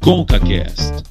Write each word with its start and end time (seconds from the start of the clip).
ConcaCast. 0.00 1.04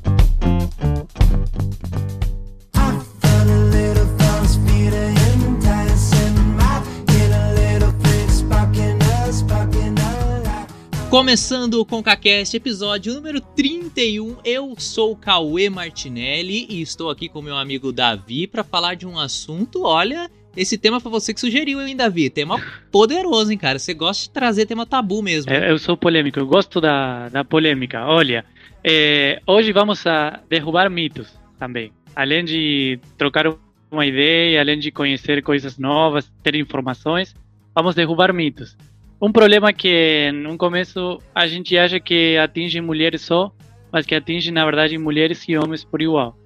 Começando 11.09 11.75
o 11.75 11.85
ConcaCast, 11.85 12.57
episódio 12.57 13.13
número 13.13 13.39
31. 13.39 14.37
Eu 14.43 14.73
sou 14.79 15.15
Cauê 15.15 15.69
Martinelli 15.69 16.65
e 16.67 16.81
estou 16.81 17.11
aqui 17.11 17.29
com 17.29 17.43
meu 17.43 17.55
amigo 17.55 17.91
Davi 17.91 18.47
para 18.47 18.63
falar 18.63 18.95
de 18.95 19.05
um 19.05 19.19
assunto, 19.19 19.83
olha, 19.83 20.31
esse 20.57 20.77
tema 20.77 20.99
foi 20.99 21.11
você 21.11 21.33
que 21.33 21.39
sugeriu, 21.39 21.79
hein, 21.79 21.95
Davi? 21.95 22.29
Tema 22.29 22.59
poderoso, 22.91 23.51
hein, 23.51 23.57
cara? 23.57 23.77
Você 23.77 23.93
gosta 23.93 24.23
de 24.23 24.29
trazer 24.31 24.65
tema 24.65 24.85
tabu 24.85 25.21
mesmo. 25.21 25.51
É, 25.51 25.71
eu 25.71 25.77
sou 25.77 25.95
polêmico, 25.95 26.39
eu 26.39 26.47
gosto 26.47 26.81
da, 26.81 27.29
da 27.29 27.45
polêmica. 27.45 28.05
Olha, 28.05 28.43
é, 28.83 29.41
hoje 29.45 29.71
vamos 29.71 30.05
a 30.07 30.39
derrubar 30.49 30.89
mitos 30.89 31.37
também. 31.57 31.91
Além 32.15 32.43
de 32.43 32.99
trocar 33.17 33.45
uma 33.91 34.05
ideia, 34.05 34.59
além 34.59 34.79
de 34.79 34.91
conhecer 34.91 35.41
coisas 35.41 35.77
novas, 35.77 36.31
ter 36.43 36.55
informações, 36.55 37.35
vamos 37.75 37.95
derrubar 37.95 38.33
mitos. 38.33 38.77
Um 39.21 39.31
problema 39.31 39.73
que 39.73 40.31
no 40.31 40.57
começo 40.57 41.21
a 41.35 41.45
gente 41.47 41.77
acha 41.77 41.99
que 41.99 42.37
atinge 42.37 42.79
mulheres 42.79 43.21
só, 43.21 43.51
mas 43.91 44.05
que 44.05 44.15
atinge 44.15 44.51
na 44.51 44.63
verdade 44.63 44.97
mulheres 44.97 45.43
e 45.47 45.57
homens 45.57 45.83
por 45.83 46.01
igual. 46.01 46.37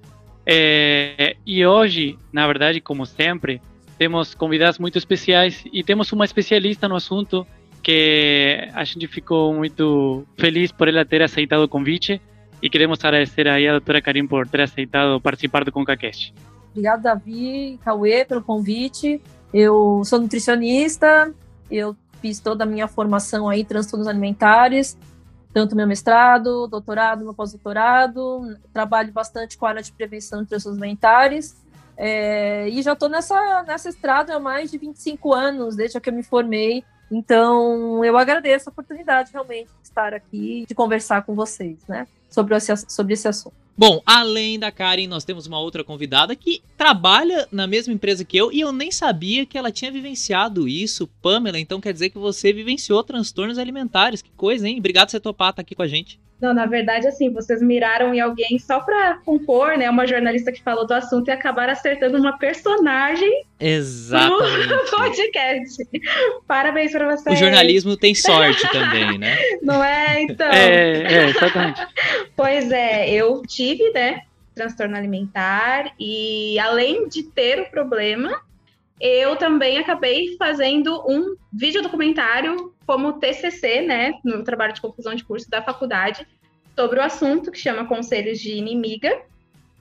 É, 0.46 1.36
e 1.46 1.64
hoje, 1.64 2.18
na 2.32 2.46
verdade, 2.46 2.80
como 2.80 3.06
sempre, 3.06 3.62
temos 3.96 4.34
convidados 4.34 4.78
muito 4.78 4.98
especiais 4.98 5.64
e 5.72 5.82
temos 5.82 6.12
uma 6.12 6.24
especialista 6.24 6.88
no 6.88 6.96
assunto 6.96 7.46
que 7.82 8.68
a 8.72 8.82
gente 8.82 9.06
ficou 9.06 9.54
muito 9.54 10.26
feliz 10.36 10.72
por 10.72 10.88
ela 10.88 11.04
ter 11.04 11.22
aceitado 11.22 11.62
o 11.62 11.68
convite 11.68 12.20
e 12.64 12.70
queremos 12.70 12.98
agradecer 13.04 13.46
aí 13.46 13.68
a 13.68 13.72
doutora 13.72 14.00
Karim 14.00 14.26
por 14.26 14.48
ter 14.48 14.62
aceitado 14.62 15.20
participar 15.20 15.66
do 15.66 15.70
ConcaCast. 15.70 16.32
Obrigado, 16.70 17.02
Davi, 17.02 17.78
Cauê, 17.84 18.24
pelo 18.24 18.42
convite. 18.42 19.20
Eu 19.52 20.00
sou 20.02 20.18
nutricionista, 20.18 21.30
eu 21.70 21.94
fiz 22.22 22.40
toda 22.40 22.64
a 22.64 22.66
minha 22.66 22.88
formação 22.88 23.50
aí, 23.50 23.66
transtornos 23.66 24.08
alimentares, 24.08 24.96
tanto 25.52 25.76
meu 25.76 25.86
mestrado, 25.86 26.66
doutorado, 26.66 27.22
meu 27.22 27.34
pós-doutorado, 27.34 28.56
trabalho 28.72 29.12
bastante 29.12 29.58
com 29.58 29.66
a 29.66 29.68
área 29.68 29.82
de 29.82 29.92
prevenção 29.92 30.42
de 30.42 30.48
transtornos 30.48 30.80
alimentares, 30.80 31.62
é, 31.98 32.66
e 32.70 32.80
já 32.80 32.94
estou 32.94 33.10
nessa, 33.10 33.62
nessa 33.64 33.90
estrada 33.90 34.34
há 34.34 34.40
mais 34.40 34.70
de 34.70 34.78
25 34.78 35.34
anos, 35.34 35.76
desde 35.76 36.00
que 36.00 36.08
eu 36.08 36.14
me 36.14 36.22
formei, 36.22 36.82
então 37.10 38.04
eu 38.04 38.16
agradeço 38.16 38.68
a 38.68 38.72
oportunidade 38.72 39.30
realmente 39.32 39.68
de 39.80 39.88
estar 39.88 40.14
aqui, 40.14 40.64
de 40.68 40.74
conversar 40.74 41.22
com 41.22 41.34
vocês, 41.34 41.78
né, 41.88 42.06
sobre 42.30 42.54
esse, 42.56 42.74
sobre 42.88 43.14
esse 43.14 43.28
assunto. 43.28 43.64
Bom, 43.76 44.00
além 44.06 44.56
da 44.56 44.70
Karen, 44.70 45.08
nós 45.08 45.24
temos 45.24 45.48
uma 45.48 45.58
outra 45.58 45.82
convidada 45.82 46.36
que 46.36 46.62
trabalha 46.76 47.48
na 47.50 47.66
mesma 47.66 47.92
empresa 47.92 48.24
que 48.24 48.36
eu 48.36 48.52
e 48.52 48.60
eu 48.60 48.70
nem 48.70 48.92
sabia 48.92 49.44
que 49.44 49.58
ela 49.58 49.72
tinha 49.72 49.90
vivenciado 49.90 50.68
isso, 50.68 51.08
Pamela. 51.20 51.58
Então 51.58 51.80
quer 51.80 51.92
dizer 51.92 52.10
que 52.10 52.18
você 52.18 52.52
vivenciou 52.52 53.02
transtornos 53.02 53.58
alimentares. 53.58 54.22
Que 54.22 54.30
coisa, 54.36 54.68
hein? 54.68 54.78
Obrigado 54.78 55.06
por 55.06 55.10
você 55.10 55.18
topar 55.20 55.50
estar 55.50 55.62
aqui 55.62 55.74
com 55.74 55.82
a 55.82 55.88
gente. 55.88 56.20
Não, 56.44 56.52
na 56.52 56.66
verdade, 56.66 57.06
assim, 57.06 57.32
vocês 57.32 57.62
miraram 57.62 58.12
em 58.12 58.20
alguém 58.20 58.58
só 58.58 58.78
para 58.78 59.16
compor, 59.24 59.78
né? 59.78 59.88
Uma 59.88 60.06
jornalista 60.06 60.52
que 60.52 60.62
falou 60.62 60.86
do 60.86 60.92
assunto 60.92 61.28
e 61.28 61.30
acabaram 61.30 61.72
acertando 61.72 62.18
uma 62.18 62.36
personagem 62.36 63.46
Exatamente. 63.58 64.68
no 64.68 64.84
podcast. 64.94 65.88
Parabéns 66.46 66.92
para 66.92 67.16
vocês. 67.16 67.34
O 67.34 67.38
jornalismo 67.38 67.96
tem 67.96 68.14
sorte 68.14 68.70
também, 68.70 69.16
né? 69.16 69.38
Não 69.62 69.82
é, 69.82 70.20
então? 70.20 70.46
É, 70.52 71.14
é, 71.14 71.28
exatamente. 71.30 71.80
pois 72.36 72.70
é, 72.70 73.08
eu 73.08 73.40
tive, 73.48 73.90
né, 73.92 74.20
transtorno 74.54 74.98
alimentar 74.98 75.94
e 75.98 76.58
além 76.58 77.08
de 77.08 77.22
ter 77.22 77.58
o 77.58 77.70
problema, 77.70 78.38
eu 79.00 79.34
também 79.36 79.78
acabei 79.78 80.36
fazendo 80.36 81.02
um 81.08 81.36
vídeo 81.50 81.82
documentário 81.82 82.74
como 82.86 83.14
TCC, 83.14 83.80
né, 83.80 84.12
no 84.22 84.44
trabalho 84.44 84.74
de 84.74 84.80
conclusão 84.80 85.14
de 85.14 85.24
curso 85.24 85.48
da 85.48 85.62
faculdade, 85.62 86.26
sobre 86.76 87.00
o 87.00 87.02
assunto 87.02 87.50
que 87.50 87.58
chama 87.58 87.86
Conselhos 87.86 88.40
de 88.40 88.52
Inimiga. 88.52 89.22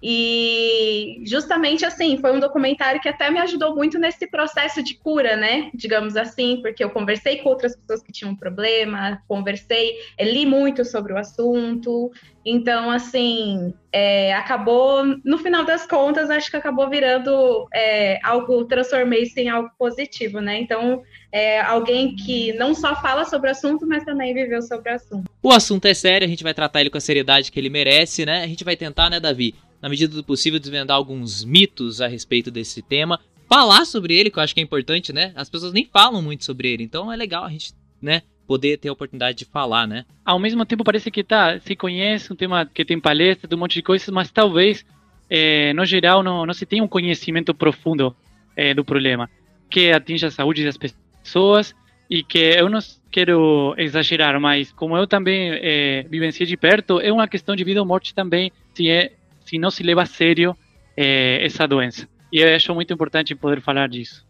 E 0.06 1.24
justamente 1.25 1.86
assim, 1.86 2.18
foi 2.18 2.34
um 2.34 2.40
documentário 2.40 3.00
que 3.00 3.08
até 3.08 3.31
me 3.31 3.40
ajudou 3.40 3.74
muito 3.74 3.97
nesse 3.97 4.28
processo 4.28 4.84
de 4.84 4.96
cura, 4.96 5.38
né? 5.38 5.69
Digamos 5.74 6.18
assim, 6.18 6.59
porque 6.62 6.84
eu 6.84 6.90
conversei 6.90 7.38
com 7.38 7.47
outras 7.47 7.74
pessoas 7.74 8.03
que 8.03 8.12
tinham 8.12 8.36
problema, 8.36 9.24
conversei, 9.30 9.94
li 10.19 10.46
muito 10.46 10.84
sobre 10.84 11.14
o 11.14 11.18
assunto. 11.18 12.12
Então, 12.46 12.91
assim, 12.91 13.74
é, 13.94 14.34
acabou, 14.34 15.06
no 15.24 15.38
final 15.38 15.64
das 15.64 15.88
contas, 15.88 16.30
acho 16.30 16.52
que 16.52 16.58
acabou 16.58 16.90
virando 16.90 17.66
é, 17.74 18.20
algo, 18.22 18.66
transformei-se 18.66 19.40
em 19.40 19.47
algo 19.47 19.70
positivo, 19.80 20.41
né? 20.41 20.59
Então, 20.59 21.02
é 21.31 21.62
alguém 21.62 22.14
que 22.14 22.52
não 22.53 22.75
só 22.75 22.94
fala 23.02 23.24
sobre 23.24 23.47
o 23.47 23.52
assunto, 23.52 23.88
mas 23.88 24.03
também 24.03 24.34
viveu 24.34 24.62
sobre 24.62 24.91
o 24.91 24.96
assunto. 24.96 25.31
O 25.41 25.52
assunto 25.53 25.85
é 25.85 25.94
sério, 25.94 26.25
a 26.25 26.30
gente 26.30 26.44
vai 26.44 26.53
tratar 26.53 26.81
ele 26.81 26.90
com 26.90 26.97
a 26.97 27.02
seriedade 27.02 27.50
que 27.50 27.58
ele 27.58 27.70
merece, 27.70 28.25
né? 28.25 28.44
A 28.44 28.47
gente 28.47 28.66
vai 28.66 28.75
tentar, 28.75 29.09
né, 29.09 29.22
Davi? 29.22 29.56
Na 29.83 29.89
medida 29.89 30.16
do 30.16 30.23
possível, 30.23 30.61
desvendar 30.61 30.95
alguns 30.95 31.44
mitos 31.44 31.99
a 31.99 32.07
respeito 32.07 32.49
desse 32.49 32.81
tema. 32.81 33.19
Falar 33.49 33.83
sobre 33.83 34.17
ele, 34.17 34.29
que 34.29 34.39
eu 34.39 34.44
acho 34.44 34.53
que 34.53 34.61
é 34.61 34.63
importante, 34.63 35.11
né? 35.11 35.33
As 35.35 35.49
pessoas 35.49 35.73
nem 35.73 35.83
falam 35.83 36.21
muito 36.21 36.45
sobre 36.45 36.71
ele, 36.71 36.83
então 36.83 37.11
é 37.11 37.17
legal 37.17 37.44
a 37.44 37.49
gente, 37.49 37.73
né? 38.01 38.22
Poder 38.47 38.77
ter 38.77 38.88
a 38.88 38.93
oportunidade 38.93 39.39
de 39.39 39.43
falar, 39.43 39.85
né? 39.85 40.05
Ao 40.23 40.39
mesmo 40.39 40.66
tempo, 40.66 40.85
parece 40.85 41.11
que 41.11 41.22
tá, 41.22 41.59
se 41.59 41.75
conhece 41.75 42.31
um 42.31 42.35
tema 42.35 42.66
que 42.66 42.85
tem 42.85 42.97
palestra, 42.97 43.45
de 43.45 43.55
um 43.55 43.57
monte 43.57 43.73
de 43.73 43.81
coisas, 43.81 44.07
mas 44.07 44.31
talvez, 44.31 44.85
é, 45.29 45.73
no 45.73 45.85
geral, 45.85 46.23
não, 46.23 46.45
não 46.45 46.53
se 46.53 46.66
tenha 46.66 46.81
um 46.81 46.88
conhecimento 46.88 47.53
profundo 47.53 48.16
é, 48.55 48.73
do 48.73 48.85
problema, 48.85 49.29
que 49.69 49.91
atinge 49.91 50.25
a 50.25 50.31
saúde 50.31 50.63
das 50.63 50.77
pessoas 50.77 51.75
e 52.09 52.23
que 52.23 52.39
eu 52.39 52.69
não 52.69 52.79
quero 53.11 53.75
exagerar, 53.77 54.39
mas 54.39 54.72
como 54.72 54.95
eu 54.95 55.05
também 55.05 55.51
é, 55.51 56.05
vivenciei 56.09 56.47
de 56.47 56.55
perto, 56.55 57.01
é 57.01 57.11
uma 57.11 57.27
questão 57.27 57.53
de 57.53 57.66
vida 57.66 57.81
ou 57.81 57.85
morte 57.85 58.16
também, 58.16 58.49
se 58.73 58.89
é 58.89 59.11
se 59.53 59.59
não 59.59 59.69
se 59.69 59.84
leva 59.84 60.02
a 60.02 60.06
sério 60.08 60.58
é, 60.97 61.46
essa 61.46 61.68
doença. 61.68 62.09
E 62.31 62.40
eu 62.40 62.56
acho 62.56 62.74
muito 62.74 62.91
importante 62.91 63.36
poder 63.36 63.62
falar 63.62 63.88
disso. 63.88 64.25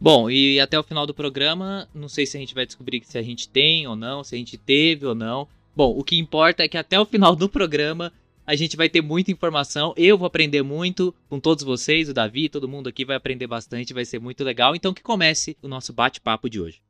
Bom, 0.00 0.28
e 0.28 0.58
até 0.58 0.76
o 0.76 0.82
final 0.82 1.06
do 1.06 1.14
programa, 1.14 1.88
não 1.94 2.08
sei 2.08 2.26
se 2.26 2.36
a 2.36 2.40
gente 2.40 2.52
vai 2.52 2.66
descobrir 2.66 3.00
se 3.04 3.16
a 3.16 3.22
gente 3.22 3.48
tem 3.48 3.86
ou 3.86 3.94
não, 3.94 4.24
se 4.24 4.34
a 4.34 4.38
gente 4.38 4.58
teve 4.58 5.06
ou 5.06 5.14
não. 5.14 5.46
Bom, 5.74 5.96
o 5.96 6.02
que 6.02 6.18
importa 6.18 6.64
é 6.64 6.68
que 6.68 6.76
até 6.76 6.98
o 6.98 7.06
final 7.06 7.36
do 7.36 7.48
programa 7.48 8.12
a 8.44 8.56
gente 8.56 8.76
vai 8.76 8.88
ter 8.88 9.00
muita 9.00 9.30
informação. 9.30 9.94
Eu 9.96 10.18
vou 10.18 10.26
aprender 10.26 10.62
muito 10.62 11.14
com 11.28 11.38
todos 11.38 11.62
vocês, 11.62 12.08
o 12.08 12.14
Davi, 12.14 12.48
todo 12.48 12.68
mundo 12.68 12.88
aqui 12.88 13.04
vai 13.04 13.14
aprender 13.14 13.46
bastante, 13.46 13.94
vai 13.94 14.04
ser 14.04 14.18
muito 14.18 14.42
legal. 14.42 14.74
Então 14.74 14.92
que 14.92 15.02
comece 15.02 15.56
o 15.62 15.68
nosso 15.68 15.92
bate-papo 15.92 16.50
de 16.50 16.60
hoje. 16.60 16.85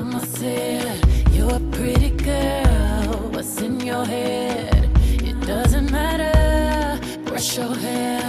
Mama 0.00 0.24
said, 0.24 0.98
You're 1.34 1.56
a 1.56 1.60
pretty 1.72 2.08
girl. 2.08 3.28
What's 3.32 3.60
in 3.60 3.80
your 3.80 4.06
head? 4.06 4.88
It 5.22 5.38
doesn't 5.46 5.90
matter. 5.90 6.98
Brush 7.26 7.58
your 7.58 7.74
hair, 7.74 8.22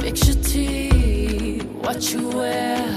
fix 0.00 0.26
your 0.26 0.42
teeth. 0.42 1.66
What 1.84 2.10
you 2.10 2.30
wear. 2.30 2.96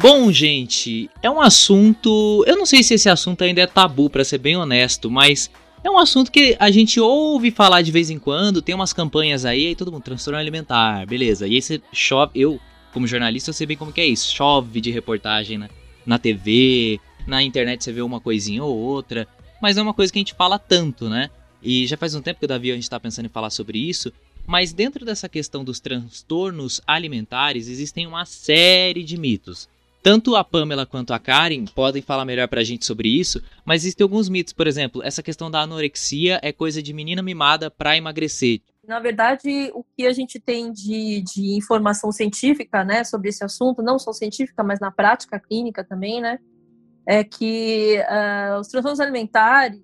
Bom, 0.00 0.32
gente, 0.32 1.10
é 1.22 1.30
um 1.30 1.40
assunto. 1.40 2.42
Eu 2.46 2.56
não 2.56 2.64
sei 2.64 2.82
se 2.82 2.94
esse 2.94 3.08
assunto 3.10 3.44
ainda 3.44 3.60
é 3.60 3.66
tabu, 3.66 4.08
para 4.08 4.24
ser 4.24 4.38
bem 4.38 4.56
honesto, 4.56 5.10
mas 5.10 5.50
é 5.84 5.90
um 5.90 5.98
assunto 5.98 6.32
que 6.32 6.56
a 6.58 6.70
gente 6.70 6.98
ouve 6.98 7.50
falar 7.50 7.82
de 7.82 7.92
vez 7.92 8.08
em 8.08 8.18
quando, 8.18 8.62
tem 8.62 8.74
umas 8.74 8.92
campanhas 8.94 9.44
aí, 9.44 9.68
aí 9.68 9.74
todo 9.74 9.92
mundo, 9.92 10.02
transtorno 10.02 10.38
alimentar, 10.38 11.04
beleza. 11.06 11.46
E 11.46 11.56
aí 11.56 11.62
você 11.62 11.80
chove, 11.92 12.30
eu 12.34 12.60
como 12.96 13.06
jornalista, 13.06 13.50
eu 13.50 13.54
sei 13.54 13.66
bem 13.66 13.76
como 13.76 13.92
que 13.92 14.00
é 14.00 14.06
isso. 14.06 14.34
Chove 14.34 14.80
de 14.80 14.90
reportagem 14.90 15.58
na, 15.58 15.68
na 16.06 16.18
TV, 16.18 16.98
na 17.26 17.42
internet 17.42 17.84
você 17.84 17.92
vê 17.92 18.00
uma 18.00 18.22
coisinha 18.22 18.64
ou 18.64 18.74
outra, 18.74 19.28
mas 19.60 19.76
é 19.76 19.82
uma 19.82 19.92
coisa 19.92 20.10
que 20.10 20.18
a 20.18 20.20
gente 20.20 20.32
fala 20.32 20.58
tanto, 20.58 21.06
né? 21.06 21.28
E 21.62 21.86
já 21.86 21.98
faz 21.98 22.14
um 22.14 22.22
tempo 22.22 22.38
que 22.38 22.46
o 22.46 22.48
Davi 22.48 22.70
a 22.70 22.74
gente 22.74 22.84
está 22.84 22.98
pensando 22.98 23.26
em 23.26 23.28
falar 23.28 23.50
sobre 23.50 23.78
isso, 23.78 24.10
mas 24.46 24.72
dentro 24.72 25.04
dessa 25.04 25.28
questão 25.28 25.62
dos 25.62 25.78
transtornos 25.78 26.80
alimentares 26.86 27.68
existem 27.68 28.06
uma 28.06 28.24
série 28.24 29.04
de 29.04 29.18
mitos. 29.18 29.68
Tanto 30.02 30.34
a 30.34 30.42
Pamela 30.42 30.86
quanto 30.86 31.12
a 31.12 31.18
Karen 31.18 31.66
podem 31.66 32.00
falar 32.00 32.24
melhor 32.24 32.48
pra 32.48 32.64
gente 32.64 32.86
sobre 32.86 33.10
isso, 33.10 33.42
mas 33.62 33.82
existem 33.82 34.04
alguns 34.04 34.30
mitos, 34.30 34.54
por 34.54 34.66
exemplo, 34.66 35.02
essa 35.02 35.22
questão 35.22 35.50
da 35.50 35.60
anorexia 35.60 36.40
é 36.42 36.50
coisa 36.50 36.82
de 36.82 36.94
menina 36.94 37.20
mimada 37.20 37.70
pra 37.70 37.94
emagrecer. 37.94 38.62
Na 38.86 39.00
verdade, 39.00 39.70
o 39.74 39.84
que 39.96 40.06
a 40.06 40.12
gente 40.12 40.38
tem 40.38 40.72
de, 40.72 41.20
de 41.22 41.56
informação 41.56 42.12
científica 42.12 42.84
né, 42.84 43.02
sobre 43.02 43.30
esse 43.30 43.42
assunto, 43.42 43.82
não 43.82 43.98
só 43.98 44.12
científica, 44.12 44.62
mas 44.62 44.78
na 44.78 44.92
prática 44.92 45.40
clínica 45.40 45.82
também, 45.82 46.20
né, 46.20 46.38
é 47.04 47.24
que 47.24 47.98
uh, 48.00 48.60
os 48.60 48.68
transtornos 48.68 49.00
alimentares 49.00 49.80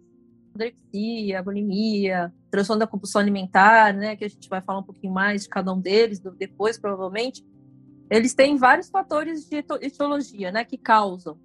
anorexia, 0.54 1.42
bulimia, 1.42 2.32
transtorno 2.50 2.80
da 2.80 2.86
compulsão 2.86 3.20
alimentar, 3.20 3.92
né, 3.94 4.14
que 4.14 4.24
a 4.24 4.28
gente 4.28 4.48
vai 4.48 4.60
falar 4.60 4.80
um 4.80 4.84
pouquinho 4.84 5.12
mais 5.12 5.44
de 5.44 5.48
cada 5.48 5.72
um 5.72 5.80
deles 5.80 6.20
depois, 6.38 6.78
provavelmente, 6.78 7.44
eles 8.10 8.34
têm 8.34 8.56
vários 8.56 8.90
fatores 8.90 9.48
de 9.48 9.64
etiologia, 9.80 10.52
né, 10.52 10.64
que 10.64 10.76
causam. 10.76 11.38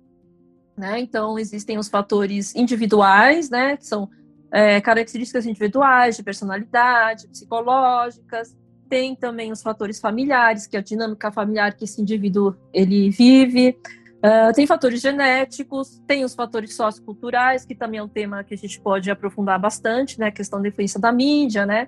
Né? 0.77 0.99
Então, 0.99 1.39
existem 1.39 1.77
os 1.77 1.87
fatores 1.87 2.53
individuais, 2.53 3.49
né, 3.49 3.77
que 3.77 3.85
são 3.85 4.09
é, 4.51 4.79
características 4.81 5.45
individuais, 5.45 6.15
de 6.15 6.23
personalidade, 6.23 7.27
psicológicas. 7.27 8.55
Tem 8.89 9.15
também 9.15 9.51
os 9.51 9.61
fatores 9.61 9.99
familiares, 9.99 10.65
que 10.65 10.77
é 10.77 10.79
a 10.79 10.83
dinâmica 10.83 11.31
familiar 11.31 11.73
que 11.73 11.83
esse 11.83 12.01
indivíduo 12.01 12.55
ele 12.73 13.09
vive. 13.09 13.77
Uh, 14.17 14.51
tem 14.55 14.65
fatores 14.65 14.99
genéticos, 14.99 16.01
tem 16.07 16.23
os 16.23 16.33
fatores 16.33 16.75
socioculturais, 16.75 17.65
que 17.65 17.75
também 17.75 17.99
é 17.99 18.03
um 18.03 18.07
tema 18.07 18.43
que 18.43 18.53
a 18.53 18.57
gente 18.57 18.79
pode 18.79 19.11
aprofundar 19.11 19.59
bastante, 19.59 20.19
né? 20.19 20.27
A 20.27 20.31
questão 20.31 20.61
da 20.61 20.69
influência 20.69 20.99
da 20.99 21.11
mídia, 21.11 21.65
né? 21.65 21.87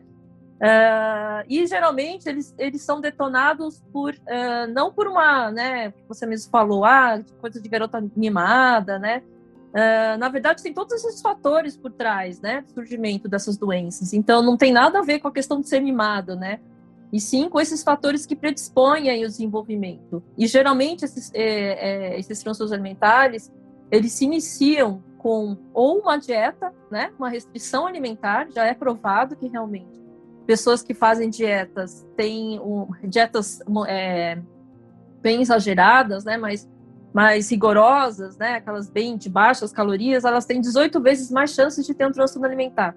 Uh, 0.59 1.41
e 1.47 1.65
geralmente 1.65 2.27
eles, 2.27 2.53
eles 2.57 2.81
são 2.81 2.99
detonados 2.99 3.81
por 3.93 4.13
uh, 4.13 4.67
não 4.73 4.91
por 4.91 5.07
uma, 5.07 5.49
né, 5.49 5.93
você 6.05 6.25
mesmo 6.25 6.51
falou, 6.51 6.83
ah, 6.83 7.17
coisa 7.39 7.61
de 7.61 7.69
garota 7.69 8.03
mimada, 8.13 8.99
né? 8.99 9.23
Uh, 9.69 10.17
na 10.17 10.29
verdade, 10.29 10.63
tem 10.63 10.73
todos 10.73 10.93
esses 10.93 11.21
fatores 11.21 11.77
por 11.77 11.91
trás, 11.91 12.41
né, 12.41 12.61
do 12.61 12.71
surgimento 12.73 13.27
dessas 13.27 13.57
doenças. 13.57 14.13
Então, 14.13 14.41
não 14.41 14.57
tem 14.57 14.71
nada 14.71 14.99
a 14.99 15.01
ver 15.01 15.19
com 15.19 15.27
a 15.27 15.31
questão 15.31 15.61
de 15.61 15.69
ser 15.69 15.79
mimado, 15.79 16.35
né? 16.35 16.59
E 17.11 17.19
sim 17.19 17.49
com 17.49 17.59
esses 17.59 17.83
fatores 17.83 18.25
que 18.25 18.35
predispõem 18.35 19.09
aí 19.09 19.23
o 19.23 19.27
desenvolvimento. 19.27 20.23
E 20.37 20.45
geralmente 20.45 21.05
esses, 21.05 21.31
é, 21.33 22.13
é, 22.13 22.19
esses 22.19 22.41
transtornos 22.41 22.71
alimentares, 22.71 23.51
eles 23.91 24.11
se 24.11 24.25
iniciam 24.25 25.03
com 25.17 25.57
ou 25.73 25.99
uma 25.99 26.17
dieta, 26.17 26.71
né, 26.89 27.11
uma 27.17 27.29
restrição 27.29 27.87
alimentar, 27.87 28.47
já 28.53 28.65
é 28.65 28.73
provado 28.73 29.35
que 29.35 29.47
realmente 29.47 29.99
pessoas 30.49 30.81
que 30.81 30.95
fazem 30.95 31.29
dietas 31.29 32.07
têm 32.17 32.59
um, 32.59 32.87
dietas 33.03 33.59
é, 33.87 34.39
bem 35.21 35.41
exageradas, 35.41 36.25
né, 36.25 36.37
mas 36.37 36.67
mais 37.13 37.49
rigorosas, 37.49 38.37
né, 38.37 38.55
aquelas 38.55 38.89
bem 38.89 39.17
de 39.17 39.29
baixas 39.29 39.71
calorias, 39.71 40.25
elas 40.25 40.45
têm 40.45 40.61
18 40.61 41.01
vezes 41.01 41.31
mais 41.31 41.51
chances 41.51 41.85
de 41.85 41.93
ter 41.93 42.05
um 42.05 42.11
transtorno 42.11 42.47
alimentar. 42.47 42.95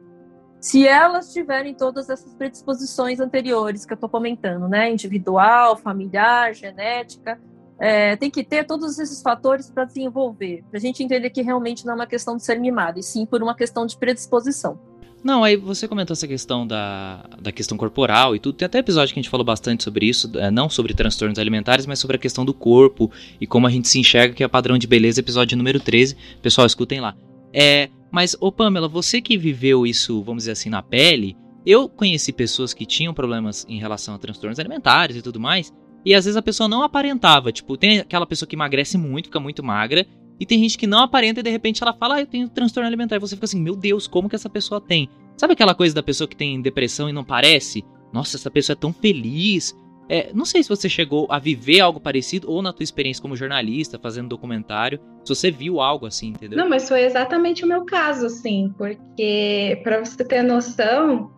Se 0.61 0.87
elas 0.87 1.33
tiverem 1.33 1.75
todas 1.75 2.09
essas 2.09 2.35
predisposições 2.35 3.19
anteriores 3.19 3.85
que 3.85 3.93
eu 3.93 3.97
estou 3.97 4.09
comentando, 4.09 4.69
né, 4.69 4.91
individual, 4.91 5.77
familiar, 5.77 6.55
genética, 6.55 7.41
é, 7.81 8.15
tem 8.15 8.31
que 8.31 8.45
ter 8.45 8.65
todos 8.65 8.97
esses 8.99 9.21
fatores 9.23 9.69
para 9.69 9.85
desenvolver, 9.85 10.63
para 10.71 10.79
a 10.79 10.81
gente 10.81 11.03
entender 11.03 11.31
que 11.31 11.43
realmente 11.43 11.85
não 11.85 11.95
é 11.95 11.97
uma 11.97 12.07
questão 12.07 12.37
de 12.37 12.45
ser 12.45 12.61
mimado, 12.61 13.01
e 13.01 13.03
sim 13.03 13.27
por 13.27 13.43
uma 13.43 13.57
questão 13.57 13.85
de 13.85 13.97
predisposição. 13.97 14.79
Não, 15.23 15.45
aí 15.45 15.57
você 15.57 15.87
comentou 15.87 16.13
essa 16.13 16.27
questão 16.27 16.67
da, 16.67 17.25
da 17.41 17.53
questão 17.53 17.79
corporal 17.79 18.35
e 18.35 18.41
tudo. 18.41 18.57
Tem 18.57 18.67
até 18.67 18.79
episódio 18.79 19.15
que 19.15 19.21
a 19.21 19.23
gente 19.23 19.31
falou 19.31 19.45
bastante 19.45 19.85
sobre 19.85 20.07
isso, 20.07 20.31
é, 20.37 20.51
não 20.51 20.69
sobre 20.69 20.95
transtornos 20.95 21.39
alimentares, 21.39 21.87
mas 21.87 22.01
sobre 22.01 22.17
a 22.17 22.19
questão 22.19 22.45
do 22.45 22.53
corpo 22.53 23.11
e 23.41 23.47
como 23.47 23.67
a 23.67 23.71
gente 23.71 23.89
se 23.89 24.01
enxerga, 24.01 24.35
que 24.35 24.43
é 24.43 24.49
padrão 24.49 24.77
de 24.77 24.87
beleza, 24.87 25.21
episódio 25.21 25.57
número 25.57 25.79
13. 25.79 26.17
Pessoal, 26.43 26.67
escutem 26.67 27.01
lá. 27.01 27.15
É, 27.53 27.89
mas, 28.11 28.37
ô 28.41 28.51
Pamela, 28.51 28.89
você 28.89 29.21
que 29.21 29.39
viveu 29.39 29.87
isso, 29.87 30.23
vamos 30.23 30.43
dizer 30.43 30.53
assim, 30.53 30.69
na 30.69 30.83
pele, 30.83 31.37
eu 31.65 31.89
conheci 31.89 32.33
pessoas 32.33 32.75
que 32.75 32.85
tinham 32.85 33.15
problemas 33.15 33.65
em 33.69 33.79
relação 33.79 34.15
a 34.15 34.19
transtornos 34.19 34.59
alimentares 34.59 35.17
e 35.17 35.23
tudo 35.23 35.39
mais, 35.39 35.73
e 36.05 36.15
às 36.15 36.25
vezes 36.25 36.37
a 36.37 36.43
pessoa 36.43 36.69
não 36.69 36.83
aparentava. 36.83 37.53
Tipo, 37.53 37.77
tem 37.77 38.01
aquela 38.01 38.27
pessoa 38.27 38.49
que 38.49 38.57
emagrece 38.57 38.99
muito, 38.99 39.27
fica 39.27 39.39
muito 39.39 39.63
magra, 39.63 40.05
e 40.43 40.45
tem 40.45 40.59
gente 40.59 40.77
que 40.77 40.89
não 40.89 40.99
aparenta 40.99 41.39
e 41.39 41.43
de 41.45 41.51
repente 41.51 41.85
ela 41.85 41.93
fala, 41.93 42.17
ah, 42.17 42.21
eu 42.21 42.27
tenho 42.27 42.49
transtorno 42.49 42.89
alimentar. 42.89 43.15
E 43.15 43.21
você 43.21 43.37
fica 43.37 43.45
assim, 43.45 43.61
meu 43.61 43.77
Deus, 43.77 44.09
como 44.09 44.29
que 44.29 44.35
essa 44.35 44.51
pessoa 44.51 44.81
tem? 44.81 45.09
Sabe 45.37 45.53
aquela 45.53 45.73
coisa 45.73 45.95
da 45.95 46.03
pessoa 46.03 46.27
que 46.27 46.35
tem 46.35 46.61
depressão 46.61 47.09
e 47.09 47.13
não 47.13 47.23
parece? 47.23 47.85
Nossa, 48.13 48.37
essa 48.37 48.51
pessoa 48.51 48.75
é 48.75 48.77
tão 48.77 48.93
feliz. 48.93 49.73
É, 50.09 50.33
não 50.35 50.45
sei 50.45 50.61
se 50.61 50.69
você 50.69 50.89
chegou 50.89 51.29
a 51.31 51.39
viver 51.39 51.79
algo 51.79 52.01
parecido 52.01 52.51
ou 52.51 52.61
na 52.61 52.73
tua 52.73 52.83
experiência 52.83 53.23
como 53.23 53.37
jornalista, 53.37 54.01
fazendo 54.01 54.31
documentário, 54.31 54.99
se 55.23 55.33
você 55.33 55.49
viu 55.49 55.81
algo 55.81 56.07
assim, 56.07 56.31
entendeu? 56.31 56.59
Não, 56.59 56.69
mas 56.69 56.89
foi 56.89 57.03
exatamente 57.03 57.65
o 57.65 57.69
meu 57.69 57.85
caso, 57.85 58.27
assim, 58.27 58.75
porque 58.77 59.81
para 59.85 60.05
você 60.05 60.25
ter 60.25 60.43
noção, 60.43 61.31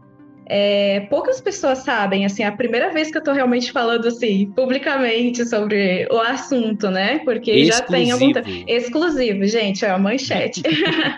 é, 0.46 1.00
poucas 1.08 1.40
pessoas 1.40 1.78
sabem, 1.78 2.26
assim, 2.26 2.42
é 2.42 2.46
a 2.46 2.52
primeira 2.52 2.90
vez 2.90 3.10
que 3.10 3.16
eu 3.16 3.22
tô 3.22 3.32
realmente 3.32 3.72
falando, 3.72 4.06
assim, 4.08 4.52
publicamente 4.54 5.46
sobre 5.46 6.06
o 6.10 6.18
assunto, 6.18 6.90
né? 6.90 7.20
Porque 7.20 7.50
Exclusivo. 7.50 7.76
já 7.76 7.82
tem 7.82 8.10
algum 8.10 8.32
tempo. 8.32 8.48
Exclusivo, 8.66 9.44
gente, 9.46 9.84
é 9.84 9.90
a 9.90 9.98
manchete. 9.98 10.62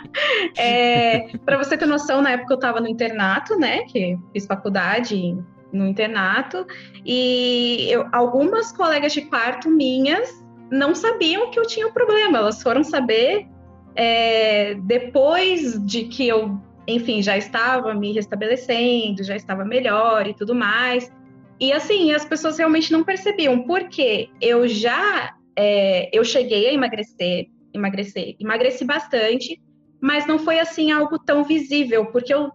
é, 0.56 1.28
para 1.44 1.58
você 1.58 1.76
ter 1.76 1.86
noção, 1.86 2.22
na 2.22 2.32
época 2.32 2.54
eu 2.54 2.58
tava 2.58 2.80
no 2.80 2.88
internato, 2.88 3.58
né? 3.58 3.82
Que 3.84 4.16
fiz 4.32 4.46
faculdade 4.46 5.36
no 5.72 5.86
internato, 5.86 6.64
e 7.04 7.88
eu, 7.90 8.06
algumas 8.12 8.72
colegas 8.72 9.12
de 9.12 9.22
quarto 9.22 9.68
minhas 9.68 10.42
não 10.70 10.94
sabiam 10.94 11.50
que 11.50 11.58
eu 11.58 11.66
tinha 11.66 11.86
o 11.86 11.90
um 11.90 11.92
problema, 11.92 12.38
elas 12.38 12.62
foram 12.62 12.82
saber 12.82 13.46
é, 13.94 14.74
depois 14.74 15.84
de 15.84 16.04
que 16.04 16.26
eu 16.28 16.58
enfim, 16.86 17.22
já 17.22 17.36
estava 17.36 17.94
me 17.94 18.12
restabelecendo, 18.12 19.22
já 19.24 19.36
estava 19.36 19.64
melhor 19.64 20.26
e 20.26 20.34
tudo 20.34 20.54
mais. 20.54 21.10
E 21.58 21.72
assim, 21.72 22.12
as 22.12 22.24
pessoas 22.24 22.58
realmente 22.58 22.92
não 22.92 23.02
percebiam, 23.02 23.62
porque 23.62 24.28
eu 24.40 24.68
já 24.68 25.34
é, 25.56 26.10
eu 26.16 26.24
cheguei 26.24 26.68
a 26.68 26.72
emagrecer, 26.72 27.46
emagrecer, 27.72 28.36
emagreci 28.38 28.84
bastante, 28.84 29.60
mas 30.00 30.26
não 30.26 30.38
foi 30.38 30.60
assim 30.60 30.92
algo 30.92 31.18
tão 31.18 31.42
visível, 31.44 32.06
porque 32.06 32.32
eu 32.32 32.50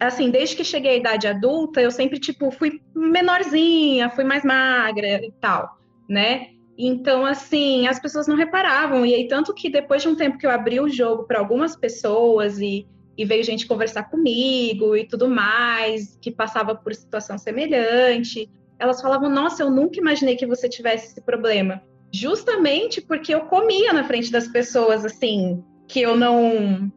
assim, 0.00 0.30
desde 0.30 0.56
que 0.56 0.64
cheguei 0.64 0.92
à 0.92 0.96
idade 0.96 1.26
adulta, 1.26 1.80
eu 1.80 1.90
sempre 1.90 2.18
tipo 2.18 2.50
fui 2.50 2.80
menorzinha, 2.94 4.10
fui 4.10 4.24
mais 4.24 4.44
magra 4.44 5.24
e 5.24 5.32
tal, 5.40 5.76
né? 6.08 6.48
Então, 6.78 7.26
assim, 7.26 7.88
as 7.88 7.98
pessoas 7.98 8.28
não 8.28 8.36
reparavam. 8.36 9.04
E 9.04 9.12
aí, 9.12 9.26
tanto 9.26 9.52
que 9.52 9.68
depois 9.68 10.02
de 10.02 10.08
um 10.08 10.14
tempo 10.14 10.38
que 10.38 10.46
eu 10.46 10.50
abri 10.50 10.78
o 10.78 10.88
jogo 10.88 11.24
para 11.24 11.40
algumas 11.40 11.74
pessoas 11.74 12.60
e 12.60 12.86
e 13.18 13.24
veio 13.24 13.42
gente 13.42 13.66
conversar 13.66 14.04
comigo 14.04 14.96
e 14.96 15.04
tudo 15.04 15.28
mais, 15.28 16.16
que 16.22 16.30
passava 16.30 16.72
por 16.76 16.94
situação 16.94 17.36
semelhante. 17.36 18.48
Elas 18.78 19.02
falavam: 19.02 19.28
Nossa, 19.28 19.64
eu 19.64 19.70
nunca 19.70 19.98
imaginei 19.98 20.36
que 20.36 20.46
você 20.46 20.68
tivesse 20.68 21.08
esse 21.08 21.20
problema. 21.20 21.82
Justamente 22.12 23.00
porque 23.00 23.34
eu 23.34 23.40
comia 23.42 23.92
na 23.92 24.04
frente 24.04 24.30
das 24.30 24.46
pessoas, 24.46 25.04
assim, 25.04 25.62
que 25.88 26.00
eu 26.00 26.16
não. 26.16 26.90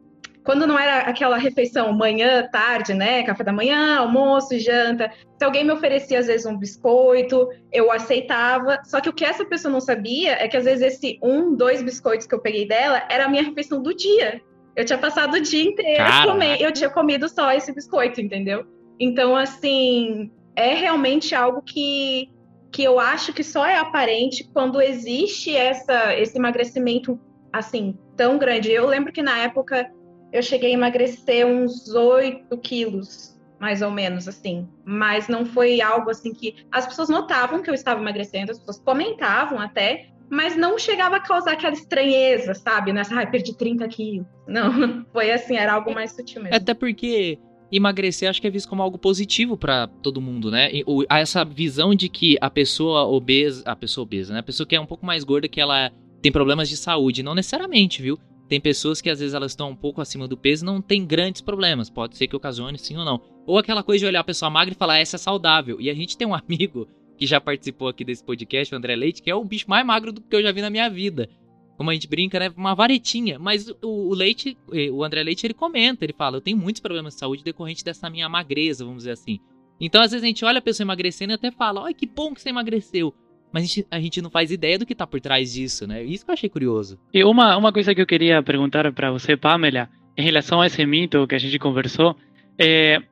Quando 0.44 0.66
não 0.66 0.76
era 0.78 1.00
aquela 1.08 1.36
refeição 1.36 1.92
manhã, 1.92 2.48
tarde, 2.50 2.94
né? 2.94 3.22
Café 3.24 3.44
da 3.44 3.52
manhã, 3.52 3.98
almoço, 3.98 4.58
janta. 4.58 5.12
Se 5.38 5.44
alguém 5.44 5.64
me 5.64 5.72
oferecia, 5.72 6.18
às 6.18 6.26
vezes, 6.26 6.46
um 6.46 6.56
biscoito, 6.56 7.48
eu 7.72 7.92
aceitava. 7.92 8.80
Só 8.84 9.00
que 9.00 9.08
o 9.08 9.12
que 9.12 9.24
essa 9.24 9.44
pessoa 9.44 9.70
não 9.70 9.80
sabia 9.80 10.32
é 10.32 10.48
que, 10.48 10.56
às 10.56 10.64
vezes, 10.64 10.82
esse 10.82 11.18
um, 11.22 11.54
dois 11.54 11.82
biscoitos 11.82 12.26
que 12.26 12.34
eu 12.34 12.40
peguei 12.40 12.66
dela 12.66 13.02
era 13.08 13.26
a 13.26 13.28
minha 13.28 13.42
refeição 13.42 13.80
do 13.80 13.94
dia. 13.94 14.40
Eu 14.74 14.84
tinha 14.84 14.98
passado 14.98 15.34
o 15.34 15.40
dia 15.40 15.64
inteiro 15.64 16.04
comendo, 16.26 16.62
eu 16.62 16.72
tinha 16.72 16.90
comido 16.90 17.28
só 17.28 17.52
esse 17.52 17.72
biscoito, 17.72 18.20
entendeu? 18.20 18.66
Então, 18.98 19.36
assim, 19.36 20.30
é 20.56 20.74
realmente 20.74 21.34
algo 21.34 21.62
que, 21.62 22.30
que 22.70 22.82
eu 22.82 22.98
acho 22.98 23.32
que 23.32 23.44
só 23.44 23.66
é 23.66 23.76
aparente 23.76 24.48
quando 24.52 24.80
existe 24.80 25.54
essa, 25.54 26.14
esse 26.16 26.38
emagrecimento, 26.38 27.20
assim, 27.52 27.98
tão 28.16 28.38
grande. 28.38 28.70
Eu 28.70 28.86
lembro 28.86 29.12
que 29.12 29.22
na 29.22 29.38
época 29.38 29.90
eu 30.32 30.42
cheguei 30.42 30.70
a 30.70 30.74
emagrecer 30.74 31.46
uns 31.46 31.94
8 31.94 32.56
quilos, 32.58 33.38
mais 33.60 33.82
ou 33.82 33.90
menos, 33.90 34.26
assim. 34.26 34.66
Mas 34.84 35.28
não 35.28 35.44
foi 35.44 35.80
algo 35.80 36.10
assim 36.10 36.32
que. 36.32 36.64
As 36.70 36.86
pessoas 36.86 37.08
notavam 37.08 37.62
que 37.62 37.68
eu 37.68 37.74
estava 37.74 38.00
emagrecendo, 38.00 38.52
as 38.52 38.58
pessoas 38.58 38.80
comentavam 38.80 39.58
até, 39.58 40.08
mas 40.32 40.56
não 40.56 40.78
chegava 40.78 41.16
a 41.16 41.20
causar 41.20 41.52
aquela 41.52 41.74
estranheza, 41.74 42.54
sabe? 42.54 42.90
Nessa, 42.90 43.14
ai, 43.14 43.30
perdi 43.30 43.54
30 43.54 43.86
quilos. 43.88 44.26
Não, 44.48 45.04
foi 45.12 45.30
assim, 45.30 45.56
era 45.56 45.74
algo 45.74 45.92
mais 45.92 46.12
sutil 46.12 46.42
mesmo. 46.42 46.56
Até 46.56 46.72
porque 46.72 47.38
emagrecer 47.70 48.30
acho 48.30 48.40
que 48.40 48.46
é 48.46 48.50
visto 48.50 48.66
como 48.66 48.82
algo 48.82 48.96
positivo 48.96 49.58
para 49.58 49.88
todo 49.88 50.22
mundo, 50.22 50.50
né? 50.50 50.70
E, 50.72 50.82
o, 50.86 51.04
essa 51.10 51.44
visão 51.44 51.94
de 51.94 52.08
que 52.08 52.38
a 52.40 52.48
pessoa 52.48 53.04
obesa, 53.04 53.62
a 53.66 53.76
pessoa 53.76 54.04
obesa, 54.04 54.32
né? 54.32 54.40
A 54.40 54.42
pessoa 54.42 54.66
que 54.66 54.74
é 54.74 54.80
um 54.80 54.86
pouco 54.86 55.04
mais 55.04 55.22
gorda, 55.22 55.46
que 55.46 55.60
ela 55.60 55.92
tem 56.22 56.32
problemas 56.32 56.66
de 56.70 56.78
saúde, 56.78 57.22
não 57.22 57.34
necessariamente, 57.34 58.00
viu? 58.00 58.18
Tem 58.48 58.58
pessoas 58.58 59.02
que 59.02 59.10
às 59.10 59.20
vezes 59.20 59.34
elas 59.34 59.52
estão 59.52 59.68
um 59.68 59.76
pouco 59.76 60.00
acima 60.00 60.26
do 60.26 60.36
peso 60.36 60.64
não 60.64 60.80
tem 60.80 61.04
grandes 61.04 61.42
problemas. 61.42 61.90
Pode 61.90 62.16
ser 62.16 62.26
que 62.26 62.36
ocasione 62.36 62.78
sim 62.78 62.96
ou 62.96 63.04
não. 63.04 63.20
Ou 63.46 63.58
aquela 63.58 63.82
coisa 63.82 64.00
de 64.00 64.06
olhar 64.06 64.20
a 64.20 64.24
pessoa 64.24 64.50
magra 64.50 64.72
e 64.72 64.76
falar, 64.76 64.98
essa 64.98 65.16
é 65.16 65.18
saudável. 65.18 65.78
E 65.78 65.90
a 65.90 65.94
gente 65.94 66.16
tem 66.16 66.26
um 66.26 66.32
amigo 66.34 66.88
que 67.16 67.26
já 67.26 67.40
participou 67.40 67.88
aqui 67.88 68.04
desse 68.04 68.24
podcast, 68.24 68.74
o 68.74 68.78
André 68.78 68.96
Leite, 68.96 69.22
que 69.22 69.30
é 69.30 69.34
o 69.34 69.44
bicho 69.44 69.68
mais 69.68 69.84
magro 69.84 70.12
do 70.12 70.20
que 70.20 70.34
eu 70.34 70.42
já 70.42 70.52
vi 70.52 70.60
na 70.60 70.70
minha 70.70 70.88
vida. 70.88 71.28
Como 71.76 71.90
a 71.90 71.94
gente 71.94 72.08
brinca, 72.08 72.38
né? 72.38 72.52
Uma 72.56 72.74
varetinha. 72.74 73.38
Mas 73.38 73.68
o, 73.82 74.10
o 74.10 74.14
Leite, 74.14 74.56
eh, 74.72 74.90
o 74.90 75.02
André 75.02 75.22
Leite, 75.22 75.46
ele 75.46 75.54
comenta, 75.54 76.04
ele 76.04 76.12
fala: 76.12 76.36
Eu 76.36 76.40
tenho 76.40 76.56
muitos 76.56 76.80
problemas 76.80 77.14
de 77.14 77.20
saúde 77.20 77.42
decorrente 77.42 77.84
dessa 77.84 78.08
minha 78.10 78.28
magreza, 78.28 78.84
vamos 78.84 79.00
dizer 79.00 79.12
assim. 79.12 79.40
Então, 79.80 80.00
às 80.00 80.12
vezes, 80.12 80.22
a 80.22 80.26
gente 80.26 80.44
olha 80.44 80.58
a 80.58 80.62
pessoa 80.62 80.84
emagrecendo 80.84 81.32
e 81.32 81.34
até 81.34 81.50
fala: 81.50 81.82
Olha 81.82 81.94
que 81.94 82.06
bom 82.06 82.34
que 82.34 82.40
você 82.40 82.50
emagreceu. 82.50 83.14
Mas 83.52 83.64
a 83.64 83.66
gente, 83.66 83.86
a 83.90 84.00
gente, 84.00 84.22
não 84.22 84.30
faz 84.30 84.50
ideia 84.50 84.78
do 84.78 84.86
que 84.86 84.94
tá 84.94 85.06
por 85.06 85.20
trás 85.20 85.52
disso, 85.52 85.86
né? 85.86 86.02
Isso 86.02 86.24
que 86.24 86.30
eu 86.30 86.34
achei 86.34 86.48
curioso. 86.48 86.98
E 87.12 87.22
uma, 87.22 87.56
uma 87.56 87.72
coisa 87.72 87.94
que 87.94 88.00
eu 88.00 88.06
queria 88.06 88.42
perguntar 88.42 88.90
para 88.92 89.10
você, 89.10 89.36
Pamela, 89.36 89.90
em 90.16 90.22
relação 90.22 90.60
a 90.60 90.66
esse 90.66 90.84
mito 90.86 91.26
que 91.26 91.34
a 91.34 91.38
gente 91.38 91.58
conversou, 91.58 92.16
é, 92.58 93.02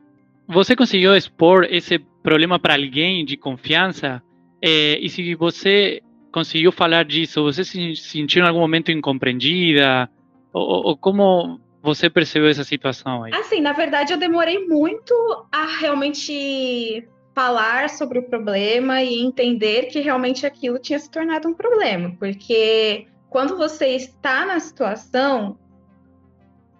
você 0.48 0.74
conseguiu 0.74 1.14
expor 1.14 1.66
esse 1.70 1.98
problema 2.22 2.58
para 2.58 2.74
alguém 2.74 3.24
de 3.24 3.36
confiança? 3.36 4.22
É, 4.62 4.98
e 4.98 5.08
se 5.08 5.34
você 5.34 6.02
conseguiu 6.32 6.70
falar 6.70 7.04
disso, 7.04 7.42
você 7.42 7.64
se 7.64 7.96
sentiu 7.96 8.44
em 8.44 8.48
algum 8.48 8.60
momento 8.60 8.90
incompreendida? 8.90 10.08
Ou, 10.52 10.88
ou 10.88 10.96
como 10.96 11.60
você 11.82 12.10
percebeu 12.10 12.48
essa 12.48 12.64
situação 12.64 13.24
aí? 13.24 13.32
Assim, 13.34 13.60
na 13.60 13.72
verdade, 13.72 14.12
eu 14.12 14.18
demorei 14.18 14.66
muito 14.66 15.14
a 15.50 15.66
realmente 15.80 17.06
falar 17.34 17.88
sobre 17.88 18.18
o 18.18 18.22
problema 18.22 19.02
e 19.02 19.20
entender 19.20 19.86
que 19.86 20.00
realmente 20.00 20.44
aquilo 20.44 20.78
tinha 20.78 20.98
se 20.98 21.10
tornado 21.10 21.48
um 21.48 21.54
problema, 21.54 22.14
porque 22.18 23.06
quando 23.28 23.56
você 23.56 23.94
está 23.94 24.44
na 24.44 24.58
situação, 24.58 25.56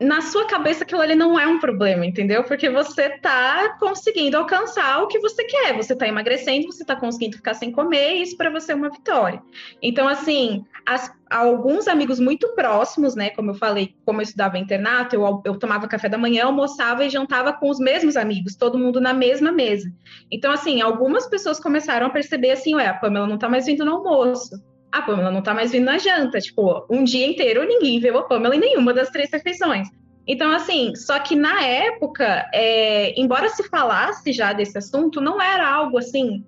na 0.01 0.23
sua 0.23 0.47
cabeça 0.47 0.83
aquilo 0.83 1.03
ali 1.03 1.15
não 1.15 1.39
é 1.39 1.47
um 1.47 1.61
problema, 1.61 2.07
entendeu? 2.07 2.43
Porque 2.45 2.71
você 2.71 3.11
tá 3.19 3.77
conseguindo 3.79 4.39
alcançar 4.39 5.03
o 5.03 5.07
que 5.07 5.19
você 5.19 5.45
quer. 5.45 5.77
Você 5.77 5.95
tá 5.95 6.09
emagrecendo, 6.09 6.73
você 6.73 6.83
tá 6.85 6.97
conseguindo 6.97 7.37
ficar 7.37 7.53
sem 7.53 7.71
comer, 7.71 8.17
e 8.17 8.23
isso 8.23 8.35
para 8.35 8.49
você 8.49 8.73
é 8.73 8.75
uma 8.75 8.89
vitória. 8.89 9.43
Então, 9.83 10.09
assim, 10.09 10.65
as, 10.87 11.13
alguns 11.29 11.87
amigos 11.87 12.19
muito 12.19 12.49
próximos, 12.55 13.15
né? 13.15 13.29
Como 13.31 13.51
eu 13.51 13.55
falei, 13.55 13.95
como 14.07 14.21
eu 14.21 14.23
estudava 14.23 14.59
internato, 14.59 15.15
eu, 15.15 15.43
eu 15.45 15.59
tomava 15.59 15.87
café 15.87 16.09
da 16.09 16.17
manhã, 16.17 16.47
almoçava 16.47 17.05
e 17.05 17.11
jantava 17.11 17.53
com 17.53 17.69
os 17.69 17.79
mesmos 17.79 18.17
amigos, 18.17 18.57
todo 18.57 18.79
mundo 18.79 19.03
na 19.03 19.13
mesma 19.13 19.53
mesa. 19.53 19.93
Então, 20.33 20.51
assim, 20.51 20.81
algumas 20.81 21.29
pessoas 21.29 21.61
começaram 21.61 22.07
a 22.07 22.11
perceber 22.11 22.53
assim, 22.53 22.75
ué, 22.75 22.87
a 22.87 22.95
Pamela 22.95 23.27
não 23.27 23.37
tá 23.37 23.51
mais 23.51 23.67
vindo 23.67 23.85
no 23.85 23.97
almoço 23.97 24.70
a 24.93 25.03
Pamela 25.03 25.31
não 25.31 25.43
tá 25.43 25.55
mais 25.55 25.73
vindo 25.73 25.85
na 25.85 25.99
janta. 25.99 26.41
Tipo, 26.41 26.87
um 26.91 27.05
dia 27.05 27.27
inteiro 27.27 27.67
ninguém 27.67 28.01
viu 28.01 28.19
a 28.19 28.25
Pamela 28.25 28.57
em 28.57 28.61
nenhuma 28.61 28.93
das 28.93 29.11
três 29.11 29.31
refeições. 29.31 29.89
Então, 30.27 30.53
assim, 30.53 30.95
só 30.95 31.19
que 31.19 31.35
na 31.35 31.63
época, 31.63 32.49
é, 32.55 33.19
embora 33.21 33.49
se 33.49 33.69
falasse 33.69 34.33
já 34.33 34.53
desse 34.53 34.79
assunto, 34.79 35.21
não 35.21 35.41
era 35.41 35.69
algo 35.69 35.99
assim 35.99 36.45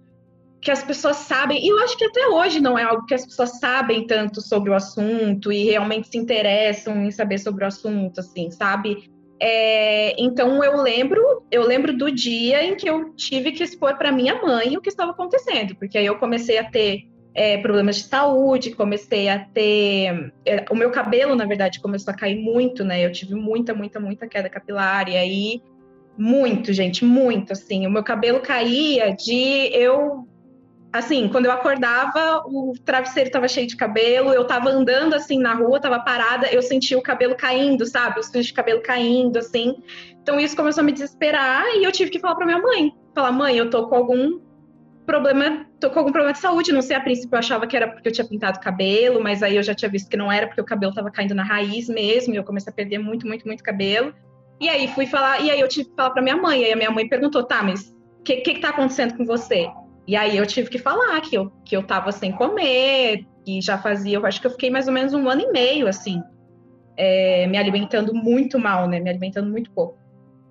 que 0.60 0.70
as 0.70 0.84
pessoas 0.84 1.16
sabem, 1.16 1.64
e 1.64 1.68
eu 1.68 1.78
acho 1.80 1.98
que 1.98 2.04
até 2.04 2.28
hoje 2.28 2.60
não 2.60 2.78
é 2.78 2.84
algo 2.84 3.04
que 3.04 3.14
as 3.14 3.26
pessoas 3.26 3.58
sabem 3.58 4.06
tanto 4.06 4.40
sobre 4.40 4.70
o 4.70 4.74
assunto 4.74 5.50
e 5.50 5.64
realmente 5.64 6.06
se 6.06 6.16
interessam 6.16 7.04
em 7.04 7.10
saber 7.10 7.38
sobre 7.38 7.64
o 7.64 7.66
assunto, 7.66 8.20
assim, 8.20 8.48
sabe? 8.52 9.10
É, 9.40 10.14
então 10.22 10.62
eu 10.62 10.80
lembro, 10.80 11.42
eu 11.50 11.66
lembro 11.66 11.96
do 11.96 12.12
dia 12.12 12.64
em 12.64 12.76
que 12.76 12.88
eu 12.88 13.12
tive 13.16 13.50
que 13.50 13.64
expor 13.64 13.98
para 13.98 14.12
minha 14.12 14.40
mãe 14.40 14.76
o 14.76 14.80
que 14.80 14.88
estava 14.88 15.10
acontecendo, 15.10 15.74
porque 15.74 15.98
aí 15.98 16.06
eu 16.06 16.16
comecei 16.16 16.58
a 16.58 16.70
ter 16.70 17.08
é, 17.34 17.56
problemas 17.58 17.96
de 17.96 18.04
saúde, 18.04 18.74
comecei 18.74 19.28
a 19.28 19.38
ter. 19.38 20.32
É, 20.44 20.64
o 20.70 20.74
meu 20.74 20.90
cabelo, 20.90 21.34
na 21.34 21.46
verdade, 21.46 21.80
começou 21.80 22.12
a 22.12 22.16
cair 22.16 22.36
muito, 22.36 22.84
né? 22.84 23.04
Eu 23.04 23.12
tive 23.12 23.34
muita, 23.34 23.74
muita, 23.74 23.98
muita 23.98 24.26
queda 24.26 24.48
capilar, 24.48 25.08
e 25.08 25.16
aí. 25.16 25.62
Muito, 26.16 26.74
gente, 26.74 27.06
muito, 27.06 27.54
assim. 27.54 27.86
O 27.86 27.90
meu 27.90 28.02
cabelo 28.02 28.40
caía 28.40 29.14
de 29.14 29.70
eu. 29.72 30.28
Assim, 30.92 31.26
quando 31.26 31.46
eu 31.46 31.52
acordava, 31.52 32.42
o 32.44 32.74
travesseiro 32.84 33.28
estava 33.28 33.48
cheio 33.48 33.66
de 33.66 33.78
cabelo, 33.78 34.30
eu 34.30 34.42
estava 34.42 34.68
andando 34.68 35.14
assim 35.14 35.38
na 35.38 35.54
rua, 35.54 35.78
estava 35.78 35.98
parada, 36.00 36.48
eu 36.48 36.60
sentia 36.60 36.98
o 36.98 37.02
cabelo 37.02 37.34
caindo, 37.34 37.86
sabe? 37.86 38.20
Os 38.20 38.28
fios 38.28 38.44
de 38.44 38.52
cabelo 38.52 38.82
caindo, 38.82 39.38
assim. 39.38 39.74
Então 40.22 40.38
isso 40.38 40.54
começou 40.54 40.82
a 40.82 40.84
me 40.84 40.92
desesperar 40.92 41.64
e 41.76 41.84
eu 41.84 41.90
tive 41.90 42.10
que 42.10 42.18
falar 42.18 42.34
para 42.34 42.44
minha 42.44 42.60
mãe. 42.60 42.92
Falar, 43.14 43.32
mãe, 43.32 43.56
eu 43.56 43.70
tô 43.70 43.88
com 43.88 43.94
algum 43.94 44.38
problema, 45.04 45.66
tô 45.80 45.90
com 45.90 45.98
algum 45.98 46.12
problema 46.12 46.32
de 46.32 46.38
saúde. 46.38 46.72
Não 46.72 46.82
sei, 46.82 46.96
a 46.96 47.00
princípio 47.00 47.34
eu 47.34 47.38
achava 47.38 47.66
que 47.66 47.76
era 47.76 47.88
porque 47.88 48.08
eu 48.08 48.12
tinha 48.12 48.26
pintado 48.26 48.60
cabelo, 48.60 49.22
mas 49.22 49.42
aí 49.42 49.56
eu 49.56 49.62
já 49.62 49.74
tinha 49.74 49.90
visto 49.90 50.08
que 50.08 50.16
não 50.16 50.30
era, 50.30 50.46
porque 50.46 50.60
o 50.60 50.64
cabelo 50.64 50.92
tava 50.92 51.10
caindo 51.10 51.34
na 51.34 51.42
raiz 51.42 51.88
mesmo, 51.88 52.34
e 52.34 52.36
eu 52.36 52.44
comecei 52.44 52.72
a 52.72 52.74
perder 52.74 52.98
muito, 52.98 53.26
muito, 53.26 53.46
muito 53.46 53.62
cabelo. 53.62 54.14
E 54.60 54.68
aí 54.68 54.86
fui 54.88 55.06
falar, 55.06 55.40
e 55.40 55.50
aí 55.50 55.60
eu 55.60 55.68
tive 55.68 55.90
que 55.90 55.96
falar 55.96 56.10
pra 56.10 56.22
minha 56.22 56.36
mãe, 56.36 56.60
e 56.60 56.64
aí 56.66 56.72
a 56.72 56.76
minha 56.76 56.90
mãe 56.90 57.08
perguntou, 57.08 57.42
tá, 57.42 57.62
mas 57.62 57.94
o 58.20 58.22
que, 58.22 58.36
que 58.36 58.54
que 58.54 58.60
tá 58.60 58.68
acontecendo 58.68 59.16
com 59.16 59.24
você? 59.24 59.68
E 60.06 60.16
aí 60.16 60.36
eu 60.36 60.46
tive 60.46 60.70
que 60.70 60.78
falar 60.78 61.20
que 61.20 61.36
eu, 61.36 61.50
que 61.64 61.76
eu 61.76 61.82
tava 61.82 62.12
sem 62.12 62.32
comer, 62.32 63.26
e 63.46 63.60
já 63.60 63.76
fazia, 63.78 64.16
eu 64.16 64.26
acho 64.26 64.40
que 64.40 64.46
eu 64.46 64.50
fiquei 64.52 64.70
mais 64.70 64.86
ou 64.86 64.94
menos 64.94 65.14
um 65.14 65.28
ano 65.28 65.42
e 65.42 65.52
meio, 65.52 65.88
assim, 65.88 66.22
é, 66.96 67.46
me 67.48 67.58
alimentando 67.58 68.14
muito 68.14 68.58
mal, 68.58 68.88
né, 68.88 69.00
me 69.00 69.10
alimentando 69.10 69.50
muito 69.50 69.70
pouco. 69.72 69.98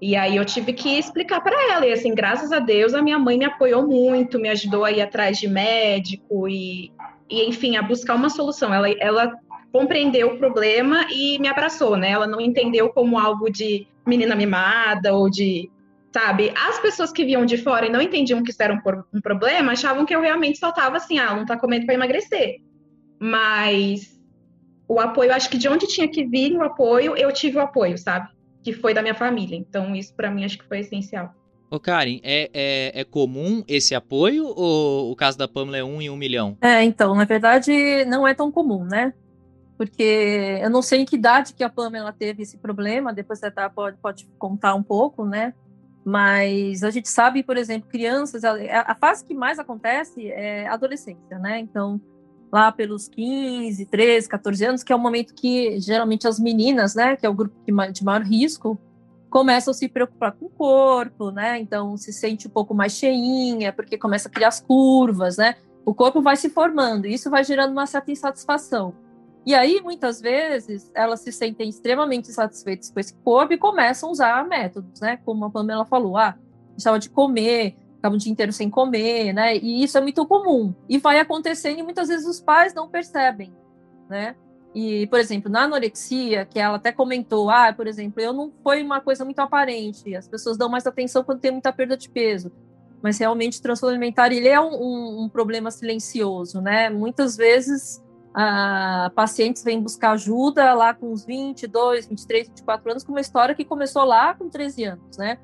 E 0.02 0.16
aí 0.16 0.36
eu 0.36 0.44
tive 0.44 0.74
que 0.74 0.98
explicar 0.98 1.42
para 1.42 1.56
ela. 1.72 1.86
E 1.86 1.94
assim, 1.94 2.16
graças 2.16 2.52
a 2.52 2.58
Deus, 2.58 2.96
a 2.96 3.04
minha 3.04 3.20
mãe 3.20 3.38
me 3.38 3.46
apoiou 3.46 3.86
muito, 3.86 4.40
me 4.40 4.50
ajudou 4.50 4.84
a 4.84 4.92
ir 4.92 5.00
atrás 5.00 5.38
de 5.38 5.48
médico 5.48 6.50
e, 6.50 6.92
e 7.30 7.48
enfim, 7.48 7.78
a 7.78 7.84
buscar 7.84 8.16
uma 8.16 8.30
solução. 8.30 8.74
Ela, 8.74 8.90
ela 9.00 9.32
compreendeu 9.72 10.34
o 10.34 10.38
problema 10.40 11.06
e 11.12 11.38
me 11.38 11.48
abraçou, 11.48 11.96
né? 11.96 12.10
Ela 12.10 12.26
não 12.26 12.42
entendeu 12.42 12.90
como 12.90 13.20
algo 13.20 13.48
de 13.52 13.88
menina 14.06 14.36
mimada 14.36 15.14
ou 15.14 15.30
de, 15.30 15.70
sabe? 16.12 16.52
As 16.56 16.80
pessoas 16.80 17.12
que 17.12 17.24
viam 17.24 17.46
de 17.46 17.58
fora 17.58 17.86
e 17.86 17.92
não 17.92 18.02
entendiam 18.02 18.42
que 18.42 18.50
isso 18.50 18.64
era 18.64 18.74
um, 18.74 19.18
um 19.18 19.22
problema, 19.22 19.74
achavam 19.74 20.04
que 20.04 20.16
eu 20.16 20.22
realmente 20.22 20.58
só 20.58 20.74
assim, 20.76 21.20
ah, 21.20 21.36
não 21.36 21.46
tá 21.46 21.56
comendo 21.56 21.86
para 21.86 21.94
emagrecer. 21.94 22.56
Mas 23.20 24.20
o 24.88 25.00
apoio, 25.00 25.32
acho 25.32 25.48
que 25.48 25.60
de 25.60 25.70
onde 25.70 25.86
tinha 25.86 26.08
que 26.08 26.26
vir 26.26 26.54
o 26.58 26.64
apoio, 26.64 27.16
eu 27.16 27.32
tive 27.32 27.58
o 27.58 27.62
apoio, 27.62 28.00
sabe? 28.00 28.28
Que 28.64 28.74
foi 28.74 28.94
da 28.94 29.02
minha 29.02 29.16
família. 29.16 29.56
Então, 29.56 29.96
isso 29.96 30.14
para 30.14 30.32
mim 30.32 30.46
acho 30.46 30.58
que 30.58 30.68
foi 30.68 30.80
essencial. 30.80 31.34
Ô, 31.70 31.80
Karen, 31.80 32.20
é, 32.22 32.50
é, 32.54 33.02
é, 33.02 33.04
comum 33.06 33.64
esse 33.66 33.96
apoio 33.96 34.46
ou 34.46 35.10
o 35.10 35.16
caso 35.16 35.38
da 35.38 35.48
Pamela 35.48 35.78
é 35.78 35.84
um 35.84 36.02
em 36.02 36.10
um 36.10 36.18
milhão? 36.18 36.58
É, 36.60 36.84
então, 36.84 37.16
na 37.16 37.24
verdade, 37.24 38.04
não 38.06 38.28
é 38.28 38.34
tão 38.34 38.52
comum, 38.52 38.84
né? 38.84 39.14
Porque 39.78 40.60
eu 40.62 40.70
não 40.70 40.82
sei 40.82 41.00
em 41.00 41.06
que 41.06 41.16
idade 41.16 41.54
que 41.54 41.64
a 41.64 41.70
Pamela 41.70 42.12
teve 42.12 42.44
esse 42.44 42.58
problema, 42.58 43.14
depois 43.14 43.40
você 43.40 43.50
tá, 43.50 43.70
pode, 43.70 43.98
pode 43.98 44.28
contar 44.38 44.76
um 44.76 44.84
pouco, 44.84 45.26
né? 45.26 45.54
Mas 46.04 46.84
a 46.84 46.90
gente 46.90 47.08
sabe, 47.08 47.42
por 47.42 47.56
exemplo, 47.56 47.88
crianças, 47.90 48.44
a, 48.44 48.54
a 48.88 48.96
fase 48.96 49.24
que 49.24 49.34
mais 49.34 49.58
acontece 49.58 50.30
é 50.30 50.68
a 50.68 50.74
adolescência, 50.74 51.40
né? 51.40 51.58
Então, 51.60 52.02
lá 52.52 52.72
pelos 52.72 53.08
15, 53.08 53.86
13, 53.86 54.28
14 54.28 54.66
anos, 54.66 54.84
que 54.84 54.92
é 54.92 54.96
o 54.96 55.00
momento 55.00 55.34
que 55.34 55.80
geralmente 55.80 56.28
as 56.28 56.40
meninas, 56.40 56.96
né, 56.96 57.16
que 57.16 57.26
é 57.26 57.30
o 57.30 57.34
grupo 57.34 57.56
de 57.66 58.04
maior 58.04 58.22
risco, 58.22 58.78
começam 59.30 59.72
a 59.72 59.74
se 59.74 59.88
preocupar 59.88 60.34
com 60.34 60.46
o 60.46 60.50
corpo, 60.50 61.32
né? 61.32 61.58
Então 61.58 61.96
se 61.96 62.12
sente 62.12 62.48
um 62.48 62.52
pouco 62.52 62.74
mais 62.74 62.92
cheinha, 62.92 63.72
porque 63.72 63.98
começa 63.98 64.28
a 64.28 64.32
criar 64.32 64.50
as 64.50 64.60
curvas, 64.60 65.38
né? 65.38 65.56
O 65.86 65.96
corpo 65.96 66.22
vai 66.22 66.36
se 66.36 66.50
formando, 66.50 67.08
e 67.08 67.14
isso 67.14 67.30
vai 67.30 67.44
gerando 67.44 67.72
uma 67.72 67.88
certa 67.88 68.12
insatisfação. 68.12 68.94
E 69.44 69.56
aí, 69.56 69.82
muitas 69.82 70.22
vezes, 70.22 70.92
elas 70.94 71.22
se 71.22 71.32
sentem 71.32 71.68
extremamente 71.68 72.30
insatisfeitas 72.30 72.92
com 72.92 73.00
esse 73.00 73.14
corpo 73.24 73.54
e 73.54 73.58
começam 73.58 74.10
a 74.10 74.12
usar 74.12 74.48
métodos, 74.48 75.02
né? 75.02 75.18
Como 75.26 75.46
a 75.46 75.50
Pamela 75.50 75.86
falou, 75.86 76.18
ah, 76.18 76.38
deixava 76.72 77.00
de 77.00 77.10
comer, 77.10 77.76
ficava 78.02 78.16
o 78.16 78.18
dia 78.18 78.32
inteiro 78.32 78.52
sem 78.52 78.68
comer, 78.68 79.32
né? 79.32 79.56
E 79.58 79.84
isso 79.84 79.96
é 79.96 80.02
muito 80.02 80.26
comum. 80.26 80.74
E 80.90 80.98
vai 80.98 81.20
acontecendo 81.20 81.80
e 81.80 81.84
muitas 81.84 82.08
vezes 82.08 82.26
os 82.26 82.42
pais 82.42 82.74
não 82.74 82.90
percebem, 82.90 83.54
né? 84.10 84.36
E, 84.74 85.06
por 85.08 85.20
exemplo, 85.20 85.52
na 85.52 85.64
anorexia, 85.64 86.46
que 86.46 86.58
ela 86.58 86.78
até 86.78 86.92
comentou, 86.92 87.50
ah, 87.50 87.72
por 87.72 87.86
exemplo, 87.88 88.22
eu 88.22 88.34
não 88.34 88.52
foi 88.64 88.82
uma 88.82 89.02
coisa 89.02 89.24
muito 89.24 89.40
aparente, 89.40 90.16
as 90.16 90.28
pessoas 90.28 90.58
dão 90.58 90.70
mais 90.70 90.88
atenção 90.88 91.24
quando 91.24 91.42
tem 91.42 91.52
muita 91.52 91.72
perda 91.72 91.96
de 91.96 92.10
peso. 92.10 92.52
Mas 93.04 93.20
realmente 93.20 93.60
o 93.60 93.62
transtorno 93.62 93.94
alimentar, 93.94 94.32
ele 94.32 94.48
é 94.48 94.60
um, 94.60 94.74
um, 94.74 95.24
um 95.24 95.30
problema 95.30 95.70
silencioso, 95.70 96.62
né? 96.62 96.90
Muitas 96.90 97.36
vezes 97.36 98.02
ah, 98.34 99.12
pacientes 99.14 99.64
vêm 99.64 99.82
buscar 99.82 100.12
ajuda 100.12 100.74
lá 100.74 100.94
com 100.94 101.12
uns 101.12 101.26
22, 101.26 102.08
23, 102.08 102.48
24 102.48 102.92
anos, 102.92 103.04
com 103.04 103.12
uma 103.12 103.22
história 103.22 103.54
que 103.54 103.66
começou 103.66 104.04
lá 104.06 104.34
com 104.34 104.50
13 104.50 104.86
anos, 104.86 105.18
né? 105.18 105.38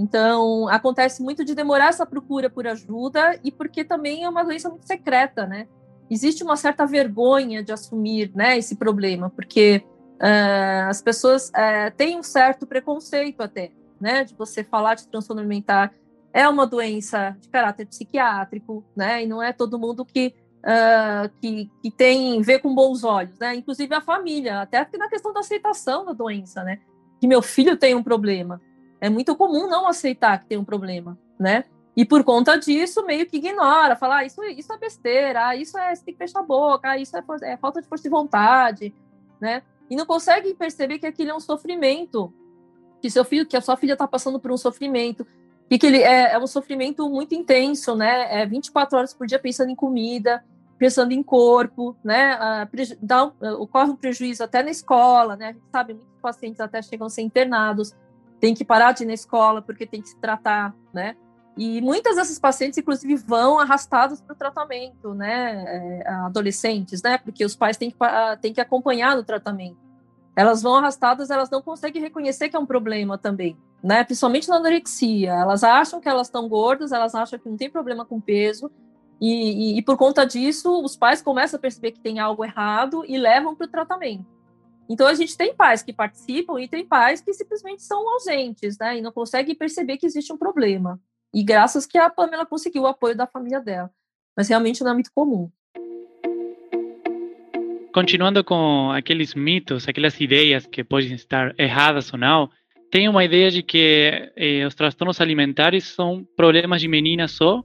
Então, 0.00 0.66
acontece 0.68 1.22
muito 1.22 1.44
de 1.44 1.54
demorar 1.54 1.88
essa 1.88 2.06
procura 2.06 2.48
por 2.48 2.66
ajuda 2.66 3.38
e 3.44 3.52
porque 3.52 3.84
também 3.84 4.24
é 4.24 4.28
uma 4.30 4.42
doença 4.42 4.70
muito 4.70 4.86
secreta, 4.86 5.46
né? 5.46 5.68
Existe 6.10 6.42
uma 6.42 6.56
certa 6.56 6.86
vergonha 6.86 7.62
de 7.62 7.70
assumir 7.70 8.32
né, 8.34 8.56
esse 8.56 8.76
problema, 8.76 9.28
porque 9.28 9.84
uh, 10.14 10.88
as 10.88 11.02
pessoas 11.02 11.50
uh, 11.50 11.94
têm 11.98 12.18
um 12.18 12.22
certo 12.22 12.66
preconceito 12.66 13.42
até, 13.42 13.72
né? 14.00 14.24
De 14.24 14.34
você 14.34 14.64
falar 14.64 14.94
de 14.94 15.06
transtorno 15.06 15.42
alimentar. 15.42 15.92
É 16.32 16.48
uma 16.48 16.66
doença 16.66 17.36
de 17.38 17.50
caráter 17.50 17.86
psiquiátrico, 17.86 18.82
né? 18.96 19.24
E 19.24 19.26
não 19.26 19.42
é 19.42 19.52
todo 19.52 19.78
mundo 19.78 20.02
que, 20.02 20.34
uh, 20.64 21.28
que, 21.42 21.70
que 21.82 21.90
tem, 21.90 22.40
vê 22.40 22.58
com 22.58 22.74
bons 22.74 23.04
olhos, 23.04 23.38
né? 23.38 23.54
Inclusive 23.54 23.94
a 23.94 24.00
família, 24.00 24.62
até 24.62 24.88
na 24.96 25.10
questão 25.10 25.30
da 25.30 25.40
aceitação 25.40 26.06
da 26.06 26.14
doença, 26.14 26.64
né? 26.64 26.78
Que 27.20 27.26
meu 27.26 27.42
filho 27.42 27.76
tem 27.76 27.94
um 27.94 28.02
problema 28.02 28.58
é 29.00 29.08
muito 29.08 29.34
comum 29.36 29.68
não 29.68 29.86
aceitar 29.86 30.38
que 30.38 30.46
tem 30.46 30.58
um 30.58 30.64
problema, 30.64 31.18
né? 31.38 31.64
E 31.96 32.04
por 32.04 32.22
conta 32.22 32.56
disso, 32.56 33.04
meio 33.04 33.26
que 33.26 33.38
ignora, 33.38 33.96
fala, 33.96 34.18
ah, 34.18 34.24
isso, 34.24 34.42
isso 34.44 34.72
é 34.72 34.78
besteira, 34.78 35.48
ah, 35.48 35.56
isso 35.56 35.76
é, 35.76 35.94
você 35.94 36.04
tem 36.04 36.14
que 36.14 36.18
fechar 36.18 36.40
a 36.40 36.44
boca, 36.44 36.90
ah, 36.90 36.98
isso 36.98 37.16
é, 37.16 37.22
é 37.42 37.56
falta 37.56 37.82
de 37.82 37.88
força 37.88 38.04
de 38.04 38.08
vontade, 38.08 38.94
né? 39.40 39.62
E 39.88 39.96
não 39.96 40.06
consegue 40.06 40.54
perceber 40.54 40.98
que 40.98 41.06
aquilo 41.06 41.30
é 41.30 41.34
um 41.34 41.40
sofrimento, 41.40 42.32
que 43.02 43.10
seu 43.10 43.24
filho, 43.24 43.46
que 43.46 43.56
a 43.56 43.60
sua 43.60 43.76
filha 43.76 43.94
está 43.94 44.06
passando 44.06 44.38
por 44.38 44.52
um 44.52 44.56
sofrimento, 44.56 45.26
e 45.68 45.78
que 45.78 45.86
ele 45.86 46.02
é, 46.02 46.32
é, 46.32 46.38
um 46.38 46.46
sofrimento 46.46 47.08
muito 47.08 47.34
intenso, 47.34 47.94
né? 47.94 48.42
É 48.42 48.46
24 48.46 48.98
horas 48.98 49.14
por 49.14 49.26
dia 49.26 49.38
pensando 49.38 49.70
em 49.70 49.76
comida, 49.76 50.44
pensando 50.78 51.12
em 51.12 51.22
corpo, 51.22 51.96
né? 52.02 52.36
Uh, 52.36 52.96
dá, 53.00 53.26
uh, 53.26 53.32
ocorre 53.60 53.90
um 53.90 53.96
prejuízo 53.96 54.42
até 54.42 54.62
na 54.62 54.70
escola, 54.70 55.36
né? 55.36 55.48
A 55.48 55.52
gente 55.52 55.70
sabe, 55.70 55.94
muitos 55.94 56.20
pacientes 56.20 56.60
até 56.60 56.82
chegam 56.82 57.06
a 57.06 57.10
ser 57.10 57.22
internados, 57.22 57.94
tem 58.40 58.54
que 58.54 58.64
parar 58.64 58.92
de 58.92 59.04
ir 59.04 59.06
na 59.06 59.12
escola 59.12 59.60
porque 59.60 59.86
tem 59.86 60.00
que 60.00 60.08
se 60.08 60.18
tratar, 60.18 60.74
né? 60.92 61.16
E 61.56 61.80
muitas 61.80 62.16
dessas 62.16 62.38
pacientes, 62.38 62.78
inclusive, 62.78 63.16
vão 63.16 63.58
arrastadas 63.58 64.20
para 64.20 64.32
o 64.32 64.36
tratamento, 64.36 65.14
né? 65.14 66.02
É, 66.04 66.08
adolescentes, 66.24 67.02
né? 67.02 67.18
Porque 67.18 67.44
os 67.44 67.54
pais 67.54 67.76
têm 67.76 67.90
que, 67.90 67.96
têm 68.40 68.54
que 68.54 68.60
acompanhar 68.60 69.14
no 69.16 69.22
tratamento. 69.22 69.76
Elas 70.34 70.62
vão 70.62 70.76
arrastadas, 70.76 71.28
elas 71.28 71.50
não 71.50 71.60
conseguem 71.60 72.00
reconhecer 72.00 72.48
que 72.48 72.56
é 72.56 72.58
um 72.58 72.64
problema 72.64 73.18
também, 73.18 73.58
né? 73.82 74.04
Principalmente 74.04 74.48
na 74.48 74.56
anorexia. 74.56 75.32
Elas 75.32 75.62
acham 75.62 76.00
que 76.00 76.08
elas 76.08 76.28
estão 76.28 76.48
gordas, 76.48 76.92
elas 76.92 77.14
acham 77.14 77.38
que 77.38 77.48
não 77.48 77.56
tem 77.56 77.68
problema 77.68 78.06
com 78.06 78.20
peso, 78.20 78.70
e, 79.20 79.74
e, 79.74 79.78
e, 79.78 79.82
por 79.82 79.98
conta 79.98 80.24
disso, 80.24 80.82
os 80.82 80.96
pais 80.96 81.20
começam 81.20 81.58
a 81.58 81.60
perceber 81.60 81.92
que 81.92 82.00
tem 82.00 82.18
algo 82.18 82.42
errado 82.42 83.04
e 83.06 83.18
levam 83.18 83.54
para 83.54 83.66
o 83.66 83.70
tratamento. 83.70 84.24
Então, 84.90 85.06
a 85.06 85.14
gente 85.14 85.36
tem 85.36 85.54
pais 85.54 85.84
que 85.84 85.92
participam 85.92 86.60
e 86.60 86.66
tem 86.66 86.84
pais 86.84 87.20
que 87.20 87.32
simplesmente 87.32 87.80
são 87.80 88.08
ausentes, 88.12 88.76
né? 88.76 88.98
E 88.98 89.00
não 89.00 89.12
conseguem 89.12 89.54
perceber 89.54 89.96
que 89.98 90.04
existe 90.04 90.32
um 90.32 90.36
problema. 90.36 91.00
E 91.32 91.44
graças 91.44 91.86
que 91.86 91.96
a 91.96 92.10
Pamela 92.10 92.44
conseguiu 92.44 92.82
o 92.82 92.86
apoio 92.88 93.16
da 93.16 93.24
família 93.24 93.60
dela. 93.60 93.88
Mas 94.36 94.48
realmente 94.48 94.82
não 94.82 94.90
é 94.90 94.94
muito 94.94 95.12
comum. 95.14 95.48
Continuando 97.94 98.42
com 98.42 98.90
aqueles 98.90 99.32
mitos, 99.32 99.86
aquelas 99.86 100.20
ideias 100.20 100.66
que 100.66 100.82
podem 100.82 101.14
estar 101.14 101.54
erradas 101.56 102.12
ou 102.12 102.18
não, 102.18 102.50
tem 102.90 103.08
uma 103.08 103.24
ideia 103.24 103.48
de 103.48 103.62
que 103.62 104.32
eh, 104.36 104.66
os 104.66 104.74
transtornos 104.74 105.20
alimentares 105.20 105.84
são 105.84 106.26
problemas 106.36 106.80
de 106.80 106.88
meninas 106.88 107.30
só 107.30 107.62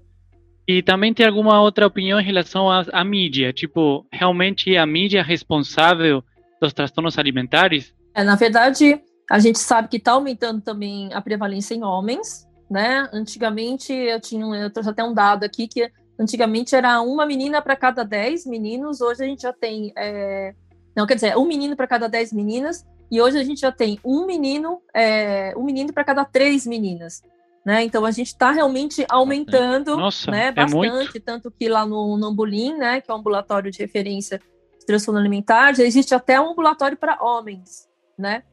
e 0.68 0.84
também 0.84 1.12
tem 1.12 1.26
alguma 1.26 1.60
outra 1.60 1.88
opinião 1.88 2.20
em 2.20 2.24
relação 2.24 2.70
à, 2.70 3.04
mídia? 3.04 3.52
Tipo, 3.52 4.06
realmente 4.12 4.78
a 4.78 4.86
mídia 4.86 5.20
é 5.20 5.24
responsável 5.24 6.24
dos 6.62 6.74
transtornos 6.74 7.18
alimentares? 7.18 7.94
É, 8.14 8.24
na 8.24 8.36
verdade, 8.36 9.02
a 9.30 9.40
gente 9.40 9.60
sabe 9.60 9.88
que 9.88 9.98
está 9.98 10.14
aumentando 10.14 10.62
também 10.62 11.14
a 11.14 11.22
prevalência 11.22 11.76
em 11.76 11.84
homens, 11.84 12.48
né? 12.70 13.10
Antigamente, 13.12 13.94
eu 13.94 14.20
tinha, 14.20 14.46
eu 14.56 14.70
trouxe 14.70 14.90
até 14.90 15.04
um 15.04 15.14
dado 15.14 15.44
aqui 15.44 15.68
que 15.68 15.92
antigamente 16.20 16.76
era 16.76 17.02
uma 17.02 17.26
menina 17.26 17.62
para 17.62 17.76
cada 17.76 18.04
dez 18.04 18.46
meninos, 18.46 19.02
hoje 19.02 19.24
a 19.24 19.28
gente 19.28 19.42
já 19.42 19.54
tem, 19.54 19.92
é, 19.98 20.54
não, 20.96 21.06
quer 21.06 21.16
dizer, 21.16 21.38
um 21.38 21.46
menino 21.46 21.76
para 21.76 21.88
cada 21.88 22.08
dez 22.08 22.32
meninas, 22.32 22.86
e 23.12 23.22
hoje 23.22 23.38
a 23.38 23.44
gente 23.44 23.62
já 23.62 23.72
tem 23.72 24.00
um 24.04 24.26
menino, 24.26 24.82
é, 24.94 25.54
um 25.58 25.64
menino 25.64 25.94
para 25.94 26.04
cada 26.04 26.26
três 26.26 26.66
meninas. 26.66 27.22
Né? 27.66 27.84
Então 27.84 28.06
a 28.06 28.12
gente 28.12 28.28
está 28.28 28.52
realmente 28.52 29.04
aumentando 29.10 29.98
Nossa, 29.98 30.30
né, 30.30 30.48
é 30.48 30.52
bastante, 30.52 31.18
é 31.18 31.20
tanto 31.20 31.50
que 31.50 31.68
lá 31.68 31.84
no, 31.84 32.16
no 32.16 32.28
Ambulim, 32.28 32.78
né, 32.78 33.02
que 33.02 33.10
é 33.10 33.14
um 33.14 33.18
ambulatório 33.18 33.72
de 33.72 33.80
referência 33.80 34.40
transtorno 34.86 35.20
alimentar, 35.20 35.74
já 35.74 35.84
existe 35.84 36.14
até 36.14 36.40
um 36.40 36.52
ambulatório 36.52 36.98
para 36.98 37.22
homens, 37.22 37.88
né? 38.18 38.44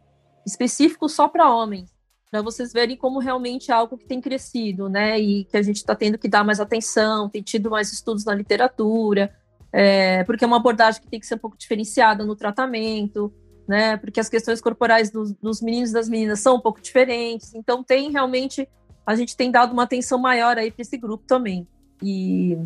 Específico 0.46 1.08
só 1.08 1.28
para 1.28 1.50
homens, 1.52 1.94
para 2.30 2.42
vocês 2.42 2.72
verem 2.72 2.96
como 2.96 3.18
realmente 3.18 3.70
é 3.70 3.74
algo 3.74 3.96
que 3.96 4.06
tem 4.06 4.20
crescido, 4.20 4.88
né? 4.88 5.20
E 5.20 5.44
que 5.44 5.56
a 5.56 5.62
gente 5.62 5.76
está 5.76 5.94
tendo 5.94 6.18
que 6.18 6.28
dar 6.28 6.44
mais 6.44 6.60
atenção, 6.60 7.28
tem 7.28 7.42
tido 7.42 7.70
mais 7.70 7.92
estudos 7.92 8.24
na 8.24 8.34
literatura, 8.34 9.32
é, 9.72 10.24
porque 10.24 10.44
é 10.44 10.46
uma 10.46 10.56
abordagem 10.56 11.00
que 11.00 11.08
tem 11.08 11.20
que 11.20 11.26
ser 11.26 11.36
um 11.36 11.38
pouco 11.38 11.56
diferenciada 11.56 12.24
no 12.24 12.34
tratamento, 12.34 13.32
né? 13.68 13.96
Porque 13.96 14.20
as 14.20 14.28
questões 14.28 14.60
corporais 14.60 15.10
dos, 15.10 15.32
dos 15.34 15.60
meninos 15.60 15.90
e 15.90 15.94
das 15.94 16.08
meninas 16.08 16.40
são 16.40 16.56
um 16.56 16.60
pouco 16.60 16.80
diferentes, 16.80 17.54
então 17.54 17.82
tem 17.82 18.10
realmente 18.10 18.68
a 19.06 19.14
gente 19.14 19.36
tem 19.36 19.50
dado 19.50 19.72
uma 19.72 19.82
atenção 19.82 20.18
maior 20.18 20.56
aí 20.56 20.70
para 20.70 20.82
esse 20.82 20.96
grupo 20.96 21.24
também. 21.26 21.66
E 22.02 22.56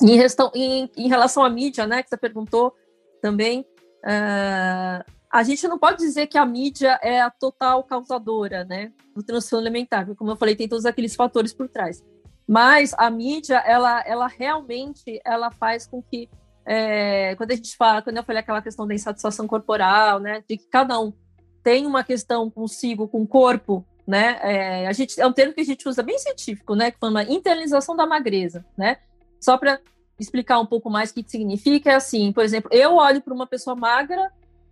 em, 0.00 0.20
em, 0.54 0.90
em, 0.96 1.08
relação 1.08 1.44
à 1.44 1.50
mídia, 1.50 1.86
né, 1.86 2.02
que 2.02 2.08
você 2.08 2.16
perguntou 2.16 2.74
também, 3.20 3.60
uh, 4.04 5.04
a 5.30 5.42
gente 5.42 5.66
não 5.68 5.78
pode 5.78 5.98
dizer 5.98 6.26
que 6.26 6.38
a 6.38 6.46
mídia 6.46 6.98
é 7.02 7.20
a 7.20 7.30
total 7.30 7.84
causadora, 7.84 8.64
né, 8.64 8.92
do 9.14 9.22
transtorno 9.22 9.66
alimentar, 9.66 10.04
porque, 10.04 10.18
como 10.18 10.30
eu 10.30 10.36
falei, 10.36 10.56
tem 10.56 10.68
todos 10.68 10.86
aqueles 10.86 11.14
fatores 11.14 11.52
por 11.52 11.68
trás. 11.68 12.04
Mas 12.46 12.94
a 12.96 13.10
mídia, 13.10 13.58
ela, 13.58 14.02
ela 14.06 14.26
realmente, 14.26 15.20
ela 15.24 15.50
faz 15.50 15.86
com 15.86 16.02
que, 16.02 16.30
é, 16.64 17.34
quando 17.36 17.50
a 17.50 17.56
gente 17.56 17.76
fala, 17.76 18.00
quando 18.00 18.16
eu 18.16 18.24
falei 18.24 18.40
aquela 18.40 18.62
questão 18.62 18.86
da 18.86 18.94
insatisfação 18.94 19.46
corporal, 19.46 20.18
né, 20.18 20.42
de 20.48 20.56
que 20.56 20.66
cada 20.68 20.98
um 20.98 21.12
tem 21.62 21.86
uma 21.86 22.02
questão 22.02 22.50
consigo, 22.50 23.06
com 23.06 23.22
o 23.22 23.26
corpo, 23.26 23.86
né? 24.06 24.38
É, 24.42 24.86
a 24.86 24.92
gente, 24.94 25.20
é 25.20 25.26
um 25.26 25.32
termo 25.34 25.52
que 25.52 25.60
a 25.60 25.64
gente 25.64 25.86
usa 25.86 26.02
bem 26.02 26.18
científico, 26.18 26.74
né? 26.74 26.90
Que 26.90 26.96
chama 26.98 27.24
internalização 27.24 27.94
da 27.94 28.06
magreza, 28.06 28.64
né? 28.74 28.96
Só 29.38 29.58
para 29.58 29.78
explicar 30.18 30.58
um 30.58 30.66
pouco 30.66 30.90
mais 30.90 31.10
o 31.10 31.14
que 31.14 31.24
significa, 31.26 31.92
é 31.92 31.94
assim, 31.94 32.32
por 32.32 32.44
exemplo, 32.44 32.70
eu 32.72 32.96
olho 32.96 33.20
para 33.20 33.34
uma 33.34 33.46
pessoa 33.46 33.76
magra 33.76 34.30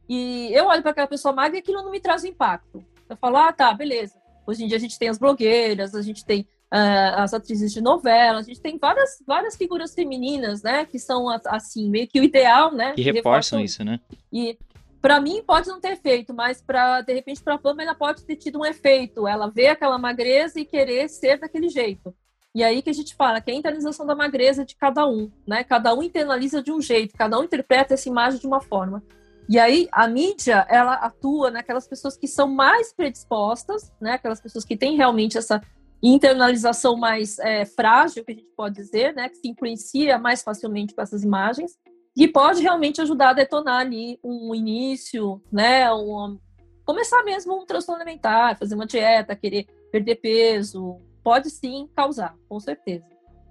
e 0.08 0.50
eu 0.52 0.66
olho 0.66 0.82
para 0.82 0.90
aquela 0.90 1.06
pessoa 1.06 1.34
magra 1.34 1.56
e 1.56 1.60
aquilo 1.60 1.82
não 1.82 1.90
me 1.90 2.00
traz 2.00 2.24
impacto. 2.24 2.84
Eu 3.08 3.16
falo, 3.16 3.36
ah, 3.36 3.52
tá, 3.52 3.72
beleza. 3.72 4.14
Hoje 4.46 4.64
em 4.64 4.68
dia 4.68 4.76
a 4.76 4.80
gente 4.80 4.98
tem 4.98 5.08
as 5.08 5.18
blogueiras, 5.18 5.94
a 5.94 6.02
gente 6.02 6.24
tem 6.24 6.42
uh, 6.72 7.18
as 7.18 7.34
atrizes 7.34 7.72
de 7.72 7.80
novela, 7.80 8.38
a 8.38 8.42
gente 8.42 8.60
tem 8.60 8.78
várias, 8.78 9.22
várias 9.26 9.56
figuras 9.56 9.94
femininas, 9.94 10.62
né, 10.62 10.84
que 10.84 10.98
são 10.98 11.28
assim, 11.46 11.88
meio 11.88 12.08
que 12.08 12.20
o 12.20 12.24
ideal, 12.24 12.72
né? 12.72 12.92
Que 12.92 13.02
reforçam 13.02 13.60
isso, 13.60 13.84
né? 13.84 14.00
E 14.32 14.58
para 15.00 15.20
mim 15.20 15.42
pode 15.46 15.68
não 15.68 15.80
ter 15.80 15.92
efeito, 15.92 16.34
mas 16.34 16.60
para 16.60 17.00
de 17.00 17.12
repente 17.12 17.42
para 17.42 17.54
a 17.54 17.58
Pamela 17.58 17.94
pode 17.94 18.24
ter 18.24 18.36
tido 18.36 18.58
um 18.58 18.64
efeito. 18.64 19.26
Ela 19.26 19.48
vê 19.48 19.68
aquela 19.68 19.98
magreza 19.98 20.58
e 20.58 20.64
querer 20.64 21.08
ser 21.08 21.38
daquele 21.38 21.68
jeito. 21.68 22.14
E 22.56 22.64
aí 22.64 22.80
que 22.80 22.88
a 22.88 22.92
gente 22.94 23.14
fala 23.14 23.38
que 23.38 23.50
é 23.50 23.54
a 23.54 23.56
internalização 23.58 24.06
da 24.06 24.14
magreza 24.14 24.64
de 24.64 24.74
cada 24.74 25.06
um, 25.06 25.30
né? 25.46 25.62
Cada 25.62 25.94
um 25.94 26.02
internaliza 26.02 26.62
de 26.62 26.72
um 26.72 26.80
jeito, 26.80 27.14
cada 27.14 27.38
um 27.38 27.44
interpreta 27.44 27.92
essa 27.92 28.08
imagem 28.08 28.40
de 28.40 28.46
uma 28.46 28.62
forma. 28.62 29.04
E 29.46 29.58
aí 29.58 29.86
a 29.92 30.08
mídia, 30.08 30.66
ela 30.70 30.94
atua 30.94 31.50
naquelas 31.50 31.86
pessoas 31.86 32.16
que 32.16 32.26
são 32.26 32.48
mais 32.48 32.94
predispostas, 32.94 33.92
né? 34.00 34.12
Aquelas 34.12 34.40
pessoas 34.40 34.64
que 34.64 34.74
têm 34.74 34.96
realmente 34.96 35.36
essa 35.36 35.60
internalização 36.02 36.96
mais 36.96 37.38
é, 37.40 37.66
frágil, 37.66 38.24
que 38.24 38.32
a 38.32 38.34
gente 38.34 38.48
pode 38.56 38.76
dizer, 38.76 39.14
né? 39.14 39.28
Que 39.28 39.36
se 39.36 39.48
influencia 39.50 40.18
mais 40.18 40.42
facilmente 40.42 40.94
com 40.94 41.02
essas 41.02 41.22
imagens 41.22 41.76
que 42.16 42.26
pode 42.26 42.62
realmente 42.62 43.02
ajudar 43.02 43.28
a 43.28 43.34
detonar 43.34 43.82
ali 43.82 44.18
um 44.24 44.54
início, 44.54 45.42
né? 45.52 45.92
Um, 45.92 46.38
começar 46.86 47.22
mesmo 47.22 47.54
um 47.54 47.66
transtorno 47.66 48.00
alimentar, 48.00 48.56
fazer 48.56 48.74
uma 48.74 48.86
dieta, 48.86 49.36
querer 49.36 49.66
perder 49.92 50.14
peso, 50.16 51.02
pode 51.26 51.50
sim 51.50 51.88
causar, 51.92 52.36
com 52.48 52.60
certeza. 52.60 53.04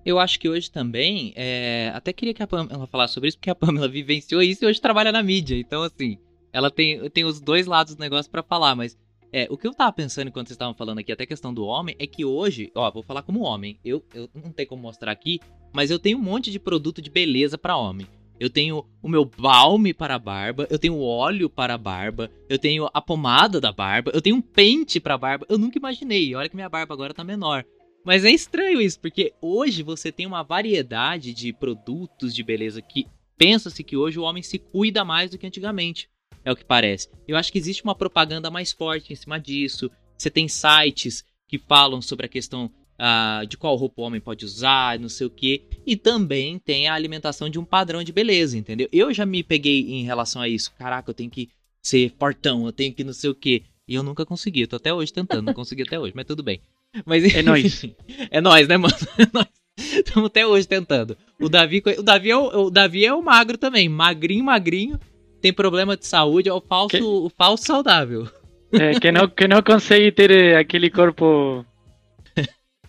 Eu 0.05 0.17
acho 0.17 0.39
que 0.39 0.47
hoje 0.47 0.71
também, 0.71 1.33
é... 1.35 1.91
até 1.93 2.13
queria 2.13 2.33
que 2.33 2.41
a 2.41 2.47
Pamela 2.47 2.87
falasse 2.87 3.15
sobre 3.15 3.27
isso, 3.27 3.37
porque 3.37 3.49
a 3.49 3.55
Pamela 3.55 3.89
vivenciou 3.91 4.41
isso 4.41 4.63
e 4.63 4.67
hoje 4.67 4.79
trabalha 4.79 5.11
na 5.11 5.21
mídia. 5.21 5.57
Então, 5.57 5.83
assim, 5.83 6.17
ela 6.53 6.71
tem, 6.71 7.09
tem 7.09 7.25
os 7.25 7.41
dois 7.41 7.67
lados 7.67 7.93
do 7.93 7.99
negócio 7.99 8.31
para 8.31 8.41
falar, 8.41 8.75
mas 8.77 8.97
é, 9.29 9.45
o 9.49 9.57
que 9.57 9.67
eu 9.67 9.73
tava 9.73 9.91
pensando 9.91 10.29
enquanto 10.29 10.47
vocês 10.47 10.55
estavam 10.55 10.73
falando 10.73 10.99
aqui, 10.99 11.11
até 11.11 11.25
a 11.25 11.27
questão 11.27 11.53
do 11.53 11.65
homem, 11.65 11.97
é 11.99 12.07
que 12.07 12.23
hoje, 12.23 12.71
ó, 12.73 12.89
vou 12.89 13.03
falar 13.03 13.23
como 13.23 13.41
homem, 13.41 13.77
eu, 13.83 14.01
eu 14.13 14.29
não 14.33 14.53
tenho 14.53 14.69
como 14.69 14.81
mostrar 14.81 15.11
aqui, 15.11 15.41
mas 15.73 15.91
eu 15.91 15.99
tenho 15.99 16.17
um 16.17 16.21
monte 16.21 16.49
de 16.51 16.59
produto 16.59 17.01
de 17.01 17.09
beleza 17.09 17.57
para 17.57 17.75
homem. 17.75 18.07
Eu 18.39 18.49
tenho 18.49 18.85
o 19.01 19.07
meu 19.07 19.23
balme 19.23 19.93
para 19.93 20.15
a 20.15 20.19
barba, 20.19 20.67
eu 20.69 20.77
tenho 20.77 20.99
óleo 20.99 21.49
para 21.49 21.75
a 21.75 21.77
barba, 21.77 22.29
eu 22.49 22.59
tenho 22.59 22.89
a 22.93 23.01
pomada 23.01 23.61
da 23.61 23.71
barba, 23.71 24.11
eu 24.13 24.21
tenho 24.21 24.35
um 24.35 24.41
pente 24.41 24.99
para 24.99 25.13
a 25.13 25.17
barba. 25.17 25.45
Eu 25.49 25.57
nunca 25.57 25.77
imaginei. 25.77 26.35
Olha 26.35 26.49
que 26.49 26.55
minha 26.55 26.69
barba 26.69 26.93
agora 26.93 27.13
tá 27.13 27.23
menor. 27.23 27.65
Mas 28.03 28.23
é 28.23 28.29
estranho 28.29 28.79
isso, 28.79 28.99
porque 28.99 29.33
hoje 29.41 29.81
você 29.81 30.11
tem 30.11 30.27
uma 30.27 30.43
variedade 30.43 31.33
de 31.33 31.51
produtos 31.51 32.35
de 32.35 32.43
beleza 32.43 32.81
que 32.81 33.07
pensa-se 33.37 33.83
que 33.83 33.97
hoje 33.97 34.19
o 34.19 34.23
homem 34.23 34.43
se 34.43 34.59
cuida 34.59 35.03
mais 35.03 35.31
do 35.31 35.37
que 35.37 35.47
antigamente. 35.47 36.07
É 36.43 36.51
o 36.51 36.55
que 36.55 36.63
parece. 36.63 37.09
Eu 37.27 37.35
acho 37.35 37.51
que 37.51 37.57
existe 37.57 37.83
uma 37.83 37.95
propaganda 37.95 38.51
mais 38.51 38.71
forte 38.71 39.11
em 39.11 39.15
cima 39.15 39.39
disso. 39.39 39.89
Você 40.15 40.29
tem 40.29 40.47
sites 40.47 41.25
que 41.47 41.57
falam 41.57 42.01
sobre 42.01 42.27
a 42.27 42.29
questão 42.29 42.71
uh, 42.99 43.45
de 43.45 43.57
qual 43.57 43.75
roupa 43.75 44.01
o 44.01 44.05
homem 44.05 44.21
pode 44.21 44.45
usar, 44.45 44.99
não 44.99 45.09
sei 45.09 45.27
o 45.27 45.29
que. 45.29 45.63
E 45.85 45.95
também 45.95 46.59
tem 46.59 46.87
a 46.87 46.93
alimentação 46.93 47.49
de 47.49 47.59
um 47.59 47.65
padrão 47.65 48.03
de 48.03 48.11
beleza, 48.11 48.57
entendeu? 48.57 48.87
Eu 48.91 49.13
já 49.13 49.25
me 49.25 49.43
peguei 49.43 49.81
em 49.91 50.03
relação 50.03 50.41
a 50.41 50.47
isso. 50.47 50.73
Caraca, 50.77 51.09
eu 51.09 51.13
tenho 51.13 51.29
que 51.29 51.49
ser 51.81 52.13
fortão, 52.17 52.65
eu 52.65 52.71
tenho 52.71 52.93
que 52.93 53.03
não 53.03 53.13
sei 53.13 53.29
o 53.29 53.35
que. 53.35 53.63
E 53.87 53.93
eu 53.93 54.01
nunca 54.01 54.25
consegui, 54.25 54.61
eu 54.61 54.67
tô 54.67 54.77
até 54.77 54.93
hoje 54.93 55.13
tentando, 55.13 55.43
não 55.43 55.53
consegui 55.53 55.83
até 55.83 55.99
hoje, 55.99 56.13
mas 56.15 56.25
tudo 56.25 56.41
bem. 56.41 56.59
Mas, 57.05 57.35
é 57.35 57.43
nóis. 57.43 57.83
é 58.31 58.41
nóis, 58.41 58.67
né, 58.67 58.77
mano? 58.77 58.95
É 59.19 59.27
nóis. 59.31 59.47
Estamos 59.77 60.27
até 60.27 60.47
hoje 60.47 60.65
tentando. 60.65 61.17
O 61.39 61.49
Davi, 61.49 61.83
o 61.97 62.01
Davi, 62.01 62.31
é 62.31 62.37
o, 62.37 62.65
o, 62.67 62.69
Davi 62.71 63.05
é 63.05 63.13
o 63.13 63.21
magro 63.21 63.57
também. 63.57 63.89
Magrinho, 63.89 64.45
magrinho. 64.45 64.97
Tem 65.41 65.51
problema 65.51 65.97
de 65.97 66.05
saúde. 66.05 66.47
É 66.47 66.53
o 66.53 66.61
falso, 66.61 66.95
que... 66.95 67.03
o 67.03 67.29
falso 67.37 67.65
saudável. 67.65 68.27
É, 68.71 68.97
que 68.99 69.11
não, 69.11 69.27
que 69.27 69.47
não 69.47 69.61
consegue 69.61 70.11
ter 70.11 70.31
eh, 70.31 70.57
aquele 70.57 70.89
corpo 70.89 71.65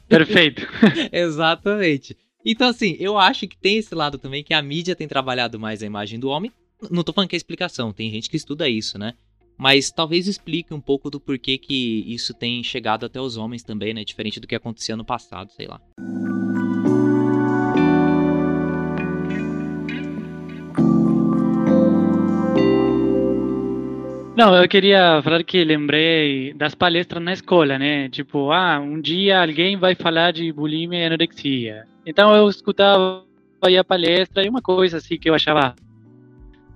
Perfeito. 0.08 0.66
Exatamente. 1.12 2.16
Então, 2.44 2.68
assim, 2.68 2.96
eu 3.00 3.18
acho 3.18 3.48
que 3.48 3.56
tem 3.56 3.76
esse 3.78 3.94
lado 3.94 4.18
também 4.18 4.44
que 4.44 4.54
a 4.54 4.62
mídia 4.62 4.94
tem 4.94 5.08
trabalhado 5.08 5.58
mais 5.58 5.82
a 5.82 5.86
imagem 5.86 6.18
do 6.18 6.28
homem. 6.28 6.52
Não 6.90 7.02
tô 7.02 7.12
falando 7.12 7.28
que 7.28 7.36
é 7.36 7.38
explicação, 7.38 7.92
tem 7.92 8.10
gente 8.10 8.30
que 8.30 8.36
estuda 8.36 8.68
isso, 8.68 8.98
né? 8.98 9.14
Mas 9.58 9.90
talvez 9.90 10.28
explique 10.28 10.72
um 10.72 10.80
pouco 10.80 11.10
do 11.10 11.18
porquê 11.18 11.56
que 11.56 12.04
isso 12.06 12.34
tem 12.34 12.62
chegado 12.62 13.06
até 13.06 13.20
os 13.20 13.36
homens 13.36 13.62
também, 13.62 13.94
né? 13.94 14.04
Diferente 14.04 14.38
do 14.38 14.46
que 14.46 14.54
acontecia 14.54 14.96
no 14.96 15.04
passado, 15.04 15.50
sei 15.52 15.66
lá. 15.66 15.80
Não, 24.36 24.54
eu 24.54 24.68
queria 24.68 25.22
falar 25.22 25.42
que 25.42 25.64
lembrei 25.64 26.52
das 26.52 26.74
palestras 26.74 27.22
na 27.22 27.32
escola, 27.32 27.78
né? 27.78 28.10
Tipo, 28.10 28.52
ah, 28.52 28.78
um 28.78 29.00
dia 29.00 29.40
alguém 29.40 29.78
vai 29.78 29.94
falar 29.94 30.30
de 30.30 30.52
bulimia 30.52 31.00
e 31.00 31.06
anorexia. 31.06 31.84
Então 32.04 32.36
eu 32.36 32.46
escutava 32.46 33.24
a 33.62 33.84
palestra 33.84 34.44
e 34.44 34.48
uma 34.50 34.60
coisa 34.60 34.98
assim 34.98 35.16
que 35.18 35.30
eu 35.30 35.34
achava 35.34 35.74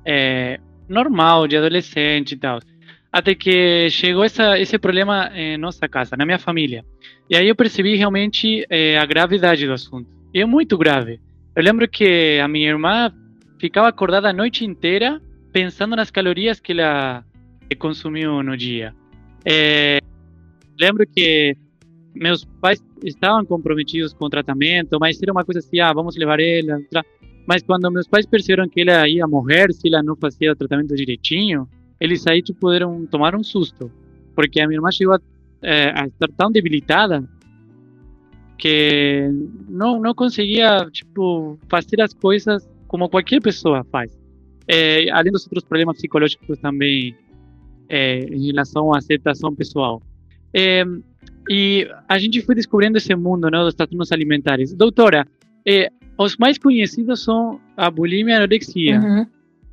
é, 0.06 0.58
normal 0.88 1.46
de 1.46 1.58
adolescente 1.58 2.32
e 2.32 2.38
tal. 2.38 2.60
Até 3.12 3.34
que 3.34 3.90
chegou 3.90 4.24
essa, 4.24 4.58
esse 4.58 4.78
problema 4.78 5.30
em 5.34 5.58
nossa 5.58 5.86
casa, 5.86 6.16
na 6.16 6.24
minha 6.24 6.38
família. 6.38 6.82
E 7.28 7.36
aí 7.36 7.46
eu 7.46 7.54
percebi 7.54 7.94
realmente 7.94 8.64
é, 8.70 8.98
a 8.98 9.04
gravidade 9.04 9.66
do 9.66 9.74
assunto. 9.74 10.08
E 10.32 10.40
é 10.40 10.46
muito 10.46 10.78
grave. 10.78 11.20
Eu 11.54 11.62
lembro 11.62 11.86
que 11.86 12.40
a 12.42 12.48
minha 12.48 12.70
irmã 12.70 13.12
ficava 13.58 13.88
acordada 13.88 14.30
a 14.30 14.32
noite 14.32 14.64
inteira 14.64 15.20
pensando 15.52 15.94
nas 15.94 16.10
calorias 16.10 16.58
que 16.58 16.72
ela 16.72 17.22
consumiu 17.76 18.42
no 18.42 18.56
dia. 18.56 18.94
É, 19.44 19.98
lembro 20.78 21.06
que 21.06 21.56
meus 22.14 22.44
pais 22.60 22.82
estavam 23.04 23.44
comprometidos 23.44 24.12
com 24.12 24.26
o 24.26 24.30
tratamento, 24.30 24.98
mas 25.00 25.22
era 25.22 25.32
uma 25.32 25.44
coisa 25.44 25.60
assim, 25.60 25.80
ah, 25.80 25.92
vamos 25.92 26.16
levar 26.16 26.40
ela. 26.40 26.80
Mas 27.46 27.62
quando 27.62 27.90
meus 27.90 28.06
pais 28.06 28.26
perceberam 28.26 28.68
que 28.68 28.80
ela 28.82 29.08
ia 29.08 29.26
morrer 29.26 29.72
se 29.72 29.88
ela 29.88 30.02
não 30.02 30.16
fazia 30.16 30.52
o 30.52 30.56
tratamento 30.56 30.94
direitinho, 30.94 31.68
eles 32.00 32.26
aí 32.26 32.42
tipo, 32.42 32.60
puderam 32.60 33.06
tomar 33.06 33.34
um 33.34 33.42
susto, 33.42 33.90
porque 34.34 34.60
a 34.60 34.66
minha 34.66 34.78
irmã 34.78 34.90
chegou 34.90 35.14
a, 35.14 35.20
é, 35.62 35.92
a 35.98 36.06
estar 36.06 36.28
tão 36.36 36.50
debilitada 36.50 37.22
que 38.58 39.30
não 39.68 40.00
não 40.00 40.14
conseguia 40.14 40.86
tipo 40.90 41.58
fazer 41.68 42.00
as 42.02 42.12
coisas 42.12 42.68
como 42.86 43.08
qualquer 43.08 43.40
pessoa 43.40 43.84
faz. 43.84 44.18
É, 44.68 45.10
além 45.10 45.32
dos 45.32 45.44
outros 45.44 45.64
problemas 45.64 45.96
psicológicos 45.96 46.58
também 46.58 47.16
é, 47.90 48.20
em 48.20 48.46
relação 48.46 48.94
à 48.94 48.98
aceitação 48.98 49.54
pessoal. 49.54 50.00
É, 50.54 50.84
e 51.48 51.88
a 52.08 52.18
gente 52.18 52.40
foi 52.40 52.54
descobrindo 52.54 52.96
esse 52.96 53.14
mundo 53.16 53.50
né, 53.50 53.58
dos 53.58 53.74
transtornos 53.74 54.12
alimentares. 54.12 54.72
Doutora, 54.72 55.26
é, 55.66 55.90
os 56.16 56.36
mais 56.36 56.56
conhecidos 56.56 57.24
são 57.24 57.60
a 57.76 57.90
bulimia 57.90 58.32
e 58.32 58.34
a 58.34 58.36
anorexia. 58.38 59.00
Uhum. 59.00 59.26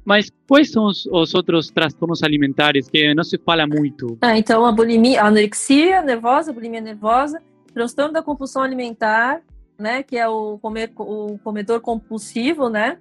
Mas 0.03 0.31
quais 0.47 0.71
são 0.71 0.85
os, 0.85 1.05
os, 1.05 1.35
outros 1.35 1.69
transtornos 1.69 2.23
alimentares 2.23 2.89
que 2.89 3.13
não 3.13 3.23
se 3.23 3.37
fala 3.37 3.67
muito? 3.67 4.17
Ah, 4.21 4.37
então, 4.37 4.65
a 4.65 4.71
bulimia, 4.71 5.21
a 5.21 5.27
anorexia 5.27 6.01
nervosa, 6.01 6.51
a 6.51 6.53
bulimia 6.53 6.79
nervosa, 6.79 7.41
transtorno 7.73 8.13
da 8.13 8.23
compulsão 8.23 8.63
alimentar, 8.63 9.41
né, 9.77 10.01
que 10.01 10.17
é 10.17 10.27
o, 10.27 10.57
comer, 10.59 10.91
o 10.97 11.37
comedor 11.43 11.81
compulsivo, 11.81 12.69
né, 12.69 12.97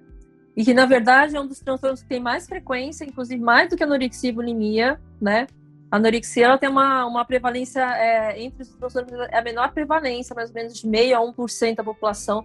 e 0.57 0.65
que 0.65 0.73
na 0.73 0.85
verdade 0.85 1.37
é 1.37 1.39
um 1.39 1.47
dos 1.47 1.59
transtornos 1.59 2.01
que 2.01 2.09
tem 2.09 2.19
mais 2.19 2.47
frequência, 2.47 3.05
inclusive 3.05 3.41
mais 3.41 3.69
do 3.69 3.77
que 3.77 3.83
anorexia 3.83 4.31
e 4.31 4.33
bulimia, 4.33 4.99
né. 5.21 5.47
A 5.89 5.95
anorexia 5.95 6.45
ela 6.45 6.57
tem 6.57 6.67
uma, 6.67 7.05
uma 7.05 7.23
prevalência 7.23 7.79
é, 7.79 8.41
entre 8.41 8.63
os 8.63 8.69
transtornos, 8.69 9.13
é 9.31 9.37
a 9.37 9.41
menor 9.41 9.71
prevalência, 9.71 10.35
mais 10.35 10.49
ou 10.49 10.55
menos 10.55 10.77
de 10.77 10.87
meio 10.87 11.15
a 11.15 11.21
1% 11.21 11.75
da 11.75 11.83
população 11.83 12.43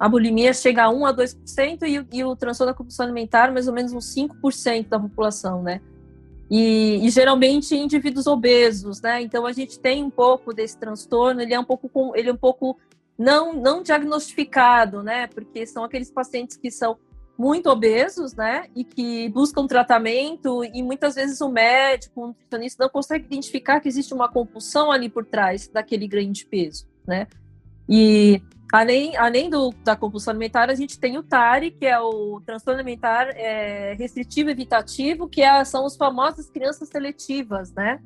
a 0.00 0.08
bulimia 0.08 0.54
chega 0.54 0.84
a 0.84 0.90
1 0.90 1.04
a 1.04 1.14
2% 1.14 1.82
e, 1.82 2.16
e 2.16 2.24
o 2.24 2.34
transtorno 2.34 2.72
da 2.72 2.76
compulsão 2.76 3.04
alimentar 3.04 3.52
mais 3.52 3.68
ou 3.68 3.74
menos 3.74 3.92
uns 3.92 4.14
5% 4.14 4.88
da 4.88 4.98
população, 4.98 5.62
né? 5.62 5.82
E, 6.50 7.06
e, 7.06 7.10
geralmente 7.10 7.76
indivíduos 7.76 8.26
obesos, 8.26 9.02
né? 9.02 9.20
Então 9.20 9.44
a 9.44 9.52
gente 9.52 9.78
tem 9.78 10.02
um 10.02 10.08
pouco 10.08 10.54
desse 10.54 10.78
transtorno, 10.78 11.42
ele 11.42 11.52
é 11.52 11.60
um 11.60 11.64
pouco 11.64 12.16
ele 12.16 12.30
é 12.30 12.32
um 12.32 12.36
pouco 12.36 12.78
não 13.16 13.52
não 13.52 13.82
diagnosticado, 13.82 15.02
né? 15.02 15.26
Porque 15.26 15.66
são 15.66 15.84
aqueles 15.84 16.10
pacientes 16.10 16.56
que 16.56 16.70
são 16.70 16.96
muito 17.40 17.70
obesos, 17.70 18.34
né? 18.34 18.66
E 18.76 18.84
que 18.84 19.30
buscam 19.30 19.66
tratamento 19.66 20.62
e 20.62 20.82
muitas 20.82 21.14
vezes 21.14 21.40
o 21.40 21.48
médico, 21.48 22.22
o 22.22 22.26
nutricionista 22.28 22.84
não 22.84 22.90
consegue 22.90 23.24
identificar 23.24 23.80
que 23.80 23.88
existe 23.88 24.12
uma 24.12 24.28
compulsão 24.28 24.92
ali 24.92 25.08
por 25.08 25.24
trás 25.24 25.66
daquele 25.66 26.06
grande 26.06 26.44
peso, 26.44 26.86
né? 27.06 27.26
E 27.88 28.42
Além, 28.72 29.16
além 29.16 29.50
do, 29.50 29.74
da 29.82 29.96
compulsão 29.96 30.30
alimentar, 30.30 30.70
a 30.70 30.76
gente 30.76 30.96
tem 30.96 31.18
o 31.18 31.24
TARI, 31.24 31.72
que 31.72 31.84
é 31.84 31.98
o 31.98 32.40
transtorno 32.46 32.78
alimentar 32.78 33.26
é, 33.30 33.94
restritivo 33.94 34.48
evitativo, 34.48 35.28
que 35.28 35.42
é, 35.42 35.64
são 35.64 35.84
as 35.86 35.96
famosas 35.96 36.48
crianças 36.48 36.88
seletivas, 36.88 37.72
né? 37.72 38.00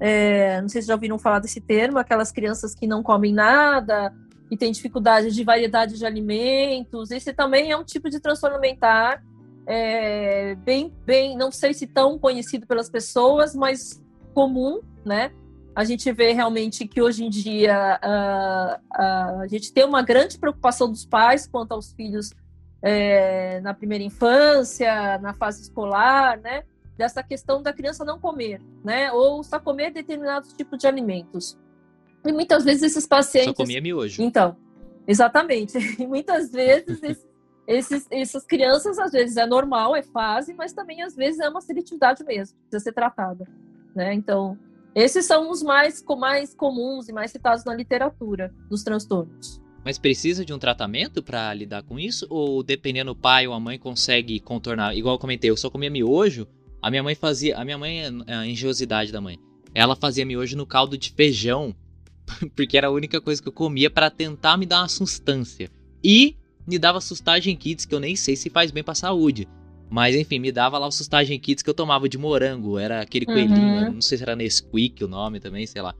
É, 0.00 0.60
não 0.60 0.68
sei 0.68 0.82
se 0.82 0.88
já 0.88 0.94
ouviram 0.94 1.16
falar 1.16 1.38
desse 1.38 1.60
termo, 1.60 1.96
aquelas 1.96 2.32
crianças 2.32 2.74
que 2.74 2.88
não 2.88 3.04
comem 3.04 3.32
nada 3.32 4.12
e 4.50 4.56
têm 4.56 4.72
dificuldade 4.72 5.30
de 5.30 5.44
variedade 5.44 5.96
de 5.96 6.04
alimentos. 6.04 7.10
Esse 7.10 7.32
também 7.32 7.70
é 7.70 7.76
um 7.76 7.84
tipo 7.84 8.10
de 8.10 8.18
transtorno 8.18 8.56
alimentar 8.56 9.22
é, 9.66 10.54
bem, 10.56 10.92
bem, 11.04 11.36
não 11.36 11.52
sei 11.52 11.72
se 11.72 11.86
tão 11.86 12.18
conhecido 12.18 12.66
pelas 12.66 12.90
pessoas, 12.90 13.54
mas 13.54 14.02
comum, 14.34 14.80
né? 15.04 15.30
a 15.74 15.84
gente 15.84 16.10
vê 16.12 16.32
realmente 16.32 16.86
que 16.86 17.00
hoje 17.00 17.24
em 17.24 17.30
dia 17.30 17.98
uh, 18.02 19.42
a 19.42 19.46
gente 19.48 19.72
tem 19.72 19.84
uma 19.84 20.02
grande 20.02 20.38
preocupação 20.38 20.90
dos 20.90 21.06
pais 21.06 21.46
quanto 21.46 21.72
aos 21.72 21.92
filhos 21.92 22.32
é, 22.82 23.60
na 23.60 23.72
primeira 23.74 24.02
infância, 24.02 25.18
na 25.18 25.34
fase 25.34 25.62
escolar, 25.62 26.38
né? 26.40 26.64
Dessa 26.96 27.22
questão 27.22 27.62
da 27.62 27.72
criança 27.72 28.04
não 28.04 28.18
comer, 28.18 28.60
né? 28.84 29.12
Ou 29.12 29.42
só 29.42 29.60
comer 29.60 29.90
determinados 29.90 30.52
tipos 30.52 30.78
de 30.78 30.86
alimentos. 30.86 31.58
E 32.24 32.32
muitas 32.32 32.64
vezes 32.64 32.82
esses 32.82 33.06
pacientes. 33.06 33.50
Só 33.50 33.54
comia 33.54 33.80
miojo. 33.80 34.22
Então, 34.22 34.56
exatamente. 35.06 35.78
E 35.98 36.06
muitas 36.06 36.50
vezes 36.50 37.00
esses, 37.66 38.06
essas 38.10 38.44
crianças, 38.44 38.98
às 38.98 39.12
vezes 39.12 39.36
é 39.36 39.46
normal, 39.46 39.94
é 39.94 40.02
fase, 40.02 40.52
mas 40.52 40.72
também 40.72 41.02
às 41.02 41.14
vezes 41.14 41.40
é 41.40 41.48
uma 41.48 41.60
seletividade 41.60 42.24
mesmo, 42.24 42.58
precisa 42.62 42.82
ser 42.82 42.92
tratada. 42.92 43.46
Né? 43.94 44.12
Então, 44.12 44.58
esses 44.94 45.24
são 45.24 45.50
os 45.50 45.62
mais, 45.62 46.02
mais 46.18 46.52
comuns 46.52 47.08
e 47.08 47.12
mais 47.12 47.30
citados 47.30 47.64
na 47.64 47.74
literatura 47.74 48.52
dos 48.68 48.82
transtornos. 48.82 49.60
Mas 49.84 49.98
precisa 49.98 50.44
de 50.44 50.52
um 50.52 50.58
tratamento 50.58 51.22
para 51.22 51.54
lidar 51.54 51.82
com 51.84 51.98
isso? 51.98 52.26
Ou 52.28 52.62
dependendo 52.62 53.14
do 53.14 53.20
pai 53.20 53.46
ou 53.46 53.54
a 53.54 53.60
mãe 53.60 53.78
consegue 53.78 54.38
contornar? 54.40 54.96
Igual 54.96 55.14
eu 55.14 55.18
comentei, 55.18 55.48
eu 55.48 55.56
só 55.56 55.70
comia 55.70 55.88
miojo. 55.88 56.46
A 56.82 56.90
minha 56.90 57.02
mãe 57.02 57.14
fazia. 57.14 57.56
A 57.56 57.64
minha 57.64 57.78
mãe 57.78 58.02
é 58.26 58.34
a 58.34 58.46
engenhosidade 58.46 59.10
da 59.10 59.20
mãe. 59.20 59.38
Ela 59.74 59.96
fazia 59.96 60.26
miojo 60.26 60.56
no 60.56 60.66
caldo 60.66 60.98
de 60.98 61.12
feijão. 61.12 61.74
Porque 62.54 62.76
era 62.76 62.88
a 62.88 62.90
única 62.90 63.20
coisa 63.20 63.40
que 63.42 63.48
eu 63.48 63.52
comia 63.52 63.90
para 63.90 64.10
tentar 64.10 64.56
me 64.56 64.66
dar 64.66 64.82
uma 64.82 64.88
sustância. 64.88 65.70
E 66.02 66.36
me 66.66 66.78
dava 66.78 67.00
sustagem 67.00 67.56
kits 67.56 67.84
que 67.84 67.94
eu 67.94 68.00
nem 68.00 68.16
sei 68.16 68.36
se 68.36 68.50
faz 68.50 68.70
bem 68.70 68.82
pra 68.82 68.94
saúde. 68.94 69.48
Mas 69.90 70.14
enfim, 70.14 70.38
me 70.38 70.52
dava 70.52 70.78
lá 70.78 70.86
o 70.86 70.92
sustagem 70.92 71.38
kits 71.38 71.62
que 71.62 71.70
eu 71.70 71.74
tomava 71.74 72.08
de 72.08 72.16
morango. 72.16 72.78
Era 72.78 73.00
aquele 73.00 73.26
uhum. 73.26 73.34
coelhinho, 73.34 73.92
não 73.92 74.00
sei 74.00 74.18
se 74.18 74.22
era 74.22 74.36
Nesquik 74.36 75.02
o 75.02 75.08
nome 75.08 75.40
também, 75.40 75.66
sei 75.66 75.82
lá. 75.82 75.94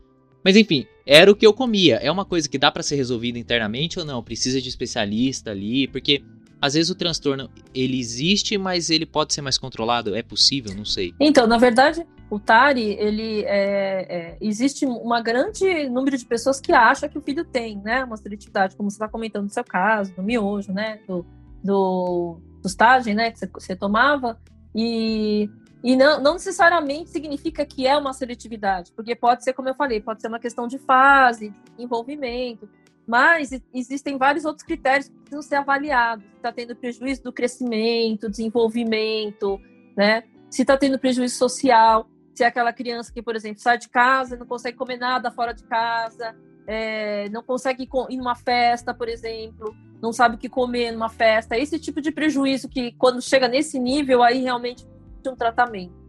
Mas 0.45 0.57
enfim, 0.57 0.87
era 1.05 1.31
o 1.31 1.35
que 1.35 1.47
eu 1.47 1.53
comia. 1.53 1.97
É 1.97 2.11
uma 2.11 2.25
coisa 2.25 2.49
que 2.49 2.57
dá 2.57 2.71
para 2.71 2.83
ser 2.83 2.97
resolvida 2.97 3.39
internamente 3.39 3.99
ou 3.99 4.05
não? 4.05 4.23
Precisa 4.23 4.61
de 4.61 4.69
especialista 4.69 5.51
ali, 5.51 5.89
porque 5.89 6.23
às 6.61 6.75
vezes 6.75 6.91
o 6.91 6.95
transtorno 6.95 7.51
ele 7.75 7.99
existe, 7.99 8.57
mas 8.57 8.91
ele 8.91 9.05
pode 9.05 9.35
ser 9.35 9.43
mais 9.43 9.59
controlado. 9.59 10.15
É 10.15 10.23
possível? 10.23 10.75
Não 10.75 10.85
sei. 10.85 11.13
Então, 11.19 11.47
na 11.47 11.59
verdade, 11.59 12.07
o 12.31 12.39
TARI, 12.39 12.97
ele 12.99 13.43
é, 13.43 14.07
é, 14.09 14.37
existe 14.41 14.87
uma 14.87 15.21
grande 15.21 15.89
número 15.89 16.17
de 16.17 16.25
pessoas 16.25 16.61
que 16.61 16.73
acha 16.73 17.09
que 17.09 17.19
o 17.19 17.21
filho 17.21 17.45
tem, 17.45 17.79
né, 17.79 18.05
uma 18.05 18.17
seletividade, 18.17 18.77
como 18.77 18.89
você 18.89 18.95
está 18.95 19.09
comentando 19.09 19.45
no 19.45 19.51
seu 19.51 19.65
caso, 19.65 20.15
do 20.15 20.23
miojo, 20.23 20.73
né, 20.73 21.01
do, 21.09 21.27
do 21.63 22.41
sustagem, 22.63 23.15
né, 23.15 23.33
que 23.33 23.47
você 23.47 23.75
tomava, 23.75 24.39
e, 24.75 25.51
e 25.83 25.97
não, 25.97 26.21
não 26.21 26.35
necessariamente 26.35 27.11
significa 27.11 27.67
que 27.67 27.87
é 27.87 27.97
uma 27.97 28.13
seletividade, 28.13 28.93
porque 28.93 29.17
pode 29.17 29.43
ser, 29.43 29.53
como 29.53 29.69
eu 29.69 29.75
falei, 29.75 30.01
pode 30.01 30.21
ser 30.21 30.29
uma 30.29 30.39
questão 30.39 30.69
de 30.69 30.79
fase, 30.79 31.51
de 31.77 31.83
envolvimento, 31.83 32.69
mas 33.07 33.51
existem 33.75 34.17
vários 34.17 34.45
outros 34.45 34.65
critérios 34.65 35.09
que 35.09 35.17
precisam 35.17 35.43
ser 35.43 35.57
avaliados. 35.57 36.25
Está 36.37 36.53
tendo 36.53 36.77
prejuízo 36.77 37.25
do 37.25 37.33
crescimento, 37.33 38.31
desenvolvimento, 38.31 39.61
né? 39.97 40.23
Se 40.49 40.63
está 40.63 40.77
tendo 40.77 40.99
prejuízo 40.99 41.37
social, 41.37 42.09
se 42.35 42.45
é 42.45 42.47
aquela 42.47 42.73
criança 42.73 43.13
que, 43.13 43.23
por 43.23 43.37
exemplo, 43.37 43.61
sai 43.61 43.79
de 43.79 43.89
casa 43.89 44.37
não 44.37 44.47
consegue 44.47 44.77
comer 44.77 44.97
nada 44.97 45.31
fora 45.31 45.53
de 45.53 45.65
casa, 45.65 46.35
é, 46.67 47.29
não 47.31 47.43
consegue 47.43 47.89
ir 48.09 48.17
numa 48.17 48.35
festa, 48.35 48.95
por 48.95 49.09
exemplo, 49.09 49.75
não 50.01 50.13
sabe 50.13 50.37
o 50.37 50.39
que 50.39 50.49
comer 50.49 50.93
numa 50.93 51.09
festa. 51.09 51.59
Esse 51.59 51.79
tipo 51.79 52.01
de 52.01 52.11
prejuízo 52.11 52.69
que, 52.69 52.93
quando 52.93 53.21
chega 53.21 53.49
nesse 53.49 53.79
nível, 53.79 54.23
aí 54.23 54.43
realmente 54.43 54.87
tem 55.23 55.33
um 55.33 55.37
tratamento. 55.37 56.01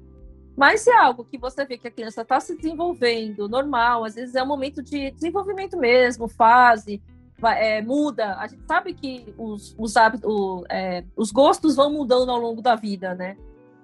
Mas 0.56 0.82
se 0.82 0.92
é 0.92 0.98
algo 0.98 1.26
que 1.26 1.38
você 1.38 1.66
vê 1.66 1.78
que 1.78 1.88
a 1.88 1.92
criança 1.92 2.22
está 2.22 2.40
se 2.40 2.56
desenvolvendo, 2.56 3.50
normal, 3.50 4.04
às 4.04 4.16
vezes 4.16 4.36
é 4.36 4.44
um 4.44 4.48
momento 4.48 4.84
de 4.84 5.12
desenvolvimento 5.12 5.78
mesmo, 5.78 6.28
fase, 6.28 7.02
é, 7.44 7.82
muda. 7.82 8.36
A 8.36 8.48
gente 8.48 8.64
sabe 8.68 8.94
que 8.94 9.34
os, 9.38 9.74
os 9.78 9.98
hábitos, 9.98 10.30
o, 10.30 10.64
é, 10.70 11.04
os 11.16 11.32
gostos 11.32 11.76
vão 11.76 11.92
mudando 11.92 12.30
ao 12.30 12.40
longo 12.40 12.62
da 12.62 12.76
vida, 12.76 13.16
né? 13.16 13.38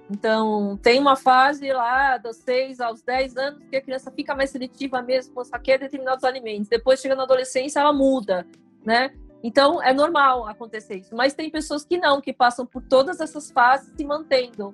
Então, 0.09 0.77
tem 0.81 0.99
uma 0.99 1.15
fase 1.15 1.71
lá 1.71 2.17
dos 2.17 2.37
6 2.37 2.79
aos 2.79 3.01
10 3.01 3.35
anos 3.35 3.63
que 3.69 3.75
a 3.75 3.81
criança 3.81 4.09
fica 4.11 4.33
mais 4.33 4.49
seletiva 4.49 5.01
mesmo, 5.01 5.43
só 5.43 5.59
quer 5.59 5.77
determinados 5.77 6.23
alimentos. 6.23 6.69
Depois, 6.69 6.99
chega 6.99 7.15
na 7.15 7.23
adolescência, 7.23 7.79
ela 7.79 7.91
muda, 7.91 8.47
né? 8.85 9.13
Então, 9.43 9.81
é 9.81 9.93
normal 9.93 10.47
acontecer 10.47 10.95
isso. 10.95 11.15
Mas 11.15 11.33
tem 11.33 11.49
pessoas 11.49 11.83
que 11.83 11.97
não, 11.97 12.21
que 12.21 12.33
passam 12.33 12.65
por 12.65 12.81
todas 12.81 13.19
essas 13.19 13.51
fases 13.51 13.93
se 13.95 14.05
mantendo, 14.05 14.73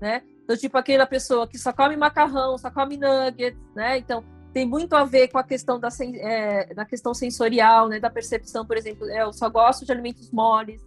né? 0.00 0.22
Então, 0.44 0.56
tipo, 0.56 0.76
aquela 0.76 1.06
pessoa 1.06 1.48
que 1.48 1.58
só 1.58 1.72
come 1.72 1.96
macarrão, 1.96 2.58
só 2.58 2.70
come 2.70 2.98
nuggets, 2.98 3.58
né? 3.74 3.96
Então, 3.96 4.22
tem 4.52 4.66
muito 4.66 4.94
a 4.94 5.04
ver 5.04 5.28
com 5.28 5.38
a 5.38 5.42
questão 5.42 5.80
da, 5.80 5.88
é, 6.00 6.72
da 6.74 6.84
questão 6.84 7.14
sensorial, 7.14 7.88
né? 7.88 7.98
Da 7.98 8.10
percepção, 8.10 8.66
por 8.66 8.76
exemplo, 8.76 9.10
eu 9.10 9.32
só 9.32 9.48
gosto 9.48 9.84
de 9.84 9.92
alimentos 9.92 10.30
moles, 10.30 10.84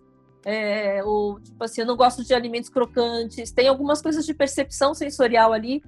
é, 0.50 1.04
ou, 1.04 1.42
tipo 1.42 1.62
assim, 1.62 1.82
eu 1.82 1.88
não 1.88 1.98
gosto 1.98 2.24
de 2.24 2.34
alimentos 2.34 2.70
crocantes. 2.70 3.52
Tem 3.52 3.68
algumas 3.68 4.02
coisas 4.02 4.26
de 4.26 4.34
percepção 4.34 4.94
sensorial 4.94 5.52
ali, 5.52 5.84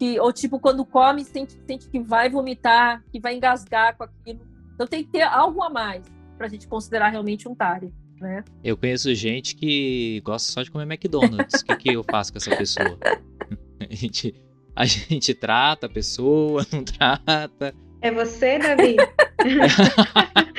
que, 0.00 0.18
ou 0.18 0.32
tipo, 0.32 0.58
quando 0.58 0.84
come, 0.84 1.24
sente, 1.24 1.56
sente 1.64 1.88
que 1.88 2.00
vai 2.00 2.28
vomitar, 2.28 3.04
que 3.12 3.20
vai 3.20 3.36
engasgar 3.36 3.96
com 3.96 4.02
aquilo. 4.02 4.40
Então 4.74 4.84
tem 4.84 5.04
que 5.04 5.12
ter 5.12 5.22
algo 5.22 5.62
a 5.62 5.70
mais 5.70 6.04
para 6.36 6.48
a 6.48 6.50
gente 6.50 6.66
considerar 6.66 7.10
realmente 7.10 7.48
um 7.48 7.54
TARI. 7.54 7.92
Né? 8.20 8.42
Eu 8.64 8.76
conheço 8.76 9.14
gente 9.14 9.54
que 9.54 10.20
gosta 10.24 10.50
só 10.50 10.62
de 10.64 10.72
comer 10.72 10.92
McDonald's. 10.92 11.60
O 11.60 11.64
que, 11.64 11.76
que 11.76 11.90
eu 11.90 12.02
faço 12.02 12.32
com 12.32 12.38
essa 12.38 12.54
pessoa? 12.56 12.98
A 13.80 13.94
gente, 13.94 14.34
a 14.76 14.84
gente 14.84 15.32
trata 15.32 15.86
a 15.86 15.88
pessoa, 15.88 16.66
não 16.70 16.84
trata. 16.84 17.74
É 18.02 18.12
você, 18.12 18.58
Davi? 18.58 18.96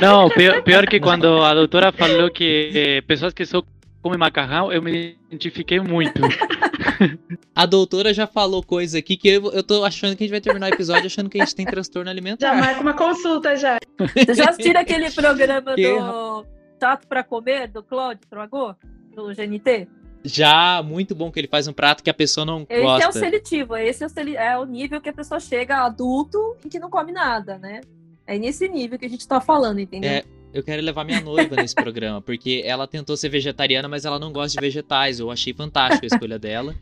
não, 0.00 0.28
pior, 0.30 0.62
pior, 0.62 0.86
que 0.86 1.00
quando 1.00 1.42
a 1.42 1.54
doutora 1.54 1.92
falou 1.92 2.30
que 2.30 2.70
eh, 2.74 3.00
pessoas 3.02 3.32
que 3.32 3.44
só 3.44 3.62
comem 4.02 4.18
macarrão, 4.18 4.70
eu 4.70 4.82
me 4.82 5.16
identifiquei 5.28 5.80
muito. 5.80 6.20
A 7.54 7.66
doutora 7.66 8.12
já 8.12 8.26
falou 8.26 8.62
coisa 8.62 8.98
aqui 8.98 9.16
que 9.16 9.28
eu, 9.28 9.50
eu 9.52 9.62
tô 9.62 9.84
achando 9.84 10.16
que 10.16 10.24
a 10.24 10.26
gente 10.26 10.32
vai 10.32 10.40
terminar 10.40 10.70
o 10.70 10.74
episódio 10.74 11.06
achando 11.06 11.30
que 11.30 11.40
a 11.40 11.44
gente 11.44 11.54
tem 11.54 11.64
transtorno 11.64 12.10
alimentar. 12.10 12.48
Já 12.48 12.54
marca 12.54 12.80
uma 12.80 12.94
consulta 12.94 13.56
já. 13.56 13.78
Você 13.98 14.34
já 14.34 14.50
assistiu 14.50 14.76
aquele 14.78 15.10
programa 15.10 15.74
que... 15.74 15.88
do 15.88 16.44
Tato 16.78 17.06
para 17.06 17.22
Comer, 17.22 17.68
do 17.68 17.82
Claude 17.82 18.20
Troagô, 18.28 18.74
do 19.14 19.34
GNT? 19.34 19.88
Já, 20.24 20.82
muito 20.82 21.14
bom 21.14 21.30
que 21.30 21.38
ele 21.38 21.48
faz 21.48 21.68
um 21.68 21.72
prato 21.72 22.02
que 22.02 22.10
a 22.10 22.14
pessoa 22.14 22.44
não 22.44 22.66
esse 22.68 22.82
gosta. 22.82 22.98
Esse 22.98 23.06
é 23.06 23.08
o 23.08 23.24
seletivo, 23.24 23.76
esse 23.76 24.04
é 24.04 24.06
o, 24.06 24.36
é 24.36 24.58
o 24.58 24.64
nível 24.64 25.00
que 25.00 25.08
a 25.08 25.12
pessoa 25.12 25.38
chega 25.38 25.84
adulto 25.84 26.56
e 26.64 26.68
que 26.68 26.78
não 26.78 26.90
come 26.90 27.12
nada, 27.12 27.58
né? 27.58 27.80
É 28.26 28.38
nesse 28.38 28.66
nível 28.68 28.98
que 28.98 29.06
a 29.06 29.08
gente 29.08 29.26
tá 29.26 29.40
falando, 29.40 29.78
entendeu? 29.80 30.10
É, 30.10 30.24
eu 30.52 30.62
quero 30.62 30.82
levar 30.82 31.04
minha 31.04 31.20
noiva 31.20 31.56
nesse 31.56 31.74
programa, 31.74 32.22
porque 32.22 32.62
ela 32.64 32.86
tentou 32.86 33.16
ser 33.16 33.28
vegetariana, 33.28 33.88
mas 33.88 34.04
ela 34.04 34.18
não 34.18 34.32
gosta 34.32 34.58
de 34.58 34.64
vegetais. 34.64 35.20
Eu 35.20 35.30
achei 35.30 35.52
fantástico 35.52 36.04
a 36.04 36.06
escolha 36.06 36.38
dela. 36.38 36.74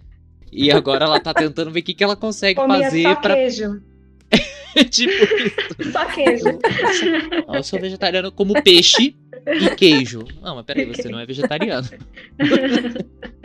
E 0.53 0.71
agora 0.71 1.07
ela 1.07 1.19
tá 1.19 1.33
tentando 1.33 1.71
ver 1.71 1.81
o 1.81 1.83
que, 1.83 1.95
que 1.95 2.05
ela 2.05 2.15
consegue 2.15 2.61
Comia 2.61 2.85
fazer 2.85 3.03
só 3.03 3.15
pra. 3.17 3.35
queijo. 3.35 3.83
tipo 4.91 5.13
isso. 5.13 5.91
Só 5.93 6.05
queijo. 6.07 6.49
Eu, 6.49 7.55
eu 7.55 7.63
sou 7.63 7.81
vegetariano 7.81 8.31
como 8.33 8.63
peixe 8.63 9.15
e 9.47 9.77
queijo. 9.77 10.25
Não, 10.41 10.57
mas 10.57 10.65
peraí, 10.65 10.87
você 10.87 11.09
não 11.09 11.19
é 11.19 11.27
vegetariano. 11.27 11.89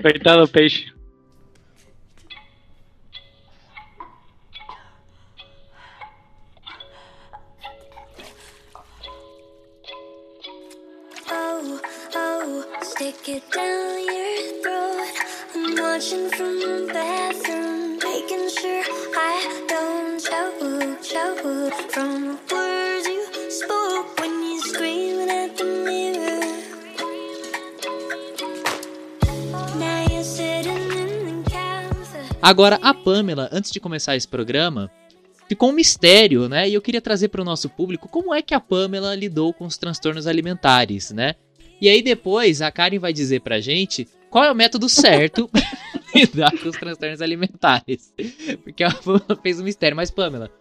Coitado 0.02 0.42
do 0.42 0.48
peixe. 0.48 0.92
Stick 12.98 13.30
it 13.30 13.44
down 13.52 13.94
your 14.10 14.38
throat. 14.64 15.14
I'm 15.54 15.76
watching 15.78 16.30
from 16.32 16.58
the 16.58 16.90
bathroom, 16.92 18.00
making 18.02 18.50
sure 18.50 18.84
I 19.14 19.38
don't 19.70 20.18
choke, 20.18 20.58
choke 21.06 21.92
from 21.94 22.40
words 22.52 23.06
you 23.06 23.52
spoke 23.52 24.20
when 24.20 24.34
you 24.42 24.62
screaming 24.62 25.30
at 25.30 25.56
the 25.58 25.66
mirror. 25.86 26.42
Now 29.78 30.02
you're 30.10 30.24
sitting 30.24 30.90
in 30.98 31.44
the 31.44 31.52
cafe. 31.52 32.38
Agora, 32.42 32.80
a 32.82 32.96
Pamela, 32.96 33.48
antes 33.52 33.70
de 33.70 33.80
começar 33.80 34.16
esse 34.16 34.28
programa, 34.28 34.90
ficou 35.48 35.70
um 35.70 35.74
mistério, 35.74 36.50
né? 36.50 36.68
E 36.68 36.74
eu 36.74 36.82
queria 36.82 37.02
trazer 37.02 37.28
para 37.28 37.44
o 37.44 37.46
nosso 37.46 37.70
público 37.70 38.08
como 38.08 38.34
é 38.34 38.42
que 38.42 38.56
a 38.56 38.60
Pamela 38.60 39.14
lidou 39.14 39.54
com 39.54 39.68
os 39.68 39.78
transtornos 39.78 40.26
alimentares, 40.26 41.12
né? 41.12 41.36
E 41.80 41.90
aí 41.90 42.02
depois 42.02 42.62
a 42.62 42.72
Karen 42.72 43.00
vai 43.00 43.14
dizer 43.14 43.42
pra 43.42 43.60
gente 43.60 44.08
qual 44.30 44.44
é 44.44 44.52
o 44.52 44.56
método 44.56 44.90
certo 44.90 45.50
para 45.52 45.62
lidar 46.16 46.52
com 46.52 46.70
os 46.70 46.78
transtornos 46.78 47.22
alimentares. 47.22 48.14
Porque 48.64 48.84
a 48.84 48.92
Pamela 48.92 49.40
fez 49.42 49.60
um 49.60 49.64
mistério. 49.64 49.96
Mas, 49.96 50.12
Pamela, 50.12 50.52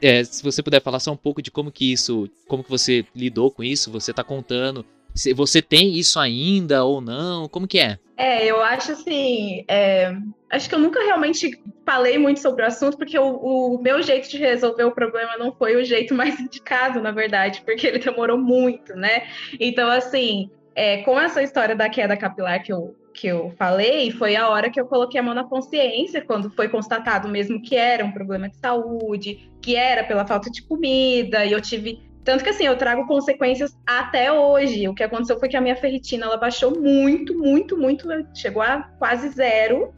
é, 0.00 0.22
se 0.24 0.42
você 0.42 0.62
puder 0.62 0.82
falar 0.82 1.00
só 1.00 1.12
um 1.12 1.16
pouco 1.16 1.42
de 1.42 1.50
como 1.50 1.70
que 1.70 1.92
isso, 1.92 2.28
como 2.48 2.64
que 2.64 2.70
você 2.70 3.04
lidou 3.14 3.50
com 3.50 3.62
isso, 3.62 3.90
você 3.90 4.12
tá 4.12 4.24
contando. 4.24 4.84
Se 5.14 5.32
você 5.32 5.62
tem 5.62 5.96
isso 5.96 6.18
ainda 6.18 6.84
ou 6.84 7.00
não? 7.00 7.48
Como 7.48 7.66
que 7.66 7.78
é? 7.78 7.98
É, 8.18 8.44
eu 8.44 8.62
acho 8.62 8.92
assim. 8.92 9.64
É, 9.66 10.14
acho 10.50 10.68
que 10.68 10.74
eu 10.74 10.78
nunca 10.78 11.00
realmente 11.02 11.58
falei 11.84 12.18
muito 12.18 12.40
sobre 12.40 12.62
o 12.62 12.66
assunto, 12.66 12.98
porque 12.98 13.18
o, 13.18 13.36
o, 13.36 13.82
meu 13.82 14.02
jeito 14.02 14.28
de 14.28 14.36
resolver 14.36 14.84
o 14.84 14.92
problema 14.92 15.36
não 15.38 15.52
foi 15.52 15.76
o 15.76 15.84
jeito 15.84 16.14
mais 16.14 16.38
indicado, 16.40 17.00
na 17.00 17.12
verdade, 17.12 17.62
porque 17.64 17.86
ele 17.86 17.98
demorou 17.98 18.38
muito, 18.38 18.94
né? 18.94 19.26
Então, 19.58 19.88
assim, 19.90 20.50
é, 20.76 20.98
com 20.98 21.18
essa 21.18 21.42
história 21.42 21.74
da 21.74 21.88
queda 21.88 22.16
capilar 22.16 22.62
que 22.62 22.70
eu, 22.70 22.94
que 23.14 23.26
eu 23.26 23.50
falei, 23.58 24.10
foi 24.10 24.36
a 24.36 24.50
hora 24.50 24.70
que 24.70 24.78
eu 24.78 24.86
coloquei 24.86 25.18
a 25.18 25.22
mão 25.22 25.34
na 25.34 25.44
consciência, 25.44 26.20
quando 26.20 26.50
foi 26.50 26.68
constatado 26.68 27.28
mesmo 27.28 27.62
que 27.62 27.74
era 27.74 28.04
um 28.04 28.12
problema 28.12 28.46
de 28.46 28.56
saúde, 28.58 29.50
que 29.62 29.74
era 29.74 30.04
pela 30.04 30.26
falta 30.26 30.50
de 30.50 30.62
comida, 30.62 31.46
e 31.46 31.52
eu 31.52 31.60
tive 31.62 32.06
tanto 32.22 32.42
que 32.42 32.50
assim, 32.50 32.64
eu 32.64 32.76
trago 32.76 33.06
consequências 33.06 33.78
até 33.86 34.32
hoje. 34.32 34.88
O 34.88 34.94
que 34.94 35.04
aconteceu 35.04 35.38
foi 35.38 35.48
que 35.48 35.56
a 35.56 35.60
minha 35.60 35.76
ferritina 35.76 36.26
ela 36.26 36.36
baixou 36.36 36.76
muito, 36.76 37.38
muito, 37.38 37.78
muito, 37.78 38.08
chegou 38.34 38.60
a 38.60 38.82
quase 38.98 39.28
zero. 39.28 39.94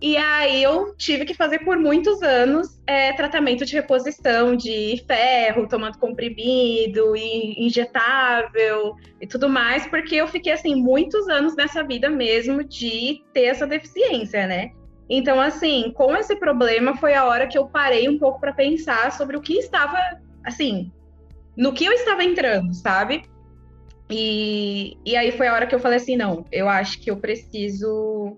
E 0.00 0.16
aí 0.16 0.62
eu 0.62 0.94
tive 0.94 1.24
que 1.24 1.32
fazer 1.32 1.60
por 1.60 1.78
muitos 1.78 2.22
anos 2.22 2.82
é, 2.86 3.14
tratamento 3.14 3.64
de 3.64 3.72
reposição 3.72 4.54
de 4.54 5.02
ferro, 5.06 5.66
tomando 5.66 5.98
comprimido 5.98 7.16
e 7.16 7.64
injetável 7.66 8.94
e 9.20 9.26
tudo 9.26 9.48
mais, 9.48 9.86
porque 9.86 10.16
eu 10.16 10.28
fiquei 10.28 10.52
assim 10.52 10.74
muitos 10.74 11.28
anos 11.28 11.56
nessa 11.56 11.82
vida 11.82 12.10
mesmo 12.10 12.62
de 12.62 13.24
ter 13.32 13.44
essa 13.44 13.66
deficiência, 13.66 14.46
né? 14.46 14.72
Então, 15.08 15.40
assim, 15.40 15.92
com 15.92 16.14
esse 16.14 16.36
problema 16.36 16.96
foi 16.96 17.14
a 17.14 17.24
hora 17.24 17.46
que 17.46 17.56
eu 17.56 17.66
parei 17.66 18.08
um 18.08 18.18
pouco 18.18 18.40
para 18.40 18.52
pensar 18.52 19.12
sobre 19.12 19.36
o 19.36 19.40
que 19.40 19.54
estava, 19.54 19.98
assim, 20.44 20.92
no 21.56 21.72
que 21.72 21.86
eu 21.86 21.92
estava 21.92 22.22
entrando, 22.22 22.74
sabe? 22.74 23.22
E, 24.10 24.98
e 25.06 25.16
aí 25.16 25.32
foi 25.32 25.46
a 25.46 25.54
hora 25.54 25.66
que 25.66 25.74
eu 25.74 25.80
falei 25.80 25.96
assim, 25.96 26.16
não, 26.16 26.44
eu 26.52 26.68
acho 26.68 27.00
que 27.00 27.10
eu 27.10 27.16
preciso 27.16 28.36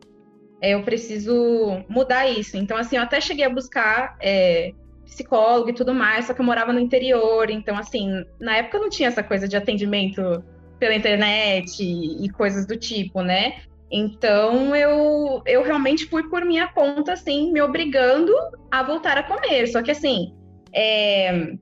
é, 0.60 0.74
eu 0.74 0.82
preciso 0.82 1.84
mudar 1.88 2.28
isso. 2.28 2.56
Então, 2.56 2.76
assim, 2.76 2.96
eu 2.96 3.02
até 3.02 3.20
cheguei 3.20 3.44
a 3.44 3.50
buscar 3.50 4.16
é, 4.20 4.72
psicólogo 5.04 5.70
e 5.70 5.74
tudo 5.74 5.94
mais, 5.94 6.26
só 6.26 6.34
que 6.34 6.40
eu 6.40 6.44
morava 6.44 6.72
no 6.72 6.80
interior, 6.80 7.50
então, 7.50 7.76
assim, 7.76 8.24
na 8.40 8.56
época 8.56 8.78
não 8.78 8.90
tinha 8.90 9.08
essa 9.08 9.22
coisa 9.22 9.48
de 9.48 9.56
atendimento 9.56 10.42
pela 10.78 10.94
internet 10.94 11.82
e, 11.82 12.24
e 12.24 12.28
coisas 12.30 12.66
do 12.66 12.76
tipo, 12.76 13.22
né? 13.22 13.60
Então, 13.90 14.76
eu, 14.76 15.42
eu 15.46 15.62
realmente 15.62 16.06
fui 16.06 16.28
por 16.28 16.44
minha 16.44 16.68
conta, 16.68 17.14
assim, 17.14 17.52
me 17.52 17.60
obrigando 17.60 18.32
a 18.70 18.82
voltar 18.82 19.16
a 19.16 19.22
comer. 19.22 19.66
Só 19.66 19.82
que, 19.82 19.90
assim, 19.90 20.34
é, 20.74 21.54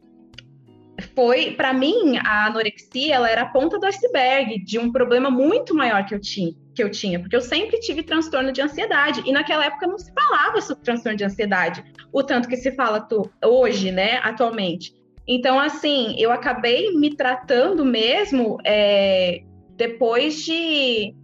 foi 1.14 1.52
para 1.52 1.72
mim 1.72 2.18
a 2.18 2.46
anorexia 2.46 3.14
ela 3.14 3.30
era 3.30 3.42
a 3.42 3.46
ponta 3.46 3.78
do 3.78 3.87
iceberg 3.87 4.59
de 4.64 4.78
um 4.78 4.90
problema 4.90 5.30
muito 5.30 5.72
maior 5.72 6.04
que 6.04 6.14
eu 6.14 6.20
tinha 6.20 6.52
que 6.76 6.82
eu 6.82 6.90
tinha 6.90 7.18
porque 7.18 7.34
eu 7.34 7.40
sempre 7.40 7.80
tive 7.80 8.02
transtorno 8.02 8.52
de 8.52 8.60
ansiedade 8.60 9.22
e 9.24 9.32
naquela 9.32 9.64
época 9.64 9.86
não 9.86 9.98
se 9.98 10.12
falava 10.12 10.60
sobre 10.60 10.84
transtorno 10.84 11.16
de 11.16 11.24
ansiedade 11.24 11.82
o 12.12 12.22
tanto 12.22 12.48
que 12.48 12.56
se 12.56 12.70
fala 12.72 13.00
tu, 13.00 13.28
hoje 13.44 13.90
né 13.90 14.18
atualmente. 14.22 14.94
Então 15.26 15.58
assim 15.58 16.14
eu 16.18 16.30
acabei 16.30 16.92
me 16.92 17.16
tratando 17.16 17.84
mesmo 17.84 18.58
é, 18.64 19.42
depois 19.76 20.44
de 20.44 21.14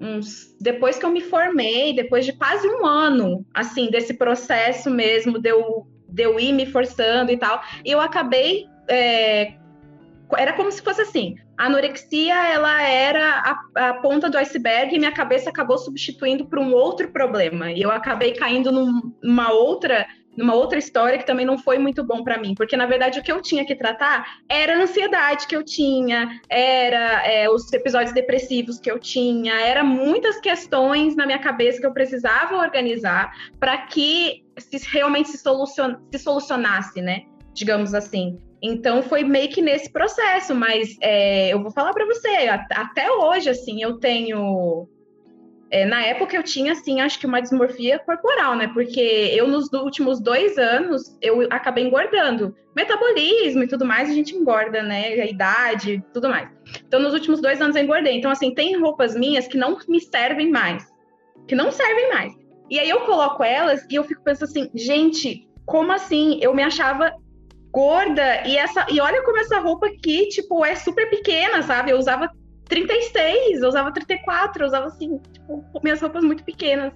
uns, 0.00 0.56
depois 0.60 0.98
que 0.98 1.04
eu 1.04 1.10
me 1.10 1.20
formei 1.20 1.94
depois 1.94 2.24
de 2.24 2.32
quase 2.32 2.66
um 2.66 2.84
ano 2.86 3.46
assim 3.54 3.90
desse 3.90 4.14
processo 4.14 4.90
mesmo 4.90 5.38
de 5.38 5.50
eu, 5.50 5.86
de 6.08 6.22
eu 6.22 6.40
ir 6.40 6.52
me 6.52 6.66
forçando 6.66 7.30
e 7.30 7.36
tal 7.36 7.62
eu 7.84 8.00
acabei 8.00 8.66
é, 8.88 9.54
era 10.38 10.52
como 10.52 10.70
se 10.70 10.82
fosse 10.82 11.02
assim: 11.02 11.36
a 11.56 11.66
anorexia 11.66 12.34
ela 12.48 12.82
era 12.82 13.40
a, 13.74 13.88
a, 13.88 13.94
ponta 13.94 14.28
do 14.28 14.38
iceberg 14.38 14.94
e 14.94 14.98
minha 14.98 15.12
cabeça 15.12 15.50
acabou 15.50 15.78
substituindo 15.78 16.46
por 16.46 16.58
um 16.58 16.72
outro 16.72 17.10
problema. 17.10 17.70
E 17.70 17.82
eu 17.82 17.90
acabei 17.90 18.32
caindo 18.32 18.72
num, 18.72 19.12
numa 19.22 19.52
outra 19.52 20.06
numa 20.36 20.54
outra 20.54 20.78
história 20.78 21.18
que 21.18 21.26
também 21.26 21.44
não 21.44 21.58
foi 21.58 21.78
muito 21.78 22.02
bom 22.02 22.24
para 22.24 22.38
mim, 22.38 22.54
porque 22.54 22.76
na 22.76 22.86
verdade 22.86 23.18
o 23.18 23.22
que 23.22 23.30
eu 23.30 23.42
tinha 23.42 23.64
que 23.66 23.74
tratar 23.74 24.40
era 24.48 24.74
a 24.74 24.82
ansiedade 24.82 25.46
que 25.46 25.54
eu 25.54 25.62
tinha, 25.62 26.40
era 26.48 27.26
é, 27.26 27.50
os 27.50 27.70
episódios 27.72 28.14
depressivos 28.14 28.80
que 28.80 28.90
eu 28.90 28.98
tinha, 28.98 29.54
era 29.60 29.84
muitas 29.84 30.40
questões 30.40 31.14
na 31.14 31.26
minha 31.26 31.38
cabeça 31.38 31.80
que 31.80 31.86
eu 31.86 31.92
precisava 31.92 32.56
organizar 32.56 33.30
para 33.60 33.76
que 33.78 34.42
se, 34.58 34.78
realmente 34.90 35.28
se, 35.28 35.38
solucion, 35.38 35.96
se 36.10 36.18
solucionasse, 36.18 37.02
né? 37.02 37.24
Digamos 37.52 37.92
assim. 37.92 38.38
Então 38.62 39.02
foi 39.02 39.24
meio 39.24 39.50
que 39.50 39.60
nesse 39.60 39.90
processo, 39.90 40.54
mas 40.54 40.96
é, 41.00 41.52
eu 41.52 41.60
vou 41.60 41.72
falar 41.72 41.92
para 41.92 42.06
você, 42.06 42.48
até 42.70 43.10
hoje, 43.10 43.50
assim, 43.50 43.82
eu 43.82 43.98
tenho 43.98 44.88
É, 45.74 45.86
na 45.86 46.02
época 46.04 46.36
eu 46.36 46.42
tinha, 46.42 46.72
assim, 46.72 47.00
acho 47.00 47.18
que 47.18 47.26
uma 47.26 47.40
dismorfia 47.40 47.98
corporal, 47.98 48.54
né? 48.54 48.68
Porque 48.74 49.00
eu, 49.34 49.48
nos 49.48 49.72
últimos 49.72 50.20
dois 50.20 50.58
anos, 50.58 51.16
eu 51.22 51.46
acabei 51.50 51.84
engordando. 51.84 52.54
Metabolismo 52.76 53.62
e 53.62 53.66
tudo 53.66 53.86
mais, 53.86 54.10
a 54.10 54.12
gente 54.12 54.36
engorda, 54.36 54.82
né? 54.82 55.14
A 55.14 55.26
idade 55.26 56.04
tudo 56.12 56.28
mais. 56.28 56.50
Então, 56.86 57.00
nos 57.00 57.14
últimos 57.14 57.40
dois 57.40 57.58
anos 57.62 57.74
eu 57.74 57.82
engordei. 57.84 58.18
Então, 58.18 58.30
assim, 58.30 58.54
tem 58.54 58.78
roupas 58.78 59.16
minhas 59.16 59.48
que 59.48 59.56
não 59.56 59.78
me 59.88 59.98
servem 59.98 60.50
mais. 60.50 60.86
Que 61.48 61.54
não 61.54 61.72
servem 61.72 62.10
mais. 62.10 62.34
E 62.70 62.78
aí 62.78 62.90
eu 62.90 63.00
coloco 63.00 63.42
elas 63.42 63.82
e 63.90 63.94
eu 63.94 64.04
fico 64.04 64.22
pensando 64.22 64.50
assim, 64.50 64.70
gente, 64.74 65.48
como 65.64 65.90
assim? 65.90 66.38
Eu 66.42 66.54
me 66.54 66.62
achava 66.62 67.14
gorda 67.72 68.46
e 68.46 68.56
essa 68.56 68.86
e 68.90 69.00
olha 69.00 69.22
como 69.24 69.38
essa 69.38 69.58
roupa 69.58 69.86
aqui, 69.86 70.28
tipo, 70.28 70.64
é 70.64 70.76
super 70.76 71.08
pequena, 71.08 71.62
sabe? 71.62 71.90
Eu 71.90 71.98
usava 71.98 72.30
36, 72.68 73.62
eu 73.62 73.68
usava 73.68 73.92
34, 73.92 74.62
eu 74.62 74.66
usava 74.66 74.86
assim, 74.86 75.18
tipo, 75.32 75.64
minhas 75.82 76.00
roupas 76.00 76.22
muito 76.22 76.44
pequenas. 76.44 76.92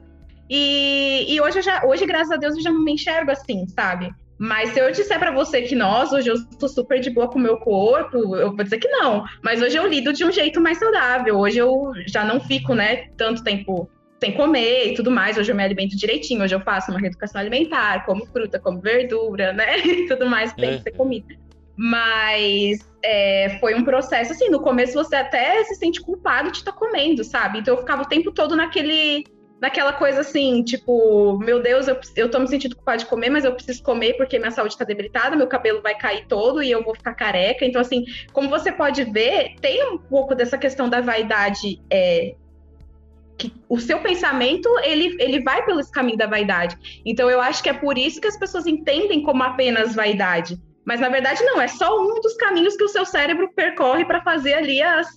E, 0.49 1.27
e 1.29 1.41
hoje, 1.41 1.61
já, 1.63 1.85
hoje, 1.85 2.07
graças 2.07 2.31
a 2.31 2.37
Deus, 2.37 2.55
eu 2.55 2.63
já 2.63 2.71
não 2.71 2.85
me 2.85 2.93
enxergo 2.93 3.31
assim, 3.31 3.67
sabe? 3.69 4.11
Mas 4.39 4.71
se 4.71 4.79
eu 4.79 4.93
disser 4.93 5.19
para 5.19 5.33
você 5.33 5.63
que 5.63 5.75
nós, 5.75 6.13
hoje 6.13 6.29
eu 6.29 6.35
estou 6.35 6.69
super 6.69 7.01
de 7.01 7.11
boa 7.11 7.29
com 7.29 7.39
o 7.39 7.43
meu 7.43 7.57
corpo, 7.57 8.37
eu 8.37 8.55
vou 8.55 8.63
dizer 8.63 8.79
que 8.79 8.89
não. 8.89 9.25
Mas 9.43 9.63
hoje 9.63 9.77
eu 9.77 9.87
lido 9.87 10.13
de 10.13 10.25
um 10.25 10.31
jeito 10.31 10.61
mais 10.61 10.79
saudável. 10.79 11.39
Hoje 11.39 11.59
eu 11.59 11.91
já 12.07 12.23
não 12.23 12.39
fico, 12.39 12.75
né, 12.75 13.09
tanto 13.17 13.43
tempo 13.43 13.91
sem 14.21 14.33
comer 14.33 14.93
e 14.93 14.95
tudo 14.95 15.11
mais. 15.11 15.37
Hoje 15.37 15.53
eu 15.53 15.57
me 15.57 15.63
alimento 15.63 15.97
direitinho. 15.97 16.43
Hoje 16.43 16.55
eu 16.55 16.61
faço 16.61 16.91
uma 16.91 17.01
reeducação 17.01 17.41
alimentar, 17.41 18.05
como 18.05 18.27
fruta, 18.27 18.59
como 18.59 18.81
verdura, 18.81 19.53
né? 19.53 19.77
E 19.87 20.07
tudo 20.07 20.27
mais 20.27 20.53
que 20.53 20.61
tem 20.61 20.71
que 20.71 20.77
é. 20.77 20.83
ser 20.83 20.93
comido. 20.93 21.35
Mas 21.77 22.79
é, 23.03 23.59
foi 23.61 23.75
um 23.75 23.85
processo 23.85 24.33
assim, 24.33 24.49
no 24.49 24.61
começo 24.61 24.95
você 24.95 25.17
até 25.17 25.63
se 25.65 25.75
sente 25.75 26.01
culpado 26.01 26.51
de 26.51 26.59
estar 26.59 26.73
tá 26.73 26.79
comendo, 26.79 27.23
sabe? 27.23 27.59
Então 27.59 27.75
eu 27.75 27.81
ficava 27.81 28.03
o 28.03 28.09
tempo 28.09 28.33
todo 28.33 28.57
naquele 28.57 29.25
naquela 29.61 29.93
coisa 29.93 30.21
assim, 30.21 30.63
tipo, 30.63 31.39
meu 31.39 31.63
Deus, 31.63 31.89
eu, 31.89 31.99
eu 32.15 32.31
tô 32.31 32.39
me 32.39 32.49
sentindo 32.49 32.77
culpada 32.77 32.99
de 32.99 33.07
comer, 33.07 33.31
mas 33.31 33.45
eu 33.45 33.55
preciso 33.55 33.83
comer 33.83 34.15
porque 34.15 34.39
minha 34.39 34.51
saúde 34.51 34.77
tá 34.77 34.85
debilitada, 34.85 35.35
meu 35.35 35.47
cabelo 35.47 35.81
vai 35.81 35.95
cair 35.95 36.27
todo 36.27 36.63
e 36.63 36.71
eu 36.71 36.85
vou 36.85 36.95
ficar 36.95 37.15
careca. 37.15 37.65
Então, 37.65 37.81
assim, 37.81 38.05
como 38.33 38.51
você 38.51 38.71
pode 38.71 39.05
ver, 39.05 39.55
tem 39.61 39.83
um 39.91 39.99
pouco 39.99 40.35
dessa 40.35 40.59
questão 40.59 40.89
da 40.89 41.01
vaidade. 41.01 41.81
É, 41.91 42.35
que 43.39 43.53
o 43.69 43.79
seu 43.79 44.01
pensamento 44.01 44.69
ele, 44.83 45.17
ele 45.21 45.43
vai 45.43 45.65
pelo 45.65 45.85
caminho 45.91 46.17
da 46.17 46.27
vaidade. 46.27 47.03
Então 47.05 47.31
eu 47.31 47.41
acho 47.41 47.63
que 47.63 47.69
é 47.69 47.75
por 47.75 47.99
isso 47.99 48.21
que 48.21 48.29
as 48.29 48.39
pessoas 48.39 48.67
entendem 48.67 49.23
como 49.23 49.43
apenas 49.43 49.95
vaidade. 49.95 50.59
Mas 50.85 51.01
na 51.01 51.09
verdade 51.09 51.43
não, 51.45 51.61
é 51.61 51.69
só 51.69 52.01
um 52.01 52.21
dos 52.21 52.35
caminhos 52.35 52.77
que 52.77 52.85
o 52.85 52.89
seu 52.89 53.05
cérebro 53.05 53.51
percorre 53.55 54.05
para 54.05 54.23
fazer 54.23 54.55
ali 54.55 54.81
as, 54.81 55.09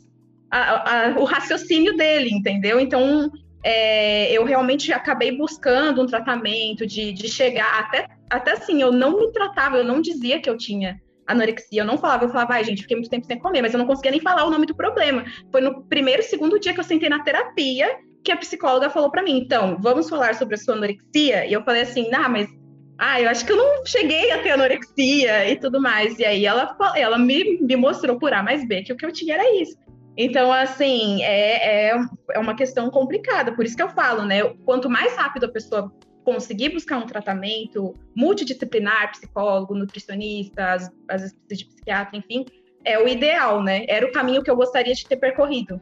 a, 0.52 0.60
a, 0.60 1.20
o 1.20 1.24
raciocínio 1.24 1.96
dele, 1.96 2.30
entendeu? 2.32 2.80
Então 2.80 3.32
é, 3.64 4.32
eu 4.32 4.44
realmente 4.44 4.92
acabei 4.92 5.36
buscando 5.38 6.02
um 6.02 6.06
tratamento 6.06 6.86
de, 6.86 7.14
de 7.14 7.30
chegar 7.30 7.80
até, 7.80 8.08
até 8.30 8.52
assim, 8.54 8.82
eu 8.82 8.92
não 8.92 9.18
me 9.18 9.32
tratava, 9.32 9.78
eu 9.78 9.84
não 9.84 10.02
dizia 10.02 10.42
que 10.42 10.50
eu 10.50 10.58
tinha 10.58 11.00
anorexia, 11.28 11.82
eu 11.82 11.86
não 11.86 11.98
falava, 11.98 12.26
eu 12.26 12.30
falava, 12.30 12.56
ai 12.56 12.64
gente, 12.64 12.82
fiquei 12.82 12.98
muito 12.98 13.10
tempo 13.10 13.28
sem 13.28 13.38
comer, 13.38 13.62
mas 13.62 13.72
eu 13.72 13.78
não 13.78 13.86
conseguia 13.86 14.12
nem 14.12 14.20
falar 14.20 14.46
o 14.46 14.50
nome 14.50 14.66
do 14.66 14.76
problema. 14.76 15.24
Foi 15.52 15.62
no 15.62 15.84
primeiro, 15.84 16.24
segundo 16.24 16.60
dia 16.60 16.74
que 16.74 16.80
eu 16.80 16.84
sentei 16.84 17.08
na 17.08 17.24
terapia 17.24 17.88
que 18.24 18.32
a 18.32 18.38
psicóloga 18.38 18.90
falou 18.90 19.10
para 19.10 19.24
mim, 19.24 19.38
então, 19.38 19.78
vamos 19.80 20.10
falar 20.10 20.36
sobre 20.36 20.56
a 20.56 20.58
sua 20.58 20.76
anorexia? 20.76 21.46
E 21.46 21.54
eu 21.54 21.64
falei 21.64 21.84
assim, 21.84 22.14
ah, 22.14 22.30
mas 22.30 22.50
ah, 22.98 23.22
eu 23.22 23.30
acho 23.30 23.46
que 23.46 23.52
eu 23.52 23.58
não 23.58 23.86
cheguei 23.86 24.30
a 24.32 24.44
ter 24.44 24.52
anorexia 24.52 25.50
e 25.50 25.56
tudo 25.56 25.80
mais. 25.80 26.20
E 26.20 26.26
aí 26.26 26.46
ela, 26.46 26.76
ela 26.96 27.18
me, 27.18 27.58
me 27.62 27.76
mostrou 27.78 28.20
por 28.20 28.34
A 28.34 28.44
mais 28.44 28.68
B 28.68 28.84
que 28.84 28.92
o 28.92 28.98
que 28.98 29.06
eu 29.06 29.12
tinha 29.12 29.36
era 29.36 29.62
isso. 29.62 29.78
Então, 30.18 30.52
assim, 30.52 31.24
é, 31.24 31.92
é, 31.92 32.00
é 32.34 32.40
uma 32.40 32.54
questão 32.54 32.90
complicada. 32.90 33.54
Por 33.54 33.64
isso 33.64 33.78
que 33.78 33.82
eu 33.82 33.90
falo, 33.90 34.26
né? 34.26 34.44
Quanto 34.66 34.90
mais 34.90 35.16
rápido 35.16 35.46
a 35.46 35.50
pessoa 35.50 35.90
conseguir 36.26 36.74
buscar 36.74 36.98
um 36.98 37.06
tratamento 37.06 37.94
multidisciplinar, 38.14 39.12
psicólogo, 39.12 39.74
nutricionista, 39.74 40.74
às, 40.74 40.92
às 41.08 41.22
vezes 41.22 41.38
de 41.50 41.66
psiquiatra, 41.66 42.18
enfim, 42.18 42.46
é 42.84 43.00
o 43.00 43.08
ideal, 43.08 43.64
né? 43.64 43.86
Era 43.88 44.06
o 44.06 44.12
caminho 44.12 44.44
que 44.44 44.52
eu 44.52 44.58
gostaria 44.58 44.94
de 44.94 45.08
ter 45.08 45.16
percorrido. 45.16 45.82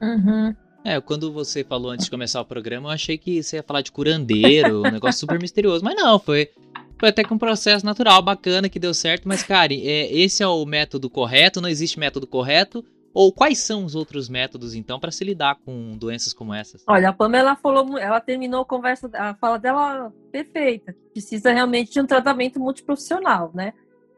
Uhum. 0.00 0.54
É, 0.86 1.00
quando 1.00 1.32
você 1.32 1.64
falou 1.64 1.90
antes 1.90 2.04
de 2.04 2.10
começar 2.12 2.40
o 2.40 2.44
programa, 2.44 2.90
eu 2.90 2.92
achei 2.92 3.18
que 3.18 3.42
você 3.42 3.56
ia 3.56 3.62
falar 3.64 3.80
de 3.80 3.90
curandeiro, 3.90 4.82
um 4.86 4.90
negócio 4.92 5.18
super 5.18 5.36
misterioso. 5.40 5.84
Mas 5.84 5.96
não, 5.96 6.16
foi, 6.16 6.48
foi 6.96 7.08
até 7.08 7.24
que 7.24 7.34
um 7.34 7.38
processo 7.38 7.84
natural, 7.84 8.22
bacana, 8.22 8.68
que 8.68 8.78
deu 8.78 8.94
certo. 8.94 9.26
Mas, 9.26 9.42
cara, 9.42 9.74
é, 9.74 10.16
esse 10.16 10.44
é 10.44 10.46
o 10.46 10.64
método 10.64 11.10
correto? 11.10 11.60
Não 11.60 11.68
existe 11.68 11.98
método 11.98 12.24
correto? 12.24 12.84
Ou 13.12 13.32
quais 13.32 13.58
são 13.58 13.84
os 13.84 13.96
outros 13.96 14.28
métodos, 14.28 14.76
então, 14.76 15.00
para 15.00 15.10
se 15.10 15.24
lidar 15.24 15.56
com 15.64 15.96
doenças 15.96 16.32
como 16.32 16.54
essas? 16.54 16.84
Olha, 16.86 17.08
a 17.08 17.12
Pamela 17.12 17.56
falou, 17.56 17.98
ela 17.98 18.20
terminou 18.20 18.60
a 18.60 18.64
conversa, 18.64 19.10
a 19.14 19.34
fala 19.34 19.58
dela 19.58 20.12
perfeita. 20.30 20.94
Precisa 21.12 21.52
realmente 21.52 21.94
de 21.94 22.00
um 22.00 22.06
tratamento 22.06 22.60
multiprofissional, 22.60 23.50
né? 23.52 23.72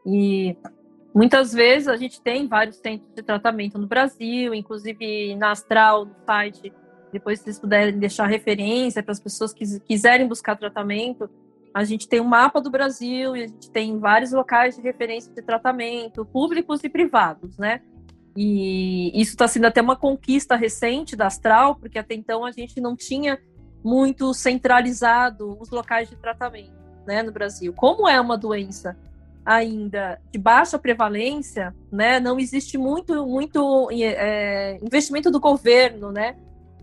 E 0.05 0.55
Muitas 1.13 1.51
vezes 1.51 1.87
a 1.87 1.97
gente 1.97 2.21
tem 2.21 2.47
vários 2.47 2.77
centros 2.77 3.13
de 3.15 3.23
tratamento 3.23 3.77
no 3.77 3.87
Brasil, 3.87 4.53
inclusive 4.53 5.35
na 5.35 5.51
Astral, 5.51 6.05
no 6.05 6.15
site. 6.25 6.71
Depois, 7.11 7.39
se 7.39 7.45
vocês 7.45 7.59
puderem 7.59 7.97
deixar 7.97 8.27
referência 8.27 9.01
para 9.01 9.11
as 9.11 9.19
pessoas 9.19 9.51
que 9.51 9.79
quiserem 9.79 10.27
buscar 10.27 10.55
tratamento, 10.55 11.29
a 11.73 11.83
gente 11.83 12.07
tem 12.07 12.21
um 12.21 12.25
mapa 12.25 12.61
do 12.61 12.69
Brasil 12.69 13.35
e 13.35 13.43
a 13.43 13.47
gente 13.47 13.71
tem 13.71 13.97
vários 13.99 14.31
locais 14.31 14.75
de 14.75 14.81
referência 14.81 15.33
de 15.33 15.41
tratamento, 15.41 16.25
públicos 16.25 16.83
e 16.83 16.89
privados, 16.89 17.57
né? 17.57 17.81
E 18.35 19.11
isso 19.19 19.31
está 19.31 19.47
sendo 19.47 19.65
até 19.65 19.81
uma 19.81 19.95
conquista 19.95 20.55
recente 20.55 21.15
da 21.15 21.27
Astral, 21.27 21.75
porque 21.75 21.97
até 21.97 22.13
então 22.13 22.45
a 22.45 22.51
gente 22.51 22.79
não 22.79 22.95
tinha 22.95 23.39
muito 23.83 24.33
centralizado 24.33 25.57
os 25.59 25.69
locais 25.69 26.09
de 26.09 26.15
tratamento, 26.15 26.73
né, 27.07 27.23
no 27.23 27.31
Brasil. 27.31 27.73
Como 27.73 28.07
é 28.07 28.19
uma 28.19 28.37
doença 28.37 28.97
ainda 29.49 30.21
de 30.31 30.37
baixa 30.37 30.77
prevalência, 30.77 31.75
né, 31.91 32.19
não 32.19 32.39
existe 32.39 32.77
muito, 32.77 33.25
muito 33.25 33.89
é, 33.91 34.77
investimento 34.79 35.31
do 35.31 35.39
governo, 35.39 36.11
né, 36.11 36.35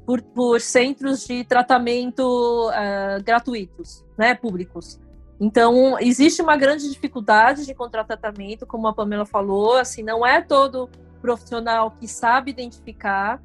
por, 0.05 0.21
por 0.21 0.61
centros 0.61 1.25
de 1.25 1.45
tratamento 1.45 2.69
uh, 2.71 3.23
gratuitos, 3.23 4.05
né, 4.19 4.35
públicos. 4.35 4.99
Então, 5.39 5.97
existe 6.01 6.43
uma 6.43 6.57
grande 6.57 6.91
dificuldade 6.91 7.65
de 7.65 7.71
encontrar 7.71 8.03
tratamento, 8.03 8.67
como 8.67 8.89
a 8.89 8.93
Pamela 8.93 9.25
falou, 9.25 9.77
assim, 9.77 10.03
não 10.03 10.27
é 10.27 10.41
todo 10.41 10.91
profissional 11.23 11.93
que 11.93 12.09
sabe 12.09 12.51
identificar, 12.51 13.41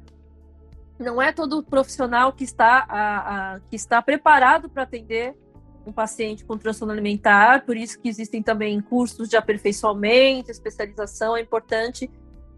não 0.98 1.22
é 1.22 1.30
todo 1.32 1.62
profissional 1.62 2.32
que 2.32 2.42
está, 2.42 2.84
a, 2.88 3.54
a 3.54 3.60
que 3.70 3.76
está 3.76 4.02
preparado 4.02 4.68
para 4.68 4.82
atender 4.82 5.36
um 5.86 5.92
paciente 5.92 6.44
com 6.44 6.56
transtorno 6.56 6.92
alimentar, 6.92 7.64
por 7.64 7.76
isso 7.76 7.98
que 7.98 8.08
existem 8.08 8.42
também 8.42 8.80
cursos 8.80 9.28
de 9.28 9.36
aperfeiçoamento, 9.36 10.50
especialização, 10.50 11.36
é 11.36 11.40
importante 11.40 12.10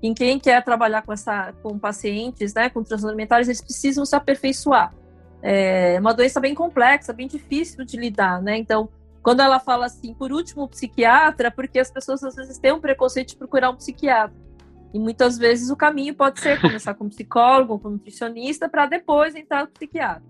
em 0.03 0.13
quem 0.13 0.39
quer 0.39 0.63
trabalhar 0.63 1.03
com, 1.03 1.13
essa, 1.13 1.55
com 1.63 1.79
pacientes 1.79 2.53
né, 2.53 2.69
com 2.69 2.83
transtornos 2.83 3.07
alimentares, 3.07 3.49
eles 3.49 3.63
precisam 3.63 4.05
se 4.05 4.15
aperfeiçoar. 4.15 4.95
É 5.43 5.99
uma 5.99 6.13
doença 6.13 6.41
bem 6.41 6.55
complexa, 6.55 7.13
bem 7.13 7.27
difícil 7.27 7.85
de 7.85 7.97
lidar, 7.97 8.41
né? 8.43 8.57
Então, 8.57 8.89
quando 9.23 9.41
ela 9.41 9.59
fala 9.59 9.87
assim, 9.87 10.13
por 10.15 10.33
último, 10.33 10.69
psiquiatra, 10.69 11.51
porque 11.51 11.79
as 11.79 11.91
pessoas 11.91 12.23
às 12.23 12.35
vezes 12.35 12.59
têm 12.59 12.73
um 12.73 12.81
preconceito 12.81 13.31
de 13.31 13.37
procurar 13.37 13.71
um 13.71 13.77
psiquiatra. 13.77 14.37
E 14.93 14.99
muitas 14.99 15.39
vezes 15.39 15.71
o 15.71 15.77
caminho 15.77 16.15
pode 16.15 16.41
ser 16.41 16.61
começar 16.61 16.95
com 16.95 17.09
psicólogo, 17.09 17.79
com 17.79 17.91
nutricionista, 17.91 18.69
para 18.69 18.87
depois 18.87 19.35
entrar 19.35 19.63
no 19.63 19.71
psiquiatra. 19.71 20.23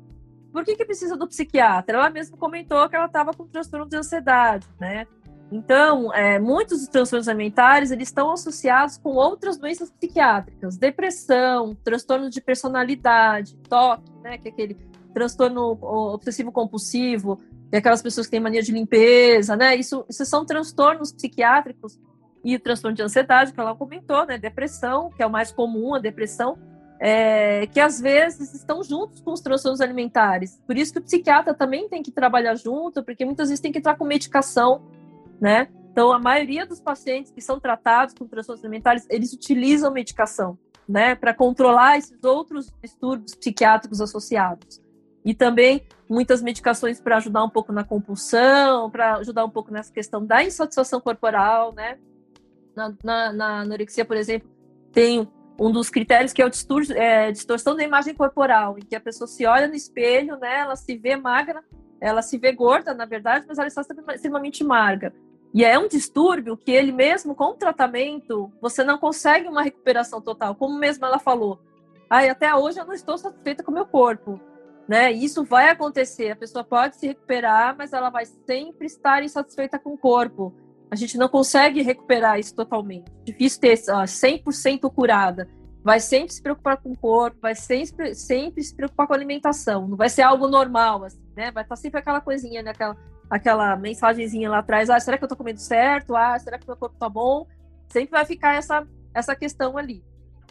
Por 0.55 0.65
que, 0.65 0.77
que 0.77 0.85
precisa 0.85 1.17
do 1.17 1.27
psiquiatra? 1.27 1.99
Ela 1.99 2.09
mesma 2.09 2.37
comentou 2.37 2.89
que 2.89 2.95
ela 2.95 3.07
estava 3.07 3.33
com 3.35 3.45
transtorno 3.45 3.89
de 3.89 3.97
ansiedade, 3.97 4.65
né? 4.79 5.05
Então, 5.51 6.15
é, 6.15 6.39
muitos 6.39 6.79
dos 6.79 6.89
transtornos 6.89 7.27
alimentares 7.27 7.91
eles 7.91 8.07
estão 8.07 8.31
associados 8.31 8.97
com 8.97 9.11
outras 9.17 9.57
doenças 9.59 9.91
psiquiátricas, 9.91 10.77
depressão, 10.77 11.77
transtorno 11.83 12.31
de 12.31 12.41
personalidade, 12.41 13.57
toque, 13.69 14.13
né, 14.23 14.39
que 14.39 14.47
é 14.47 14.53
aquele 14.53 14.77
transtorno 15.13 15.77
obsessivo 15.83 16.53
compulsivo, 16.53 17.37
que 17.69 17.75
é 17.75 17.79
aquelas 17.79 18.01
pessoas 18.01 18.29
que 18.29 18.31
têm 18.31 18.41
mania 18.41 18.63
de 18.63 18.71
limpeza, 18.71 19.57
né? 19.57 19.75
Isso, 19.75 20.07
isso 20.09 20.25
são 20.25 20.47
transtornos 20.47 21.11
psiquiátricos 21.13 21.99
e 22.45 22.57
transtorno 22.61 22.97
de 22.97 23.03
ansiedade 23.03 23.53
que 23.53 23.59
ela 23.59 23.75
comentou, 23.75 24.25
né? 24.25 24.39
Depressão, 24.39 25.11
que 25.11 25.21
é 25.21 25.27
o 25.27 25.31
mais 25.31 25.51
comum, 25.51 25.97
a 25.97 25.99
depressão 25.99 26.57
é, 27.07 27.67
que 27.67 27.79
às 27.79 28.01
vezes 28.01 28.55
estão 28.55 28.83
juntos 28.83 29.21
com 29.21 29.31
os 29.31 29.43
transtornos 29.43 29.83
alimentares. 29.83 30.59
Por 30.67 30.75
isso 30.75 30.91
que 30.91 31.01
o 31.01 31.03
psiquiatra 31.03 31.53
também 31.53 31.87
tem 31.87 32.03
que 32.03 32.11
trabalhar 32.11 32.55
junto, 32.55 33.05
porque 33.05 33.27
muitas 33.27 33.51
vezes 33.51 33.61
tem 33.61 33.71
que 33.71 33.77
entrar 33.77 33.97
com 33.97 34.07
medicação, 34.07 34.81
né? 35.39 35.69
Então, 35.93 36.11
a 36.11 36.19
maioria 36.19 36.65
dos 36.65 36.81
pacientes 36.81 37.31
que 37.31 37.43
são 37.43 37.61
tratados 37.61 38.15
com 38.15 38.27
transtornos 38.27 38.65
alimentares, 38.65 39.07
eles 39.11 39.35
utilizam 39.35 39.93
medicação, 39.93 40.59
né, 40.89 41.15
para 41.15 41.35
controlar 41.35 41.99
esses 41.99 42.25
outros 42.25 42.73
distúrbios 42.83 43.35
psiquiátricos 43.35 44.01
associados. 44.01 44.81
E 45.23 45.35
também 45.35 45.83
muitas 46.09 46.41
medicações 46.41 47.03
para 47.03 47.19
ajudar 47.19 47.45
um 47.45 47.51
pouco 47.51 47.71
na 47.71 47.85
compulsão, 47.85 48.91
para 48.91 49.17
ajudar 49.17 49.45
um 49.45 49.51
pouco 49.51 49.71
nessa 49.71 49.93
questão 49.93 50.25
da 50.25 50.43
insatisfação 50.43 51.03
corporal, 51.03 51.75
né? 51.75 51.99
Na, 52.75 52.95
na, 53.05 53.33
na 53.33 53.61
anorexia, 53.61 54.07
por 54.07 54.17
exemplo, 54.17 54.49
tem 54.91 55.29
um 55.59 55.71
dos 55.71 55.89
critérios 55.89 56.33
que 56.33 56.43
é 56.43 56.47
o 56.47 56.51
distor 56.51 56.83
é, 56.91 57.31
distorção 57.31 57.77
da 57.77 57.85
imagem 57.85 58.15
corporal, 58.15 58.77
em 58.79 58.83
que 58.83 58.97
a 58.97 59.01
pessoa 59.01 59.29
se 59.29 59.47
olha 59.47 59.69
no 59.69 59.75
espelho, 59.75 60.37
né, 60.37 60.61
ela 60.61 60.77
se 60.77 60.97
vê 60.97 61.17
magra, 61.17 61.63
ela 62.01 62.23
se 62.23 62.37
vê 62.39 62.53
gorda, 62.53 62.93
na 62.93 63.05
verdade, 63.05 63.47
mas 63.49 63.59
ela 63.59 63.69
está 63.69 63.83
extremamente 64.15 64.65
magra. 64.65 65.15
E 65.55 65.65
é 65.65 65.79
um 65.79 65.87
distúrbio 65.87 66.57
que 66.57 66.73
ele 66.73 66.91
mesmo, 66.91 67.35
com 67.35 67.51
o 67.51 67.55
tratamento, 67.55 68.51
você 68.61 68.83
não 68.83 68.99
consegue 68.99 69.49
uma 69.49 69.63
recuperação 69.63 70.21
total. 70.21 70.57
Como 70.57 70.77
mesmo 70.77 71.07
ela 71.07 71.21
falou, 71.21 71.61
ah, 72.11 72.25
até 72.29 72.53
hoje 72.55 72.81
eu 72.81 72.85
não 72.85 72.93
estou 72.93 73.17
satisfeita 73.17 73.63
com 73.63 73.71
o 73.71 73.75
meu 73.75 73.87
corpo. 73.87 74.41
Né? 74.89 75.13
Isso 75.13 75.45
vai 75.45 75.71
acontecer, 75.71 76.33
a 76.33 76.37
pessoa 76.37 76.65
pode 76.65 76.97
se 76.97 77.07
recuperar, 77.07 77.75
mas 77.79 77.93
ela 77.93 78.11
vai 78.11 78.27
sempre 78.27 78.87
estar 78.87 79.23
insatisfeita 79.23 79.79
com 79.79 79.95
o 79.95 79.99
corpo. 79.99 80.53
A 80.91 80.97
gente 80.97 81.19
não 81.19 81.29
consegue 81.29 81.83
recuperar 81.83 82.39
isso 82.39 82.55
totalmente. 82.55 83.11
Difícil 83.25 83.61
ter 83.61 83.75
uh, 83.89 84.05
100% 84.05 84.93
curada. 84.93 85.49
Vai 85.83 86.01
sempre 86.01 86.33
se 86.33 86.43
preocupar 86.43 86.79
com 86.79 86.93
o 86.93 86.97
corpo, 86.97 87.39
vai 87.43 87.55
sempre, 87.55 88.15
sempre 88.15 88.63
se 88.63 88.75
preocupar 88.75 89.07
com 89.07 89.13
a 89.13 89.17
alimentação. 89.17 89.87
Não 89.87 89.97
vai 89.97 90.09
ser 90.09 90.23
algo 90.23 90.49
normal, 90.49 91.05
assim, 91.05 91.21
né? 91.37 91.51
Vai 91.51 91.63
estar 91.63 91.77
sempre 91.77 92.01
aquela 92.01 92.23
coisinha, 92.23 92.63
né? 92.63 92.71
aquela, 92.71 92.97
aquela 93.29 93.77
mensagenzinha 93.77 94.49
lá 94.49 94.59
atrás. 94.61 94.89
Ah, 94.89 94.99
será 94.99 95.19
que 95.19 95.25
eu 95.25 95.29
tô 95.29 95.37
comendo 95.37 95.61
certo? 95.61 96.17
Ah, 96.17 96.39
será 96.39 96.59
que 96.59 96.67
meu 96.67 96.77
corpo 96.77 96.97
tá 96.99 97.09
bom? 97.09 97.47
Sempre 97.89 98.13
vai 98.13 98.25
ficar 98.25 98.55
essa, 98.55 98.87
essa 99.13 99.37
questão 99.37 99.77
ali. 99.77 100.03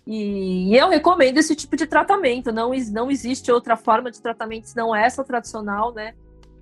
E 0.06 0.76
eu 0.76 0.90
recomendo 0.90 1.38
esse 1.38 1.56
tipo 1.56 1.76
de 1.76 1.88
tratamento. 1.88 2.52
Não, 2.52 2.72
não 2.92 3.10
existe 3.10 3.52
outra 3.52 3.78
forma 3.78 4.12
de 4.12 4.22
tratamento 4.22 4.68
senão 4.68 4.96
essa 4.96 5.24
tradicional, 5.24 5.94
né? 5.94 6.14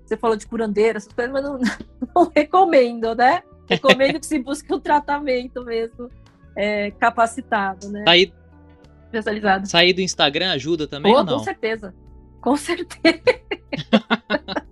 Você 0.06 0.16
falou 0.16 0.36
de 0.36 0.46
curandeira, 0.46 0.98
essas 0.98 1.12
coisas, 1.12 1.34
mas 1.34 1.44
não, 1.44 1.60
não 2.16 2.32
recomendo, 2.34 3.16
né? 3.16 3.44
Recomendo 3.72 4.20
que 4.20 4.26
se 4.26 4.40
busque 4.40 4.74
um 4.74 4.80
tratamento 4.80 5.64
mesmo 5.64 6.10
é, 6.56 6.92
capacitado, 6.92 7.90
né? 7.90 8.04
Sair, 8.06 8.34
Especializado. 9.06 9.68
sair 9.68 9.94
do 9.94 10.02
Instagram 10.02 10.52
ajuda 10.52 10.88
também 10.88 11.14
Oh, 11.14 11.18
ou 11.18 11.24
não? 11.24 11.38
com 11.38 11.44
certeza. 11.44 11.94
Com 12.42 12.56
certeza. 12.56 13.22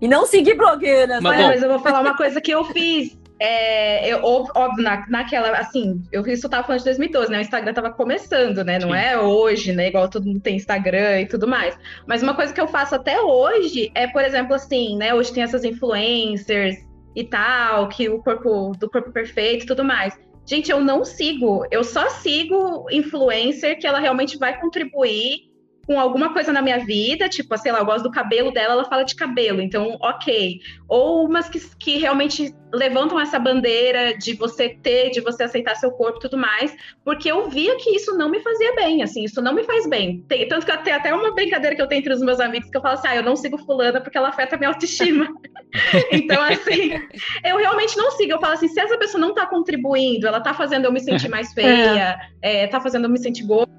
e 0.00 0.08
não 0.08 0.26
seguir 0.26 0.54
blogueiras, 0.54 1.22
Mas 1.22 1.38
né? 1.38 1.46
Mas 1.46 1.62
eu 1.62 1.68
vou 1.68 1.78
falar 1.78 2.00
uma 2.00 2.16
coisa 2.16 2.40
que 2.40 2.50
eu 2.50 2.64
fiz. 2.64 3.18
É, 3.42 4.06
eu, 4.12 4.22
óbvio, 4.22 4.84
na, 4.84 5.06
naquela, 5.08 5.50
assim, 5.56 6.02
eu 6.12 6.26
isso 6.26 6.46
tava 6.46 6.62
falando 6.62 6.80
de 6.80 6.84
2012, 6.84 7.30
né? 7.30 7.38
O 7.38 7.40
Instagram 7.40 7.72
tava 7.72 7.90
começando, 7.90 8.62
né? 8.62 8.78
Não 8.78 8.90
Sim. 8.90 8.96
é 8.96 9.18
hoje, 9.18 9.72
né? 9.72 9.88
Igual 9.88 10.10
todo 10.10 10.26
mundo 10.26 10.40
tem 10.40 10.56
Instagram 10.56 11.22
e 11.22 11.26
tudo 11.26 11.48
mais. 11.48 11.74
Mas 12.06 12.22
uma 12.22 12.34
coisa 12.34 12.52
que 12.52 12.60
eu 12.60 12.68
faço 12.68 12.94
até 12.94 13.18
hoje 13.18 13.90
é, 13.94 14.06
por 14.08 14.22
exemplo, 14.22 14.54
assim, 14.54 14.94
né? 14.98 15.14
Hoje 15.14 15.32
tem 15.32 15.42
essas 15.42 15.64
influencers 15.64 16.76
e 17.14 17.24
tal, 17.24 17.88
que 17.88 18.08
o 18.08 18.22
corpo 18.22 18.72
do 18.78 18.88
corpo 18.88 19.10
perfeito 19.10 19.64
e 19.64 19.66
tudo 19.66 19.84
mais. 19.84 20.18
Gente, 20.46 20.70
eu 20.70 20.80
não 20.80 21.04
sigo, 21.04 21.64
eu 21.70 21.84
só 21.84 22.08
sigo 22.08 22.86
influencer 22.90 23.78
que 23.78 23.86
ela 23.86 24.00
realmente 24.00 24.38
vai 24.38 24.60
contribuir 24.60 25.49
com 25.90 25.98
alguma 25.98 26.32
coisa 26.32 26.52
na 26.52 26.62
minha 26.62 26.78
vida, 26.78 27.28
tipo, 27.28 27.58
sei 27.58 27.72
lá, 27.72 27.80
eu 27.80 27.84
gosto 27.84 28.04
do 28.04 28.12
cabelo 28.12 28.52
dela, 28.52 28.74
ela 28.74 28.84
fala 28.84 29.02
de 29.02 29.16
cabelo, 29.16 29.60
então, 29.60 29.98
ok. 30.00 30.60
Ou 30.88 31.26
umas 31.26 31.48
que, 31.48 31.58
que 31.80 31.98
realmente 31.98 32.54
levantam 32.72 33.18
essa 33.18 33.40
bandeira 33.40 34.16
de 34.16 34.34
você 34.34 34.68
ter, 34.68 35.10
de 35.10 35.20
você 35.20 35.42
aceitar 35.42 35.74
seu 35.74 35.90
corpo 35.90 36.18
e 36.18 36.20
tudo 36.20 36.38
mais, 36.38 36.72
porque 37.04 37.28
eu 37.28 37.50
via 37.50 37.74
que 37.74 37.90
isso 37.90 38.16
não 38.16 38.28
me 38.28 38.38
fazia 38.38 38.72
bem, 38.76 39.02
assim, 39.02 39.24
isso 39.24 39.42
não 39.42 39.52
me 39.52 39.64
faz 39.64 39.84
bem. 39.88 40.24
Tem- 40.28 40.46
tanto 40.46 40.64
que 40.64 40.78
tem 40.84 40.92
até 40.92 41.12
uma 41.12 41.34
brincadeira 41.34 41.74
que 41.74 41.82
eu 41.82 41.88
tenho 41.88 41.98
entre 41.98 42.12
os 42.12 42.20
meus 42.20 42.38
amigos 42.38 42.70
que 42.70 42.76
eu 42.76 42.82
falo 42.82 42.94
assim, 42.94 43.08
ah, 43.08 43.16
eu 43.16 43.24
não 43.24 43.34
sigo 43.34 43.58
fulana 43.58 44.00
porque 44.00 44.16
ela 44.16 44.28
afeta 44.28 44.54
a 44.54 44.58
minha 44.60 44.70
autoestima. 44.70 45.26
então, 46.12 46.40
assim, 46.40 46.92
eu 47.44 47.56
realmente 47.56 47.96
não 47.96 48.12
sigo. 48.12 48.30
Eu 48.30 48.40
falo 48.40 48.52
assim, 48.52 48.68
se 48.68 48.78
essa 48.78 48.96
pessoa 48.96 49.20
não 49.20 49.34
tá 49.34 49.44
contribuindo, 49.44 50.28
ela 50.28 50.40
tá 50.40 50.54
fazendo 50.54 50.84
eu 50.84 50.92
me 50.92 51.00
sentir 51.00 51.28
mais 51.28 51.52
feia, 51.52 52.16
é, 52.40 52.68
tá 52.68 52.80
fazendo 52.80 53.06
eu 53.06 53.10
me 53.10 53.18
sentir 53.18 53.42
gorda, 53.42 53.72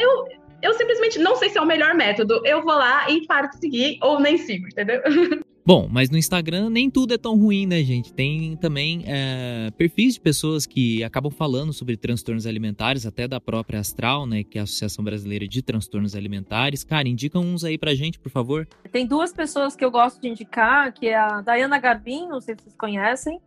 eu, 0.00 0.37
eu 0.62 0.74
simplesmente 0.74 1.18
não 1.18 1.36
sei 1.36 1.50
se 1.50 1.58
é 1.58 1.60
o 1.60 1.66
melhor 1.66 1.94
método. 1.94 2.40
Eu 2.44 2.62
vou 2.62 2.74
lá 2.74 3.10
e 3.10 3.26
paro 3.26 3.48
de 3.50 3.58
seguir 3.58 3.98
ou 4.02 4.20
nem 4.20 4.36
sigo, 4.36 4.66
entendeu? 4.66 5.00
Bom, 5.68 5.86
mas 5.86 6.08
no 6.08 6.16
Instagram 6.16 6.70
nem 6.70 6.88
tudo 6.88 7.12
é 7.12 7.18
tão 7.18 7.36
ruim, 7.36 7.66
né, 7.66 7.82
gente? 7.82 8.10
Tem 8.10 8.56
também 8.56 9.04
é, 9.06 9.70
perfis 9.76 10.14
de 10.14 10.20
pessoas 10.20 10.64
que 10.64 11.04
acabam 11.04 11.30
falando 11.30 11.74
sobre 11.74 11.94
transtornos 11.94 12.46
alimentares, 12.46 13.04
até 13.04 13.28
da 13.28 13.38
própria 13.38 13.78
Astral, 13.78 14.26
né, 14.26 14.42
que 14.42 14.56
é 14.56 14.62
a 14.62 14.64
Associação 14.64 15.04
Brasileira 15.04 15.46
de 15.46 15.60
Transtornos 15.60 16.16
Alimentares. 16.16 16.84
Cara, 16.84 17.06
indica 17.06 17.38
uns 17.38 17.64
aí 17.64 17.76
pra 17.76 17.94
gente, 17.94 18.18
por 18.18 18.30
favor. 18.32 18.66
Tem 18.90 19.06
duas 19.06 19.30
pessoas 19.30 19.76
que 19.76 19.84
eu 19.84 19.90
gosto 19.90 20.18
de 20.22 20.28
indicar, 20.28 20.90
que 20.90 21.08
é 21.08 21.16
a 21.16 21.42
Dayana 21.42 21.78
Garbin, 21.78 22.28
não 22.28 22.40
sei 22.40 22.54
se 22.54 22.62
vocês 22.62 22.74
conhecem, 22.74 23.38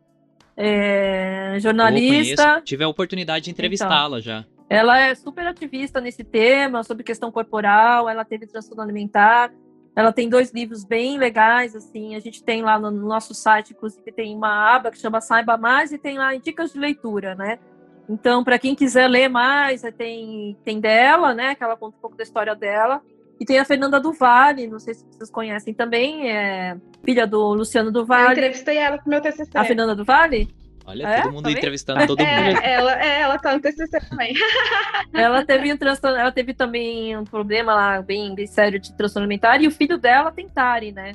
é, 0.56 1.58
jornalista. 1.60 2.44
conheço, 2.44 2.66
tive 2.66 2.84
a 2.84 2.88
oportunidade 2.88 3.46
de 3.46 3.50
entrevistá-la 3.50 4.20
já. 4.20 4.46
Ela 4.72 5.02
é 5.02 5.14
super 5.14 5.46
ativista 5.46 6.00
nesse 6.00 6.24
tema, 6.24 6.82
sobre 6.82 7.04
questão 7.04 7.30
corporal, 7.30 8.08
ela 8.08 8.24
teve 8.24 8.48
transtorno 8.48 8.82
alimentar. 8.82 9.52
Ela 9.94 10.14
tem 10.14 10.30
dois 10.30 10.54
livros 10.54 10.86
bem 10.86 11.18
legais, 11.18 11.76
assim, 11.76 12.16
a 12.16 12.22
gente 12.22 12.42
tem 12.42 12.62
lá 12.62 12.80
no 12.80 12.90
nosso 12.90 13.34
site, 13.34 13.74
inclusive 13.74 14.10
tem 14.14 14.34
uma 14.34 14.74
aba 14.74 14.90
que 14.90 14.98
chama 14.98 15.20
Saiba 15.20 15.58
Mais 15.58 15.92
e 15.92 15.98
tem 15.98 16.18
lá 16.18 16.34
dicas 16.38 16.72
de 16.72 16.80
leitura, 16.80 17.36
né? 17.36 17.60
Então, 18.08 18.46
para 18.46 18.58
quem 18.58 18.74
quiser 18.74 19.10
ler 19.10 19.28
mais, 19.28 19.82
tem, 19.98 20.58
tem 20.64 20.80
dela, 20.80 21.34
né? 21.34 21.54
Que 21.54 21.66
ela 21.66 21.76
conta 21.76 21.98
um 21.98 22.00
pouco 22.00 22.16
da 22.16 22.24
história 22.24 22.56
dela. 22.56 23.02
E 23.42 23.44
tem 23.44 23.60
a 23.60 23.66
Fernanda 23.66 24.00
do 24.00 24.14
Vale, 24.14 24.68
não 24.68 24.80
sei 24.80 24.94
se 24.94 25.06
vocês 25.12 25.30
conhecem 25.30 25.74
também, 25.74 26.32
é 26.32 26.78
filha 27.04 27.28
do 27.28 27.54
Luciano 27.56 27.92
do 27.92 28.06
Eu 28.10 28.32
entrevistei 28.32 28.78
ela 28.78 28.98
pro 28.98 29.10
meu 29.10 29.20
TCC. 29.20 29.52
A 29.54 29.66
Fernanda 29.66 29.94
do 29.94 30.06
Vale? 30.06 30.48
Olha, 30.86 31.08
É? 31.08 31.22
todo 31.22 31.32
mundo 31.32 31.44
Tá 31.44 31.50
vendo? 31.50 31.58
entrevistando 31.58 32.08
todo 32.08 32.20
mundo. 32.20 32.30
É, 32.30 32.74
ela, 32.74 33.04
é, 33.04 33.22
ela 33.22 33.38
tá 33.38 33.54
no 33.54 33.62
TCC 33.62 34.00
também. 34.10 34.34
Ela 35.14 35.46
teve 35.46 35.72
um 35.74 35.78
transtorno, 35.78 36.18
ela 36.18 36.32
teve 36.32 36.54
também 36.54 37.18
um 37.18 37.26
problema 37.26 37.74
lá 37.76 38.02
bem, 38.02 38.34
bem 38.34 38.48
sério 38.48 38.80
de 38.80 38.94
transtorno 38.94 39.26
alimentar 39.26 39.62
e 39.62 39.68
o 39.68 39.72
filho 39.72 39.98
dela 39.98 40.32
tem 40.32 40.48
TARI, 40.48 40.94
né? 40.94 41.14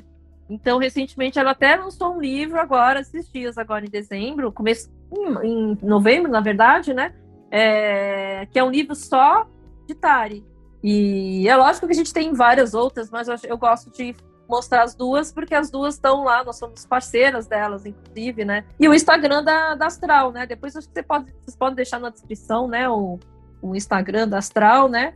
Então, 0.49 0.77
recentemente, 0.77 1.37
ela 1.39 1.51
até 1.51 1.75
lançou 1.75 2.15
um 2.15 2.21
livro 2.21 2.59
agora, 2.59 3.01
esses 3.01 3.29
dias, 3.31 3.57
agora 3.57 3.85
em 3.85 3.89
dezembro, 3.89 4.51
começo 4.51 4.89
em, 5.11 5.73
em 5.73 5.77
novembro, 5.81 6.31
na 6.31 6.39
verdade, 6.39 6.93
né? 6.93 7.11
É, 7.51 8.47
que 8.51 8.59
é 8.59 8.63
um 8.63 8.69
livro 8.69 8.95
só 8.95 9.47
de 9.87 9.95
TARI. 9.95 10.45
E 10.83 11.47
é 11.49 11.55
lógico 11.55 11.87
que 11.87 11.93
a 11.93 11.95
gente 11.95 12.13
tem 12.13 12.33
várias 12.33 12.73
outras, 12.73 13.09
mas 13.09 13.27
eu, 13.27 13.35
eu 13.45 13.57
gosto 13.57 13.91
de 13.91 14.15
mostrar 14.47 14.83
as 14.83 14.95
duas, 14.95 15.31
porque 15.31 15.53
as 15.53 15.69
duas 15.69 15.95
estão 15.95 16.23
lá, 16.23 16.43
nós 16.43 16.57
somos 16.57 16.85
parceiras 16.85 17.47
delas, 17.47 17.85
inclusive, 17.85 18.45
né? 18.45 18.63
E 18.79 18.87
o 18.87 18.93
Instagram 18.93 19.43
da, 19.43 19.75
da 19.75 19.87
Astral, 19.87 20.31
né? 20.31 20.45
Depois 20.45 20.75
acho 20.75 20.87
que 20.87 20.93
você 20.93 21.03
pode, 21.03 21.31
vocês 21.43 21.55
podem 21.55 21.75
deixar 21.75 21.99
na 21.99 22.09
descrição, 22.09 22.67
né? 22.67 22.89
O, 22.89 23.19
o 23.61 23.75
Instagram 23.75 24.27
da 24.27 24.37
Astral, 24.37 24.87
né? 24.87 25.13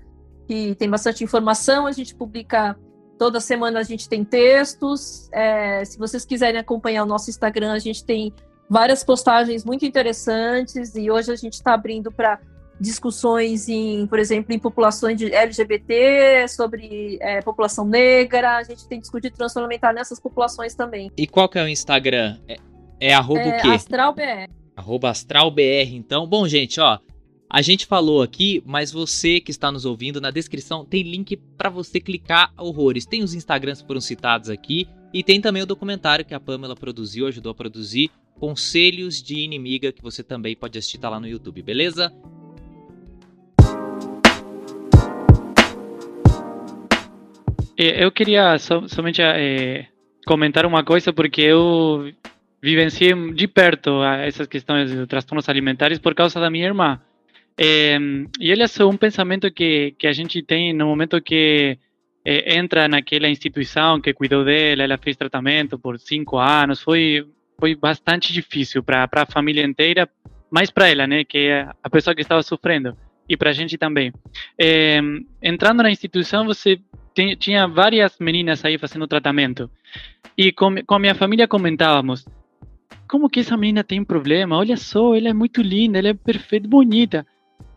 Que 0.48 0.76
tem 0.76 0.90
bastante 0.90 1.24
informação, 1.24 1.88
a 1.88 1.92
gente 1.92 2.14
publica 2.14 2.78
toda 3.22 3.40
semana 3.40 3.80
a 3.80 3.84
gente 3.84 4.10
tem 4.10 4.26
textos. 4.26 5.30
é, 5.32 5.86
se 5.86 5.96
vocês 6.00 6.26
quiserem 6.26 6.60
acompanhar 6.60 7.04
o 7.04 7.06
nosso 7.06 7.30
Instagram, 7.30 7.72
a 7.72 7.78
gente 7.78 8.04
tem 8.04 8.34
várias 8.68 9.04
postagens 9.04 9.64
muito 9.64 9.86
interessantes 9.86 10.96
e 10.96 11.12
hoje 11.12 11.32
a 11.32 11.36
gente 11.36 11.54
está 11.54 11.76
abrindo 11.76 12.12
para 12.12 12.40
discussões 12.82 13.70
em, 13.70 14.08
por 14.08 14.18
exemplo, 14.18 14.54
em 14.54 14.60
populações 14.60 15.18
de 15.18 15.32
LGBT, 15.32 16.48
sobre 16.48 17.20
é, 17.22 17.42
população 17.42 17.86
negra. 17.86 18.58
A 18.58 18.64
gente 18.64 18.88
tem 18.88 19.00
discutido 19.00 19.36
transtorno 19.36 19.68
alimentar 19.68 19.94
nessas 19.94 20.20
populações 20.20 20.74
também. 20.74 21.12
E 21.16 21.28
qual 21.28 21.48
que 21.48 21.60
é 21.60 21.64
o 21.64 21.68
Instagram? 21.68 22.40
É, 22.48 22.58
é 23.00 23.14
arroba 23.14 23.42
É, 23.42 23.60
o 23.60 23.62
quê? 23.62 23.68
Astral 23.68 24.14
BR. 24.14 24.50
Arroba 24.76 25.10
AstralBR, 25.10 25.94
então. 25.94 26.26
Bom, 26.26 26.48
gente, 26.48 26.80
ó. 26.80 26.98
A 27.54 27.62
gente 27.62 27.86
falou 27.86 28.22
aqui, 28.22 28.64
mas 28.66 28.92
você 28.92 29.42
que 29.42 29.52
está 29.52 29.72
nos 29.72 29.86
ouvindo, 29.86 30.22
na 30.22 30.32
descrição 30.32 30.86
tem 30.86 31.04
link 31.04 31.36
para 31.58 31.70
você 31.70 32.00
clicar 32.00 32.52
horrores. 32.58 33.06
Tem 33.06 33.22
os 33.22 33.34
Instagrams 33.34 33.82
que 33.82 33.88
foram 33.88 34.02
citados 34.02 34.50
aqui 34.50 34.88
e 35.14 35.22
tem 35.22 35.42
também 35.42 35.62
o 35.62 35.66
documentário 35.66 36.24
que 36.24 36.34
a 36.34 36.40
Pamela 36.40 36.76
produziu, 36.76 37.28
ajudou 37.28 37.52
a 37.52 37.56
produzir, 37.56 38.10
Conselhos 38.40 39.22
de 39.22 39.40
Inimiga, 39.40 39.92
que 39.92 40.02
você 40.02 40.24
também 40.24 40.56
pode 40.56 40.80
assistir 40.80 40.98
tá 40.98 41.10
lá 41.10 41.20
no 41.20 41.28
YouTube, 41.28 41.62
beleza? 41.62 42.12
Eu 47.84 48.12
queria 48.12 48.58
so- 48.60 48.88
somente 48.88 49.22
eh, 49.22 49.88
comentar 50.28 50.66
uma 50.68 50.84
coisa, 50.84 51.12
porque 51.12 51.42
eu 51.42 52.12
vivenciei 52.62 53.12
de 53.34 53.48
perto 53.48 54.04
essas 54.04 54.46
questões 54.46 54.92
de 54.92 55.08
transtornos 55.08 55.50
alimentares 55.50 55.98
por 55.98 56.14
causa 56.14 56.40
da 56.40 56.50
minha 56.50 56.68
irmã. 56.68 57.02
Eh, 57.58 57.98
e 58.40 58.52
ele 58.52 58.64
é 58.64 58.86
um 58.86 58.96
pensamento 58.96 59.52
que, 59.52 59.96
que 59.98 60.06
a 60.06 60.14
gente 60.14 60.44
tem 60.44 60.74
no 60.74 60.86
momento 60.86 61.20
que 61.22 61.78
eh, 62.24 62.56
entra 62.56 62.88
naquela 62.88 63.28
instituição 63.28 64.00
que 64.00 64.14
cuidou 64.14 64.46
dela, 64.46 64.84
ela 64.84 64.98
fez 64.98 65.18
tratamento 65.18 65.80
por 65.80 66.00
cinco 66.00 66.38
anos, 66.38 66.82
foi, 66.82 67.26
foi 67.60 67.74
bastante 67.74 68.32
difícil 68.32 68.84
para 68.84 69.10
a 69.12 69.26
família 69.26 69.66
inteira, 69.66 70.08
mais 70.52 70.70
para 70.70 70.88
ela, 70.88 71.08
né, 71.08 71.24
que 71.24 71.38
é 71.38 71.68
a 71.84 71.90
pessoa 71.90 72.14
que 72.14 72.22
estava 72.22 72.44
sofrendo, 72.44 72.96
e 73.28 73.36
para 73.36 73.50
a 73.50 73.54
gente 73.54 73.76
também. 73.76 74.14
Eh, 74.60 75.02
entrando 75.42 75.82
na 75.82 75.90
instituição, 75.90 76.46
você 76.46 76.80
tinha 77.38 77.68
várias 77.68 78.18
meninas 78.20 78.64
aí 78.64 78.78
fazendo 78.78 79.07
tratamento. 79.07 79.70
E 80.38 80.51
com, 80.51 80.76
com 80.86 80.95
a 80.95 80.99
minha 80.99 81.16
família 81.16 81.47
comentávamos: 81.47 82.26
como 83.07 83.30
que 83.30 83.41
essa 83.41 83.57
menina 83.57 83.84
tem 83.84 84.03
problema? 84.03 84.57
Olha 84.57 84.78
só, 84.78 85.16
ela 85.16 85.30
é 85.30 85.34
muito 85.34 85.62
linda, 85.62 85.99
ela 85.99 86.09
é 86.09 86.14
perfeita, 86.14 86.68
bonita. 86.68 87.26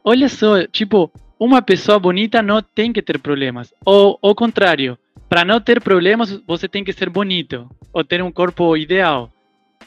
olha 0.05 0.29
só, 0.29 0.67
tipo, 0.67 1.11
uma 1.39 1.61
pessoa 1.61 1.99
bonita 1.99 2.43
não 2.43 2.63
tem 2.63 2.93
que 2.93 3.03
ter 3.03 3.19
problemas. 3.19 3.75
Ou 3.85 4.19
ao 4.23 4.35
contrário, 4.35 4.99
para 5.29 5.45
não 5.45 5.61
ter 5.61 5.81
problemas, 5.81 6.41
você 6.47 6.69
tem 6.69 6.85
que 6.85 6.93
ser 6.93 7.11
bonito 7.11 7.69
ou 7.93 8.05
ter 8.05 8.23
um 8.23 8.31
corpo 8.31 8.77
ideal. 8.77 9.31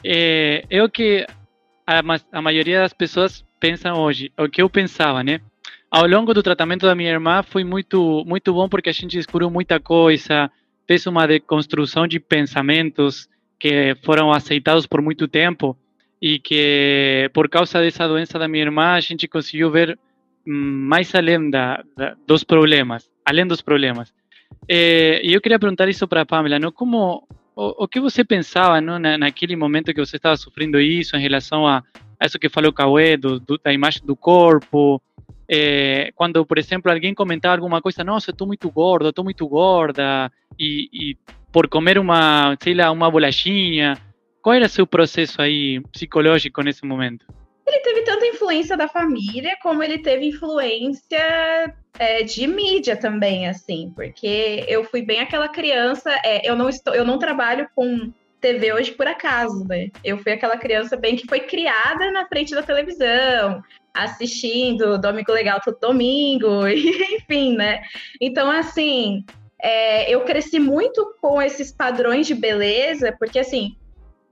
É, 0.04 0.64
é 0.68 0.82
o 0.82 0.88
que 0.88 1.26
a, 1.86 2.02
a 2.32 2.42
maioria 2.42 2.80
das 2.80 2.92
pessoas 2.92 3.44
pensam 3.58 3.98
hoje, 3.98 4.30
o 4.38 4.48
que 4.48 4.62
eu 4.62 4.68
pensava, 4.68 5.24
né? 5.24 5.40
Ao 5.90 6.06
longo 6.06 6.34
do 6.34 6.42
tratamento 6.42 6.86
da 6.86 6.94
minha 6.94 7.10
irmã 7.10 7.42
foi 7.42 7.64
muito 7.64 8.22
muito 8.26 8.52
bom 8.52 8.68
porque 8.68 8.90
a 8.90 8.92
gente 8.92 9.16
descobriu 9.16 9.50
muita 9.50 9.80
coisa, 9.80 10.50
fez 10.86 11.06
uma 11.06 11.26
deconstrução 11.26 12.06
de 12.06 12.20
pensamentos 12.20 13.28
que 13.58 13.96
foram 14.04 14.30
aceitados 14.30 14.86
por 14.86 15.00
muito 15.00 15.26
tempo 15.26 15.76
e 16.20 16.38
que 16.38 17.30
por 17.32 17.48
causa 17.48 17.80
dessa 17.80 18.06
doença 18.06 18.38
da 18.38 18.46
minha 18.46 18.64
irmã 18.64 18.92
a 18.92 19.00
gente 19.00 19.26
conseguiu 19.26 19.70
ver 19.70 19.98
mais 20.44 21.14
além 21.14 21.50
da, 21.50 21.82
da, 21.96 22.16
dos 22.26 22.44
problemas, 22.44 23.10
além 23.24 23.46
dos 23.46 23.60
problemas. 23.60 24.12
É, 24.68 25.20
e 25.24 25.32
eu 25.32 25.40
queria 25.40 25.58
perguntar 25.58 25.88
isso 25.88 26.06
para 26.08 26.22
a 26.22 26.26
Pamela, 26.26 26.58
não? 26.58 26.72
Como 26.72 27.26
o, 27.54 27.84
o, 27.84 27.88
que 27.88 28.00
você 28.00 28.24
pensava 28.24 28.80
não, 28.80 28.98
na, 28.98 29.18
naquele 29.18 29.56
momento 29.56 29.92
que 29.92 30.00
você 30.00 30.16
estava 30.16 30.36
sofrendo 30.36 30.80
isso 30.80 31.16
em 31.16 31.20
relação 31.20 31.66
a, 31.66 31.82
a 32.18 32.26
isso 32.26 32.38
que 32.38 32.48
falou 32.48 32.70
o 32.70 32.74
Cauê, 32.74 33.16
do, 33.16 33.38
do, 33.38 33.58
da 33.58 33.72
imagem 33.72 34.02
do 34.04 34.16
corpo, 34.16 35.02
é, 35.50 36.10
quando, 36.14 36.44
por 36.44 36.58
exemplo, 36.58 36.92
alguém 36.92 37.14
comentava 37.14 37.54
alguma 37.54 37.80
coisa, 37.80 38.04
nossa, 38.04 38.30
estou 38.30 38.46
muito 38.46 38.70
gordo, 38.70 39.08
estou 39.08 39.24
muito 39.24 39.46
gorda, 39.48 40.30
e, 40.58 40.88
e, 40.92 41.16
por 41.52 41.68
comer 41.68 41.98
uma, 41.98 42.56
sei 42.62 42.74
lá, 42.74 42.90
uma 42.90 43.10
bolachinha, 43.10 43.96
qual 44.42 44.54
era 44.54 44.68
seu 44.68 44.86
processo 44.86 45.40
aí 45.40 45.80
psicológico 45.92 46.62
nesse 46.62 46.84
momento? 46.84 47.26
Ele 47.66 47.80
teve 47.80 48.02
tanta 48.02 48.26
influência 48.26 48.76
da 48.76 48.88
família, 48.88 49.56
como 49.62 49.82
ele 49.82 49.98
teve 49.98 50.26
influência 50.26 51.74
é, 51.98 52.22
de 52.22 52.46
mídia 52.46 52.96
também, 52.96 53.46
assim, 53.46 53.92
porque 53.94 54.64
eu 54.66 54.84
fui 54.84 55.02
bem 55.02 55.20
aquela 55.20 55.48
criança. 55.48 56.10
É, 56.24 56.48
eu 56.48 56.56
não 56.56 56.68
estou, 56.68 56.94
eu 56.94 57.04
não 57.04 57.18
trabalho 57.18 57.68
com 57.74 58.10
TV 58.40 58.72
hoje 58.72 58.92
por 58.92 59.06
acaso, 59.06 59.66
né? 59.66 59.90
Eu 60.02 60.16
fui 60.18 60.32
aquela 60.32 60.56
criança 60.56 60.96
bem 60.96 61.16
que 61.16 61.26
foi 61.26 61.40
criada 61.40 62.10
na 62.10 62.26
frente 62.26 62.54
da 62.54 62.62
televisão, 62.62 63.62
assistindo 63.98 64.98
Domingo 64.98 65.32
Legal 65.32 65.60
todo 65.64 65.78
domingo, 65.80 66.66
enfim, 66.68 67.56
né? 67.56 67.82
Então, 68.20 68.50
assim, 68.50 69.24
é, 69.60 70.12
eu 70.12 70.20
cresci 70.22 70.58
muito 70.58 71.14
com 71.20 71.42
esses 71.42 71.72
padrões 71.72 72.26
de 72.26 72.34
beleza, 72.34 73.14
porque 73.18 73.38
assim, 73.38 73.76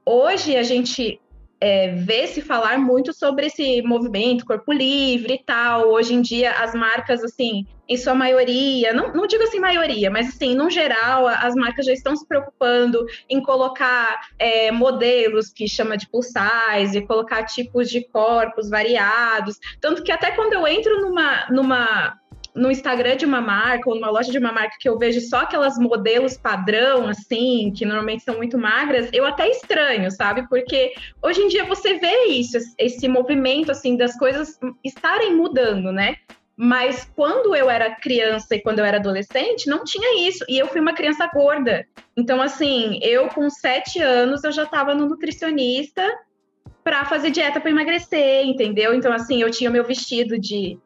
hoje 0.05 0.57
a 0.57 0.63
gente 0.63 1.21
é, 1.61 1.95
vê 1.95 2.27
se 2.27 2.41
falar 2.43 2.79
muito 2.79 3.13
sobre 3.13 3.47
esse 3.47 3.83
movimento 3.83 4.45
corpo 4.45 4.73
livre 4.73 5.35
e 5.35 5.45
tal. 5.45 5.91
Hoje 5.91 6.15
em 6.15 6.21
dia, 6.21 6.53
as 6.53 6.75
marcas, 6.75 7.23
assim, 7.25 7.65
em 7.89 7.97
sua 7.97 8.15
maioria, 8.15 8.93
não, 8.93 9.13
não 9.13 9.27
digo 9.27 9.45
assim 9.45 9.61
maioria, 9.61 10.11
mas 10.11 10.29
assim, 10.29 10.55
no 10.55 10.69
geral, 10.69 11.27
as 11.27 11.55
marcas 11.55 11.87
já 11.87 11.93
estão 11.93 12.17
se 12.17 12.27
preocupando 12.27 13.07
em 13.29 13.41
colocar 13.41 14.21
é, 14.39 14.73
modelos 14.73 15.51
que 15.51 15.69
chama 15.69 15.97
de 15.97 16.09
plus 16.09 16.27
size, 16.27 17.07
colocar 17.07 17.45
tipos 17.45 17.89
de 17.89 18.07
corpos 18.09 18.69
variados. 18.69 19.59
Tanto 19.81 20.03
que 20.03 20.13
até 20.13 20.33
quando 20.33 20.55
eu 20.55 20.67
entro 20.67 21.01
numa, 21.01 21.47
numa 21.49 22.19
no 22.57 22.71
Instagram 22.71 23.17
de 23.17 23.27
uma 23.27 23.41
marca 23.41 23.89
ou 23.91 23.95
numa 23.95 24.11
loja 24.11 24.33
de 24.33 24.39
uma 24.39 24.51
marca 24.51 24.77
que 24.81 24.89
eu 24.89 24.99
vejo 24.99 25.21
só 25.21 25.41
aquelas 25.41 25.79
modelos 25.79 26.39
padrão, 26.39 27.07
assim, 27.07 27.71
que 27.77 27.85
normalmente 27.85 28.25
são 28.25 28.37
muito 28.37 28.57
magras, 28.57 29.11
eu 29.13 29.27
até 29.27 29.49
estranho, 29.51 30.11
sabe? 30.11 30.49
Porque 30.49 30.95
hoje 31.23 31.43
em 31.43 31.49
dia 31.49 31.65
você 31.67 31.95
vê 31.99 32.25
isso, 32.29 32.57
esse 32.79 33.07
movimento, 33.07 33.71
assim, 33.71 33.95
das 33.95 34.17
coisas 34.19 34.59
estarem 34.83 35.37
mudando, 35.37 35.93
né? 35.93 36.17
Mas 36.57 37.07
quando 37.15 37.55
eu 37.55 37.69
era 37.69 37.95
criança 37.97 38.55
e 38.55 38.63
quando 38.63 38.79
eu 38.79 38.85
era 38.87 38.97
adolescente, 38.97 39.69
não 39.69 39.85
tinha 39.85 40.27
isso. 40.27 40.43
E 40.49 40.59
eu 40.59 40.67
fui 40.69 40.81
uma 40.81 40.95
criança 40.95 41.27
gorda. 41.27 41.87
Então, 42.17 42.41
assim, 42.41 42.99
eu 43.03 43.29
com 43.29 43.51
sete 43.51 44.01
anos, 44.01 44.43
eu 44.43 44.51
já 44.51 44.63
estava 44.63 44.95
no 44.95 45.07
nutricionista 45.07 46.03
para 46.83 47.05
fazer 47.05 47.31
dieta 47.31 47.61
para 47.61 47.71
emagrecer, 47.71 48.47
entendeu? 48.47 48.95
Então, 48.95 49.13
assim, 49.13 49.43
eu 49.43 49.51
tinha 49.51 49.69
meu 49.69 49.85
vestido 49.85 50.39
de 50.39 50.79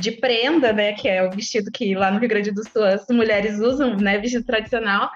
de 0.00 0.12
prenda, 0.12 0.72
né, 0.72 0.92
que 0.92 1.08
é 1.08 1.22
o 1.22 1.30
vestido 1.30 1.70
que 1.70 1.94
lá 1.94 2.10
no 2.10 2.18
Rio 2.18 2.28
Grande 2.28 2.50
do 2.50 2.68
Sul 2.68 2.84
as 2.84 3.06
mulheres 3.08 3.58
usam, 3.58 3.96
né, 3.96 4.18
vestido 4.18 4.44
tradicional. 4.44 5.10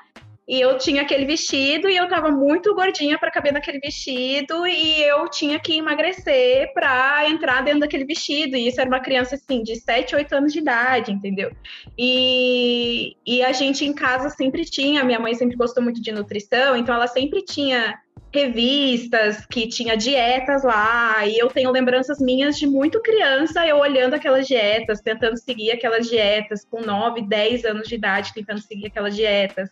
E 0.48 0.58
eu 0.58 0.78
tinha 0.78 1.02
aquele 1.02 1.26
vestido 1.26 1.90
e 1.90 1.96
eu 1.96 2.08
tava 2.08 2.30
muito 2.30 2.74
gordinha 2.74 3.18
para 3.18 3.30
caber 3.30 3.52
naquele 3.52 3.78
vestido 3.78 4.66
e 4.66 5.02
eu 5.02 5.28
tinha 5.28 5.60
que 5.60 5.76
emagrecer 5.76 6.72
para 6.72 7.28
entrar 7.28 7.62
dentro 7.62 7.80
daquele 7.80 8.06
vestido. 8.06 8.56
E 8.56 8.66
isso 8.66 8.80
era 8.80 8.88
uma 8.88 8.98
criança 8.98 9.34
assim 9.34 9.62
de 9.62 9.76
7, 9.76 10.16
8 10.16 10.34
anos 10.34 10.50
de 10.54 10.60
idade, 10.60 11.12
entendeu? 11.12 11.52
E, 11.98 13.14
e 13.26 13.42
a 13.42 13.52
gente 13.52 13.84
em 13.84 13.92
casa 13.92 14.30
sempre 14.30 14.64
tinha, 14.64 15.04
minha 15.04 15.20
mãe 15.20 15.34
sempre 15.34 15.54
gostou 15.54 15.82
muito 15.82 16.00
de 16.00 16.12
nutrição, 16.12 16.74
então 16.74 16.94
ela 16.94 17.06
sempre 17.06 17.44
tinha 17.44 17.98
revistas 18.32 19.46
que 19.46 19.66
tinha 19.68 19.96
dietas 19.96 20.62
lá, 20.62 21.26
e 21.26 21.38
eu 21.38 21.48
tenho 21.48 21.70
lembranças 21.70 22.18
minhas 22.20 22.58
de 22.58 22.66
muito 22.66 23.00
criança, 23.00 23.66
eu 23.66 23.78
olhando 23.78 24.14
aquelas 24.14 24.46
dietas, 24.46 25.00
tentando 25.00 25.38
seguir 25.38 25.70
aquelas 25.70 26.08
dietas, 26.08 26.64
com 26.64 26.80
9, 26.80 27.22
10 27.22 27.64
anos 27.64 27.88
de 27.88 27.94
idade, 27.94 28.34
tentando 28.34 28.60
seguir 28.60 28.86
aquelas 28.86 29.16
dietas. 29.16 29.70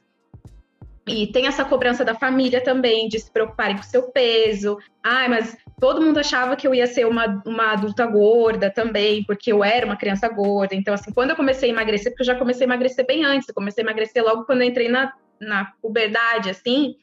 E 1.08 1.28
tem 1.28 1.46
essa 1.46 1.64
cobrança 1.64 2.04
da 2.04 2.16
família 2.16 2.60
também, 2.60 3.06
de 3.06 3.20
se 3.20 3.30
preocuparem 3.30 3.76
com 3.76 3.82
o 3.82 3.86
seu 3.86 4.10
peso. 4.10 4.76
Ai, 5.00 5.28
mas 5.28 5.56
todo 5.78 6.02
mundo 6.02 6.18
achava 6.18 6.56
que 6.56 6.66
eu 6.66 6.74
ia 6.74 6.86
ser 6.88 7.06
uma, 7.06 7.40
uma 7.46 7.74
adulta 7.74 8.04
gorda 8.06 8.70
também, 8.70 9.22
porque 9.22 9.52
eu 9.52 9.62
era 9.62 9.86
uma 9.86 9.96
criança 9.96 10.28
gorda. 10.28 10.74
Então, 10.74 10.92
assim, 10.92 11.12
quando 11.12 11.30
eu 11.30 11.36
comecei 11.36 11.70
a 11.70 11.72
emagrecer, 11.72 12.10
porque 12.10 12.22
eu 12.22 12.26
já 12.26 12.34
comecei 12.34 12.64
a 12.64 12.68
emagrecer 12.68 13.06
bem 13.06 13.24
antes, 13.24 13.48
eu 13.48 13.54
comecei 13.54 13.84
a 13.84 13.86
emagrecer 13.86 14.24
logo 14.24 14.44
quando 14.46 14.62
eu 14.62 14.66
entrei 14.66 14.88
na, 14.88 15.12
na 15.40 15.72
puberdade, 15.80 16.50
assim, 16.50 16.96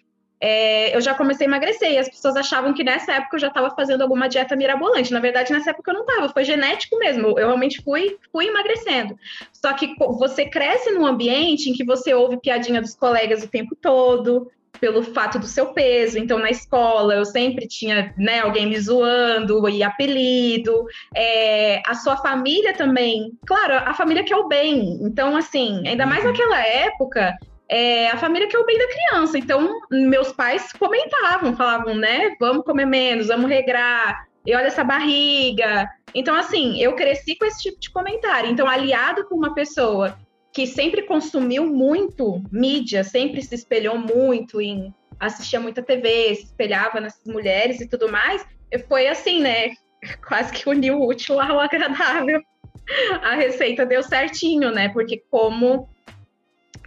é, 0.45 0.93
eu 0.93 0.99
já 0.99 1.13
comecei 1.13 1.47
a 1.47 1.49
emagrecer 1.49 1.89
e 1.93 1.97
as 1.97 2.09
pessoas 2.09 2.35
achavam 2.35 2.73
que 2.73 2.83
nessa 2.83 3.13
época 3.13 3.37
eu 3.37 3.39
já 3.39 3.47
estava 3.47 3.71
fazendo 3.71 4.01
alguma 4.01 4.27
dieta 4.27 4.57
mirabolante. 4.57 5.13
Na 5.13 5.21
verdade, 5.21 5.53
nessa 5.53 5.69
época 5.69 5.89
eu 5.89 5.95
não 5.95 6.01
estava, 6.01 6.27
foi 6.27 6.43
genético 6.43 6.97
mesmo. 6.97 7.29
Eu 7.39 7.47
realmente 7.47 7.81
fui, 7.81 8.17
fui 8.29 8.47
emagrecendo. 8.47 9.17
Só 9.53 9.71
que 9.71 9.95
você 9.97 10.45
cresce 10.45 10.91
num 10.91 11.05
ambiente 11.05 11.69
em 11.69 11.73
que 11.73 11.85
você 11.85 12.13
ouve 12.13 12.41
piadinha 12.41 12.81
dos 12.81 12.93
colegas 12.93 13.41
o 13.41 13.47
tempo 13.47 13.73
todo, 13.73 14.51
pelo 14.81 15.01
fato 15.01 15.39
do 15.39 15.47
seu 15.47 15.67
peso. 15.67 16.19
Então, 16.19 16.37
na 16.37 16.49
escola, 16.49 17.15
eu 17.15 17.23
sempre 17.23 17.65
tinha 17.65 18.13
né, 18.17 18.41
alguém 18.41 18.67
me 18.67 18.77
zoando 18.77 19.69
e 19.69 19.81
apelido. 19.81 20.85
É, 21.15 21.81
a 21.87 21.95
sua 21.95 22.17
família 22.17 22.73
também. 22.73 23.31
Claro, 23.45 23.75
a 23.75 23.93
família 23.93 24.25
quer 24.25 24.35
o 24.35 24.49
bem. 24.49 24.99
Então, 25.03 25.37
assim, 25.37 25.87
ainda 25.87 26.05
mais 26.05 26.25
naquela 26.25 26.59
época, 26.67 27.33
é 27.69 28.09
a 28.09 28.17
família 28.17 28.47
que 28.47 28.55
é 28.55 28.59
o 28.59 28.65
bem 28.65 28.77
da 28.77 28.87
criança. 28.87 29.37
Então, 29.37 29.79
meus 29.89 30.31
pais 30.31 30.71
comentavam, 30.73 31.55
falavam, 31.55 31.95
né? 31.95 32.35
Vamos 32.39 32.63
comer 32.63 32.85
menos, 32.85 33.27
vamos 33.27 33.49
regrar, 33.49 34.27
e 34.45 34.53
olha 34.55 34.67
essa 34.67 34.83
barriga. 34.83 35.89
Então, 36.13 36.35
assim, 36.35 36.79
eu 36.81 36.93
cresci 36.95 37.35
com 37.35 37.45
esse 37.45 37.63
tipo 37.63 37.79
de 37.79 37.89
comentário. 37.91 38.49
Então, 38.49 38.67
aliado 38.67 39.25
com 39.25 39.35
uma 39.35 39.53
pessoa 39.53 40.17
que 40.51 40.67
sempre 40.67 41.03
consumiu 41.03 41.65
muito 41.65 42.43
mídia, 42.51 43.03
sempre 43.03 43.41
se 43.41 43.55
espelhou 43.55 43.97
muito 43.97 44.61
em 44.61 44.93
assistia 45.19 45.59
muita 45.59 45.81
TV, 45.81 46.35
se 46.35 46.43
espelhava 46.43 46.99
nessas 46.99 47.25
mulheres 47.25 47.79
e 47.79 47.87
tudo 47.87 48.11
mais, 48.11 48.45
foi 48.87 49.07
assim, 49.07 49.41
né? 49.41 49.71
Quase 50.27 50.51
que 50.51 50.69
uniu 50.69 50.99
o 50.99 51.07
útil 51.07 51.39
ao 51.39 51.59
agradável. 51.59 52.41
A 53.23 53.35
receita 53.35 53.85
deu 53.85 54.03
certinho, 54.03 54.69
né? 54.71 54.89
Porque 54.89 55.23
como 55.31 55.87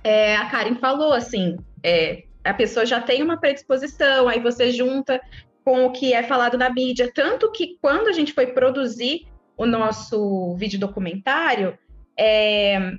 é, 0.07 0.37
a 0.37 0.47
Karen 0.47 0.77
falou, 0.77 1.13
assim, 1.13 1.57
é, 1.83 2.23
a 2.45 2.55
pessoa 2.55 2.87
já 2.87 3.01
tem 3.01 3.25
uma 3.25 3.41
predisposição, 3.41 4.29
aí 4.29 4.39
você 4.39 4.71
junta 4.71 5.21
com 5.65 5.85
o 5.85 5.91
que 5.91 6.13
é 6.13 6.23
falado 6.23 6.57
na 6.57 6.71
mídia. 6.71 7.11
Tanto 7.13 7.51
que 7.51 7.77
quando 7.83 8.07
a 8.07 8.13
gente 8.13 8.33
foi 8.33 8.47
produzir 8.47 9.27
o 9.57 9.67
nosso 9.67 10.55
vídeo 10.55 10.79
documentário, 10.79 11.77
é, 12.17 12.93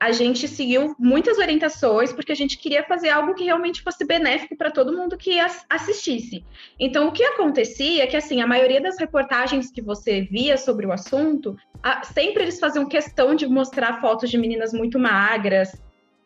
a 0.00 0.10
gente 0.10 0.48
seguiu 0.48 0.96
muitas 0.98 1.38
orientações, 1.38 2.12
porque 2.12 2.32
a 2.32 2.34
gente 2.34 2.58
queria 2.58 2.82
fazer 2.82 3.10
algo 3.10 3.34
que 3.34 3.44
realmente 3.44 3.80
fosse 3.80 4.04
benéfico 4.04 4.56
para 4.56 4.72
todo 4.72 4.96
mundo 4.96 5.16
que 5.16 5.38
assistisse. 5.70 6.44
Então, 6.76 7.06
o 7.06 7.12
que 7.12 7.22
acontecia 7.22 8.02
é 8.02 8.06
que, 8.08 8.16
assim, 8.16 8.40
a 8.40 8.48
maioria 8.48 8.80
das 8.80 8.98
reportagens 8.98 9.70
que 9.70 9.80
você 9.80 10.22
via 10.22 10.56
sobre 10.56 10.86
o 10.86 10.92
assunto, 10.92 11.56
a, 11.80 12.02
sempre 12.02 12.42
eles 12.42 12.58
faziam 12.58 12.88
questão 12.88 13.36
de 13.36 13.46
mostrar 13.46 14.00
fotos 14.00 14.28
de 14.28 14.36
meninas 14.36 14.72
muito 14.72 14.98
magras, 14.98 15.80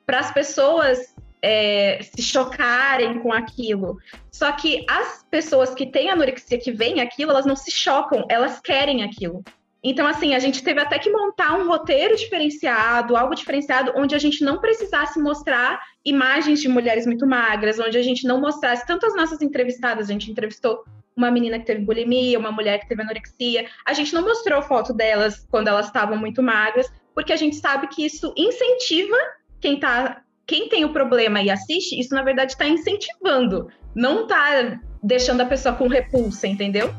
para 0.07 0.21
as 0.21 0.33
pessoas 0.33 1.15
é, 1.43 2.01
se 2.03 2.23
chocarem 2.23 3.19
com 3.19 3.33
aquilo. 3.33 3.99
Só 4.31 4.53
que 4.53 4.85
as 4.89 5.25
pessoas 5.31 5.75
que 5.75 5.87
têm 5.87 6.11
anorexia, 6.11 6.59
que 6.59 6.71
veem 6.71 7.01
aquilo, 7.01 7.33
elas 7.33 7.47
não 7.47 7.57
se 7.57 7.71
chocam, 7.71 8.25
elas 8.29 8.61
querem 8.61 9.03
aquilo. 9.03 9.43
Então, 9.85 10.07
assim, 10.07 10.33
a 10.35 10.39
gente 10.39 10.63
teve 10.63 10.81
até 10.81 10.97
que 10.97 11.11
montar 11.11 11.55
um 11.59 11.67
roteiro 11.67 12.17
diferenciado, 12.17 13.17
algo 13.17 13.35
diferenciado, 13.35 13.93
onde 13.97 14.15
a 14.15 14.19
gente 14.19 14.45
não 14.45 14.61
precisasse 14.61 15.19
mostrar 15.19 15.83
imagens 16.05 16.61
de 16.61 16.69
mulheres 16.69 17.05
muito 17.05 17.27
magras, 17.27 17.81
onde 17.81 17.99
a 17.99 18.03
gente 18.03 18.25
não 18.25 18.41
mostrasse 18.41 18.87
tanto 18.87 19.05
as 19.07 19.17
nossas 19.17 19.43
entrevistadas, 19.43 20.09
a 20.09 20.13
gente 20.13 20.31
entrevistou 20.31 20.85
uma 21.17 21.33
menina 21.33 21.59
que 21.59 21.67
teve 21.67 21.85
bulimia, 21.85 22.39
uma 22.39 22.53
mulher 22.53 22.79
que 22.79 22.89
teve 22.89 23.03
anorexia. 23.03 23.67
A 23.85 23.93
gente 23.93 24.15
não 24.15 24.23
mostrou 24.23 24.63
foto 24.63 24.95
delas 24.95 25.47
quando 25.51 25.69
elas 25.69 25.87
estavam 25.87 26.17
muito 26.17 26.43
magras, 26.43 26.91
porque 27.13 27.33
a 27.33 27.37
gente 27.37 27.57
sabe 27.57 27.89
que 27.89 28.05
isso 28.07 28.33
incentiva 28.37 29.17
quem 29.63 29.79
tá, 29.79 30.23
quem 30.45 30.69
tem 30.69 30.85
o 30.85 30.93
problema 30.93 31.41
e 31.41 31.49
assiste, 31.49 31.99
isso 31.99 32.13
na 32.15 32.23
verdade 32.23 32.53
está 32.53 32.67
incentivando, 32.69 33.69
não 33.95 34.25
está 34.25 34.81
deixando 35.01 35.41
a 35.41 35.47
pessoa 35.47 35.75
com 35.77 35.87
repulsa, 35.87 36.49
entendeu? 36.49 36.93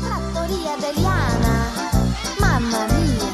Trattoria 0.00 0.76
Deliana, 0.80 1.70
mamma 2.40 2.88
mia. 2.88 3.32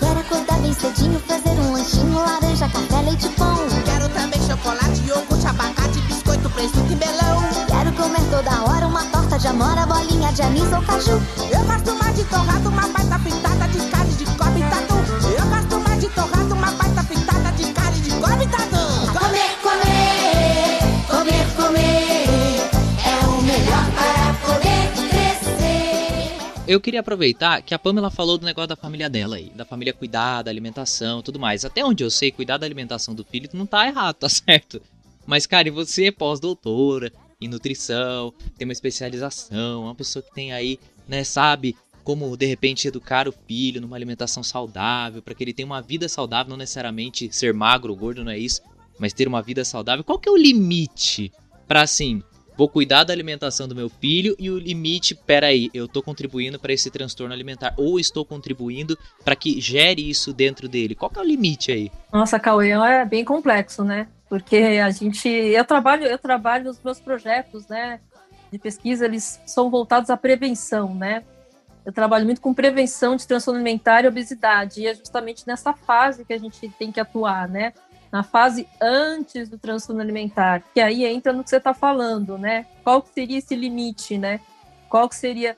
Quero 0.00 0.18
acordar 0.18 0.60
bem 0.60 0.72
cedinho, 0.72 1.20
fazer 1.20 1.50
um 1.50 1.72
lanchinho, 1.72 2.18
laranja, 2.18 2.68
café, 2.68 3.02
leite 3.02 3.28
pão. 3.36 3.56
Quero 3.84 4.08
também 4.12 4.40
chocolate, 4.42 5.06
iogurte, 5.06 5.46
abacate, 5.46 6.00
biscoito, 6.00 6.50
presunto 6.50 6.92
e 6.92 6.96
melão. 6.96 7.42
Quero 7.68 7.92
comer 7.92 8.28
toda 8.28 8.64
hora 8.64 8.88
uma 8.88 9.04
torta 9.12 9.38
de 9.38 9.46
amora, 9.46 9.86
bolinha 9.86 10.15
de 10.32 10.42
anis 10.42 10.72
ou 10.72 10.82
caju. 10.82 11.22
Eu 11.52 11.64
gosto 11.64 11.94
mais 11.94 12.16
de 12.16 12.24
torrado, 12.24 12.68
uma 12.68 12.88
baita 12.88 13.18
pintada 13.18 13.68
de 13.68 13.90
carne 13.90 14.14
de 14.14 14.24
cobre 14.36 14.60
e 14.60 14.70
tatu. 14.70 14.94
Eu 15.38 15.46
gosto 15.48 15.80
mais 15.80 16.00
de 16.00 16.08
torrado, 16.10 16.54
uma 16.54 16.70
baita 16.72 17.04
pintada 17.04 17.52
de 17.52 17.72
carne 17.72 18.00
de 18.00 18.10
cobre 18.10 18.44
e 18.44 18.48
tatu. 18.48 18.76
Comer, 19.12 19.50
comer, 19.62 21.06
comer, 21.08 21.56
comer. 21.56 22.26
É 23.04 23.26
o 23.26 23.42
melhor 23.42 23.90
para 23.94 24.34
poder 24.46 25.08
crescer. 25.08 26.64
Eu 26.66 26.80
queria 26.80 27.00
aproveitar 27.00 27.62
que 27.62 27.74
a 27.74 27.78
Pamela 27.78 28.10
falou 28.10 28.36
do 28.36 28.44
negócio 28.44 28.68
da 28.68 28.76
família 28.76 29.08
dela 29.08 29.36
aí, 29.36 29.50
da 29.54 29.64
família 29.64 29.92
cuidar 29.92 30.42
da 30.42 30.50
alimentação 30.50 31.22
tudo 31.22 31.38
mais. 31.38 31.64
Até 31.64 31.84
onde 31.84 32.02
eu 32.04 32.10
sei, 32.10 32.30
cuidar 32.30 32.58
da 32.58 32.66
alimentação 32.66 33.14
do 33.14 33.24
filho 33.24 33.48
não 33.52 33.66
tá 33.66 33.86
errado, 33.86 34.16
tá 34.16 34.28
certo? 34.30 34.82
Mas, 35.26 35.46
cara, 35.46 35.66
e 35.66 35.72
você 35.72 36.06
é 36.06 36.12
pós-doutora 36.12 37.12
em 37.40 37.48
nutrição, 37.48 38.32
tem 38.56 38.66
uma 38.66 38.72
especialização, 38.72 39.82
uma 39.82 39.94
pessoa 39.94 40.22
que 40.22 40.32
tem 40.32 40.52
aí, 40.52 40.78
né, 41.08 41.22
sabe 41.22 41.76
como 42.02 42.36
de 42.36 42.46
repente 42.46 42.86
educar 42.86 43.28
o 43.28 43.32
filho 43.32 43.80
numa 43.80 43.96
alimentação 43.96 44.42
saudável, 44.42 45.20
para 45.20 45.34
que 45.34 45.42
ele 45.42 45.52
tenha 45.52 45.66
uma 45.66 45.82
vida 45.82 46.08
saudável, 46.08 46.50
não 46.50 46.56
necessariamente 46.56 47.28
ser 47.32 47.52
magro 47.52 47.94
gordo, 47.96 48.24
não 48.24 48.30
é 48.30 48.38
isso, 48.38 48.62
mas 48.98 49.12
ter 49.12 49.26
uma 49.26 49.42
vida 49.42 49.64
saudável. 49.64 50.04
Qual 50.04 50.18
que 50.18 50.28
é 50.28 50.32
o 50.32 50.36
limite 50.36 51.32
para 51.66 51.82
assim, 51.82 52.22
vou 52.56 52.68
cuidar 52.68 53.04
da 53.04 53.12
alimentação 53.12 53.68
do 53.68 53.74
meu 53.74 53.88
filho 53.88 54.34
e 54.38 54.50
o 54.50 54.58
limite, 54.58 55.14
peraí, 55.14 55.70
eu 55.74 55.86
tô 55.86 56.02
contribuindo 56.02 56.58
para 56.58 56.72
esse 56.72 56.90
transtorno 56.90 57.34
alimentar 57.34 57.74
ou 57.76 58.00
estou 58.00 58.24
contribuindo 58.24 58.98
para 59.24 59.36
que 59.36 59.60
gere 59.60 60.08
isso 60.08 60.32
dentro 60.32 60.68
dele. 60.68 60.94
Qual 60.94 61.10
que 61.10 61.18
é 61.18 61.22
o 61.22 61.26
limite 61.26 61.70
aí? 61.70 61.90
Nossa, 62.12 62.38
Cauê, 62.40 62.70
é 62.70 63.04
bem 63.04 63.24
complexo, 63.24 63.84
né? 63.84 64.08
Porque 64.28 64.56
a 64.56 64.90
gente, 64.90 65.28
eu 65.28 65.64
trabalho, 65.64 66.04
eu 66.04 66.18
trabalho 66.18 66.70
os 66.70 66.80
meus 66.82 66.98
projetos, 66.98 67.68
né, 67.68 68.00
de 68.50 68.58
pesquisa, 68.58 69.04
eles 69.04 69.40
são 69.46 69.70
voltados 69.70 70.10
à 70.10 70.16
prevenção, 70.16 70.94
né? 70.94 71.22
Eu 71.84 71.92
trabalho 71.92 72.24
muito 72.24 72.40
com 72.40 72.52
prevenção 72.52 73.14
de 73.14 73.24
transtorno 73.26 73.60
alimentar 73.60 74.04
e 74.04 74.08
obesidade, 74.08 74.80
e 74.80 74.88
é 74.88 74.94
justamente 74.94 75.46
nessa 75.46 75.72
fase 75.72 76.24
que 76.24 76.32
a 76.32 76.38
gente 76.38 76.68
tem 76.70 76.90
que 76.90 76.98
atuar, 76.98 77.48
né? 77.48 77.72
Na 78.10 78.22
fase 78.22 78.68
antes 78.80 79.48
do 79.48 79.58
transtorno 79.58 80.00
alimentar, 80.00 80.62
que 80.72 80.80
aí 80.80 81.04
entra 81.04 81.32
no 81.32 81.42
que 81.42 81.50
você 81.50 81.56
está 81.56 81.74
falando, 81.74 82.38
né? 82.38 82.66
Qual 82.82 83.02
que 83.02 83.10
seria 83.10 83.38
esse 83.38 83.54
limite, 83.54 84.16
né? 84.16 84.40
Qual 84.88 85.08
que 85.08 85.16
seria 85.16 85.56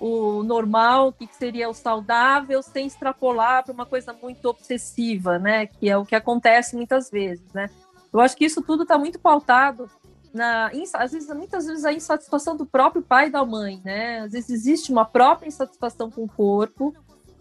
o 0.00 0.42
normal, 0.42 1.08
o 1.08 1.12
que 1.12 1.26
que 1.26 1.36
seria 1.36 1.68
o 1.68 1.74
saudável, 1.74 2.62
sem 2.62 2.86
extrapolar 2.86 3.64
para 3.64 3.72
uma 3.72 3.86
coisa 3.86 4.12
muito 4.12 4.46
obsessiva, 4.46 5.38
né? 5.38 5.66
Que 5.66 5.88
é 5.88 5.96
o 5.96 6.04
que 6.04 6.14
acontece 6.14 6.76
muitas 6.76 7.10
vezes, 7.10 7.52
né? 7.52 7.70
Eu 8.12 8.20
acho 8.20 8.36
que 8.36 8.44
isso 8.44 8.62
tudo 8.62 8.82
está 8.82 8.98
muito 8.98 9.18
pautado 9.18 9.88
na, 10.34 10.70
às 10.94 11.12
vezes, 11.12 11.28
muitas 11.28 11.64
vezes 11.64 11.84
a 11.84 11.92
insatisfação 11.92 12.56
do 12.56 12.66
próprio 12.66 13.00
pai 13.00 13.28
e 13.28 13.30
da 13.30 13.44
mãe, 13.44 13.80
né? 13.84 14.18
Às 14.20 14.32
vezes 14.32 14.50
existe 14.50 14.90
uma 14.90 15.04
própria 15.04 15.46
insatisfação 15.46 16.10
com 16.10 16.24
o 16.24 16.28
corpo 16.28 16.92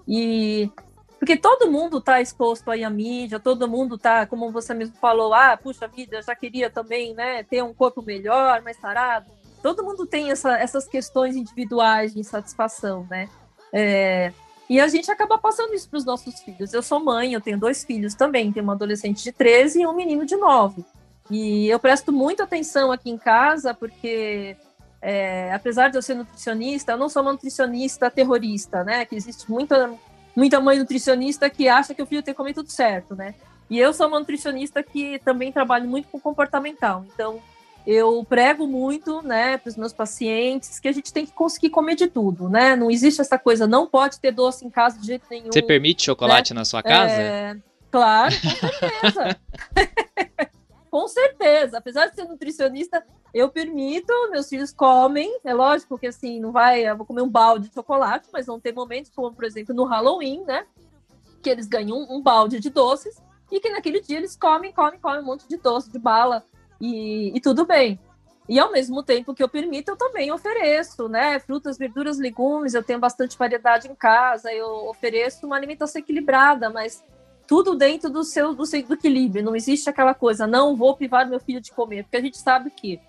e 0.08 0.70
porque 1.24 1.38
todo 1.38 1.72
mundo 1.72 2.00
está 2.00 2.20
exposto 2.20 2.70
aí 2.70 2.84
à 2.84 2.90
mídia, 2.90 3.40
todo 3.40 3.66
mundo 3.66 3.96
está, 3.96 4.26
como 4.26 4.52
você 4.52 4.74
mesmo 4.74 4.98
falou, 4.98 5.34
ah, 5.34 5.56
puxa 5.56 5.88
vida, 5.88 6.22
já 6.22 6.36
queria 6.36 6.70
também, 6.70 7.14
né, 7.14 7.44
ter 7.44 7.64
um 7.64 7.74
corpo 7.74 8.02
melhor, 8.02 8.62
mais 8.62 8.76
sarado. 8.76 9.32
Todo 9.62 9.86
mundo 9.86 10.06
tem 10.06 10.32
essa, 10.32 10.58
essas 10.58 10.86
questões 10.86 11.38
individuais 11.38 12.14
de 12.14 12.20
insatisfação, 12.20 13.08
né? 13.10 13.30
É, 13.72 14.34
e 14.70 14.82
a 14.82 14.88
gente 14.90 15.10
acaba 15.10 15.38
passando 15.38 15.74
isso 15.74 15.90
para 15.90 15.96
os 15.96 16.04
nossos 16.04 16.42
filhos. 16.42 16.74
Eu 16.74 16.84
sou 16.84 17.00
mãe, 17.00 17.32
eu 17.32 17.40
tenho 17.40 17.58
dois 17.58 17.86
filhos 17.86 18.16
também, 18.16 18.52
tenho 18.52 18.66
uma 18.66 18.74
adolescente 18.74 19.24
de 19.24 19.32
13 19.32 19.80
e 19.80 19.88
um 19.88 19.96
menino 19.96 20.26
de 20.26 20.36
9. 20.36 20.84
E 21.32 21.70
eu 21.70 21.80
presto 21.80 22.12
muita 22.12 22.44
atenção 22.44 22.92
aqui 22.92 23.10
em 23.10 23.18
casa, 23.18 23.74
porque 23.74 24.58
é, 25.02 25.54
apesar 25.54 25.88
de 25.88 25.98
eu 25.98 26.02
ser 26.02 26.16
nutricionista, 26.16 26.92
eu 26.92 26.98
não 26.98 27.08
sou 27.08 27.22
uma 27.22 27.32
nutricionista 27.32 28.12
terrorista, 28.12 28.84
né? 28.84 29.06
Que 29.06 29.16
existe 29.16 29.50
muita, 29.50 29.90
muita 30.36 30.60
mãe 30.60 30.78
nutricionista 30.78 31.50
que 31.50 31.68
acha 31.68 31.94
que 31.94 32.02
o 32.02 32.06
filho 32.06 32.24
tem 32.24 32.34
que 32.34 32.38
comer 32.38 32.54
tudo 32.54 32.72
certo, 32.72 33.16
né? 33.16 33.36
E 33.70 33.80
eu 33.80 33.94
sou 33.94 34.08
uma 34.08 34.20
nutricionista 34.20 34.84
que 34.84 35.20
também 35.20 35.52
trabalho 35.52 35.88
muito 35.88 36.08
com 36.10 36.20
comportamental. 36.20 37.06
Então, 37.14 37.42
eu 37.86 38.26
prego 38.28 38.66
muito, 38.66 39.22
né, 39.22 39.58
para 39.58 39.70
os 39.70 39.76
meus 39.76 39.92
pacientes 39.92 40.80
que 40.80 40.88
a 40.88 40.92
gente 40.92 41.12
tem 41.12 41.26
que 41.26 41.34
conseguir 41.34 41.70
comer 41.70 41.96
de 41.96 42.08
tudo, 42.08 42.50
né? 42.50 42.76
Não 42.76 42.90
existe 42.90 43.20
essa 43.20 43.38
coisa, 43.38 43.68
não 43.68 43.88
pode 43.88 44.20
ter 44.20 44.32
doce 44.32 44.66
em 44.66 44.70
casa 44.70 45.00
de 45.00 45.08
jeito 45.08 45.26
nenhum. 45.30 45.52
Você 45.52 45.62
permite 45.62 46.04
chocolate 46.04 46.54
né? 46.54 46.60
na 46.60 46.66
sua 46.66 46.82
casa? 46.82 47.14
É, 47.14 47.56
claro, 47.92 48.34
com 48.42 48.50
certeza. 48.50 49.40
com 50.90 51.08
certeza. 51.08 51.78
Apesar 51.78 52.08
de 52.08 52.16
ser 52.16 52.24
nutricionista, 52.24 53.04
eu 53.34 53.50
permito, 53.50 54.14
meus 54.30 54.48
filhos 54.48 54.72
comem. 54.72 55.40
É 55.44 55.54
lógico 55.54 55.98
que 55.98 56.08
assim, 56.08 56.40
não 56.40 56.52
vai, 56.52 56.88
eu 56.88 56.96
vou 56.96 57.06
comer 57.06 57.22
um 57.22 57.30
balde 57.30 57.68
de 57.68 57.74
chocolate, 57.74 58.30
mas 58.32 58.46
vão 58.46 58.60
ter 58.60 58.74
momentos, 58.74 59.12
como 59.16 59.34
por 59.34 59.44
exemplo 59.44 59.74
no 59.74 59.86
Halloween, 59.86 60.44
né? 60.46 60.66
Que 61.42 61.50
eles 61.50 61.68
ganham 61.68 61.98
um, 61.98 62.18
um 62.18 62.22
balde 62.22 62.60
de 62.60 62.70
doces 62.70 63.22
e 63.52 63.60
que 63.60 63.70
naquele 63.70 64.00
dia 64.00 64.18
eles 64.18 64.36
comem, 64.36 64.72
comem, 64.72 65.00
comem 65.00 65.22
um 65.22 65.26
monte 65.26 65.48
de 65.48 65.58
doce, 65.58 65.92
de 65.92 66.00
bala 66.00 66.44
e, 66.80 67.36
e 67.36 67.42
tudo 67.42 67.66
bem. 67.66 68.00
E 68.48 68.60
ao 68.60 68.72
mesmo 68.72 69.02
tempo 69.02 69.34
que 69.34 69.42
eu 69.42 69.48
permito, 69.48 69.92
eu 69.92 69.96
também 69.96 70.32
ofereço, 70.32 71.08
né? 71.08 71.40
Frutas, 71.40 71.78
verduras, 71.78 72.20
legumes, 72.20 72.74
eu 72.74 72.84
tenho 72.84 73.00
bastante 73.00 73.38
variedade 73.38 73.88
em 73.88 73.96
casa, 73.96 74.52
eu 74.52 74.88
ofereço 74.90 75.46
uma 75.46 75.56
alimentação 75.56 76.02
equilibrada, 76.02 76.70
mas 76.70 77.02
tudo 77.48 77.76
dentro 77.76 78.10
do 78.10 78.24
seu, 78.24 78.54
do 78.54 78.66
seu 78.66 78.84
do 78.84 78.96
equilíbrio. 78.96 79.44
Não 79.44 79.56
existe 79.56 79.90
aquela 79.90 80.14
coisa, 80.14 80.46
não 80.46 80.76
vou 80.76 80.96
privar 80.96 81.28
meu 81.28 81.40
filho 81.40 81.62
de 81.62 81.72
comer, 81.72 82.04
porque 82.04 82.18
a 82.18 82.22
gente 82.22 82.38
sabe 82.38 82.70
que. 82.70 83.00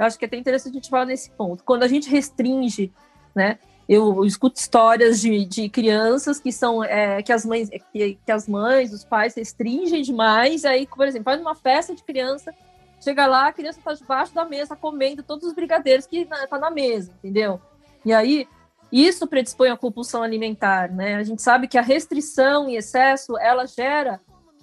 Eu 0.00 0.06
acho 0.06 0.18
que 0.18 0.24
é 0.24 0.28
até 0.28 0.38
interessante 0.38 0.72
a 0.72 0.76
gente 0.76 0.88
falar 0.88 1.04
nesse 1.04 1.30
ponto. 1.32 1.62
Quando 1.62 1.82
a 1.82 1.86
gente 1.86 2.08
restringe, 2.08 2.90
né? 3.34 3.58
Eu 3.86 4.24
escuto 4.24 4.58
histórias 4.58 5.20
de, 5.20 5.44
de 5.44 5.68
crianças 5.68 6.40
que 6.40 6.50
são 6.50 6.82
é, 6.82 7.22
que 7.22 7.30
as 7.30 7.44
mães 7.44 7.68
que, 7.92 8.18
que 8.24 8.32
as 8.32 8.48
mães, 8.48 8.94
os 8.94 9.04
pais 9.04 9.34
restringem 9.34 10.00
demais. 10.00 10.64
Aí, 10.64 10.86
por 10.86 11.06
exemplo, 11.06 11.26
faz 11.26 11.38
uma 11.38 11.54
festa 11.54 11.94
de 11.94 12.02
criança, 12.02 12.54
chega 12.98 13.26
lá, 13.26 13.48
a 13.48 13.52
criança 13.52 13.78
está 13.78 13.92
debaixo 13.92 14.34
da 14.34 14.46
mesa 14.46 14.74
comendo 14.74 15.22
todos 15.22 15.46
os 15.46 15.54
brigadeiros 15.54 16.06
que 16.06 16.24
tá 16.24 16.58
na 16.58 16.70
mesa, 16.70 17.12
entendeu? 17.18 17.60
E 18.02 18.10
aí 18.10 18.48
isso 18.90 19.26
predispõe 19.26 19.68
à 19.68 19.76
compulsão 19.76 20.22
alimentar, 20.22 20.90
né? 20.90 21.16
A 21.16 21.22
gente 21.24 21.42
sabe 21.42 21.68
que 21.68 21.76
a 21.76 21.82
restrição 21.82 22.70
em 22.70 22.76
excesso, 22.76 23.36
ela 23.36 23.66
gera 23.66 24.18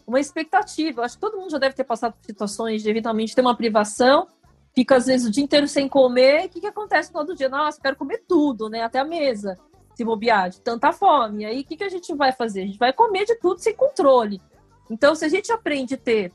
uma 0.07 0.19
expectativa. 0.19 1.01
Eu 1.01 1.05
acho 1.05 1.15
que 1.15 1.21
todo 1.21 1.37
mundo 1.37 1.51
já 1.51 1.59
deve 1.59 1.75
ter 1.75 1.83
passado 1.83 2.13
por 2.13 2.25
situações 2.25 2.81
de 2.81 2.89
eventualmente 2.89 3.35
ter 3.35 3.41
uma 3.41 3.55
privação, 3.55 4.27
fica 4.77 4.95
às 4.95 5.07
vezes 5.07 5.25
o 5.25 5.31
dia 5.31 5.43
inteiro 5.43 5.67
sem 5.67 5.89
comer, 5.89 6.43
e 6.43 6.45
o 6.45 6.49
que, 6.49 6.61
que 6.61 6.67
acontece 6.67 7.11
todo 7.11 7.33
dia? 7.33 7.49
Nossa, 7.49 7.81
quero 7.81 7.95
comer 7.95 8.23
tudo, 8.27 8.69
né? 8.69 8.83
Até 8.83 8.99
a 8.99 9.03
mesa, 9.03 9.57
se 9.95 10.05
bobear, 10.05 10.51
de 10.51 10.61
tanta 10.61 10.91
fome. 10.91 11.41
E 11.41 11.45
aí, 11.47 11.61
o 11.61 11.63
que, 11.63 11.77
que 11.77 11.83
a 11.83 11.89
gente 11.89 12.13
vai 12.13 12.31
fazer? 12.31 12.61
A 12.61 12.65
gente 12.67 12.77
vai 12.77 12.93
comer 12.93 13.25
de 13.25 13.33
tudo 13.37 13.59
sem 13.59 13.75
controle. 13.75 14.39
Então, 14.87 15.15
se 15.15 15.25
a 15.25 15.29
gente 15.29 15.51
aprende 15.51 15.95
a 15.95 15.97
ter 15.97 16.31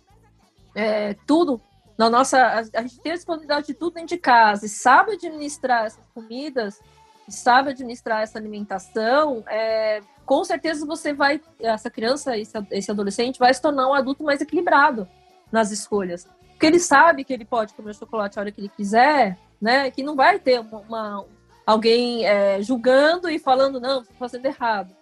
é, 0.74 1.14
tudo 1.24 1.60
na 1.96 2.10
nossa. 2.10 2.36
A, 2.36 2.58
a 2.58 2.82
gente 2.82 2.98
tem 2.98 3.12
a 3.12 3.14
disponibilidade 3.14 3.68
de 3.68 3.74
tudo 3.74 3.94
dentro 3.94 4.08
de 4.08 4.18
casa 4.18 4.66
e 4.66 4.68
sabe 4.68 5.12
administrar 5.12 5.86
essas 5.86 6.04
comidas, 6.12 6.80
sabe 7.28 7.70
administrar 7.70 8.22
essa 8.22 8.40
alimentação, 8.40 9.44
é, 9.46 10.00
com 10.26 10.42
certeza 10.42 10.84
você 10.84 11.12
vai, 11.12 11.40
essa 11.60 11.88
criança, 11.88 12.36
esse, 12.36 12.58
esse 12.72 12.90
adolescente, 12.90 13.38
vai 13.38 13.54
se 13.54 13.62
tornar 13.62 13.88
um 13.88 13.94
adulto 13.94 14.24
mais 14.24 14.40
equilibrado 14.40 15.06
nas 15.52 15.70
escolhas. 15.70 16.26
Porque 16.62 16.74
ele 16.74 16.78
sabe 16.78 17.24
que 17.24 17.32
ele 17.32 17.44
pode 17.44 17.74
comer 17.74 17.92
chocolate 17.92 18.38
a 18.38 18.42
hora 18.42 18.52
que 18.52 18.60
ele 18.60 18.68
quiser, 18.68 19.36
né? 19.60 19.90
Que 19.90 20.00
não 20.00 20.14
vai 20.14 20.38
ter 20.38 20.60
uma, 20.60 20.78
uma 20.78 21.24
alguém 21.66 22.24
é, 22.24 22.62
julgando 22.62 23.28
e 23.28 23.36
falando, 23.36 23.80
não, 23.80 24.02
está 24.02 24.14
fazendo 24.16 24.46
errado. 24.46 24.94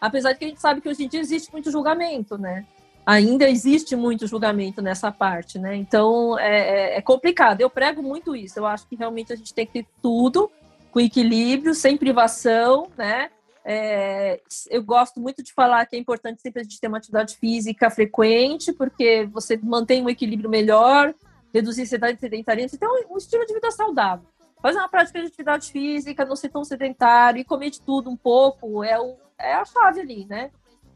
Apesar 0.00 0.32
de 0.32 0.40
que 0.40 0.44
a 0.44 0.48
gente 0.48 0.60
sabe 0.60 0.80
que 0.80 0.88
hoje 0.88 1.04
em 1.04 1.08
dia 1.08 1.20
existe 1.20 1.52
muito 1.52 1.70
julgamento, 1.70 2.36
né? 2.36 2.66
Ainda 3.06 3.48
existe 3.48 3.94
muito 3.94 4.26
julgamento 4.26 4.82
nessa 4.82 5.12
parte, 5.12 5.56
né? 5.56 5.76
Então 5.76 6.36
é, 6.36 6.94
é, 6.94 6.96
é 6.96 7.00
complicado. 7.00 7.60
Eu 7.60 7.70
prego 7.70 8.02
muito 8.02 8.34
isso. 8.34 8.58
Eu 8.58 8.66
acho 8.66 8.84
que 8.88 8.96
realmente 8.96 9.32
a 9.32 9.36
gente 9.36 9.54
tem 9.54 9.64
que 9.64 9.84
ter 9.84 9.86
tudo 10.02 10.50
com 10.90 10.98
equilíbrio, 10.98 11.76
sem 11.76 11.96
privação, 11.96 12.88
né? 12.98 13.30
É, 13.66 14.42
eu 14.68 14.82
gosto 14.82 15.18
muito 15.18 15.42
de 15.42 15.52
falar 15.54 15.86
que 15.86 15.96
é 15.96 15.98
importante 15.98 16.42
sempre 16.42 16.60
a 16.60 16.62
gente 16.62 16.78
ter 16.78 16.86
uma 16.86 16.98
atividade 16.98 17.36
física 17.36 17.88
frequente, 17.88 18.72
porque 18.74 19.26
você 19.32 19.56
mantém 19.56 20.02
um 20.02 20.10
equilíbrio 20.10 20.50
melhor, 20.50 21.14
reduzir 21.52 21.86
sedentarismo, 21.86 22.78
um, 22.82 23.14
um 23.14 23.16
estilo 23.16 23.46
de 23.46 23.54
vida 23.54 23.70
saudável. 23.70 24.26
Fazer 24.60 24.78
uma 24.78 24.88
prática 24.88 25.20
de 25.20 25.26
atividade 25.26 25.72
física, 25.72 26.24
não 26.24 26.36
ser 26.36 26.50
tão 26.50 26.64
sedentário 26.64 27.40
e 27.40 27.44
comer 27.44 27.70
de 27.70 27.80
tudo 27.80 28.10
um 28.10 28.16
pouco 28.16 28.84
é, 28.84 28.98
o, 29.00 29.16
é 29.38 29.54
a 29.54 29.64
chave 29.64 30.00
ali, 30.00 30.26
né? 30.26 30.50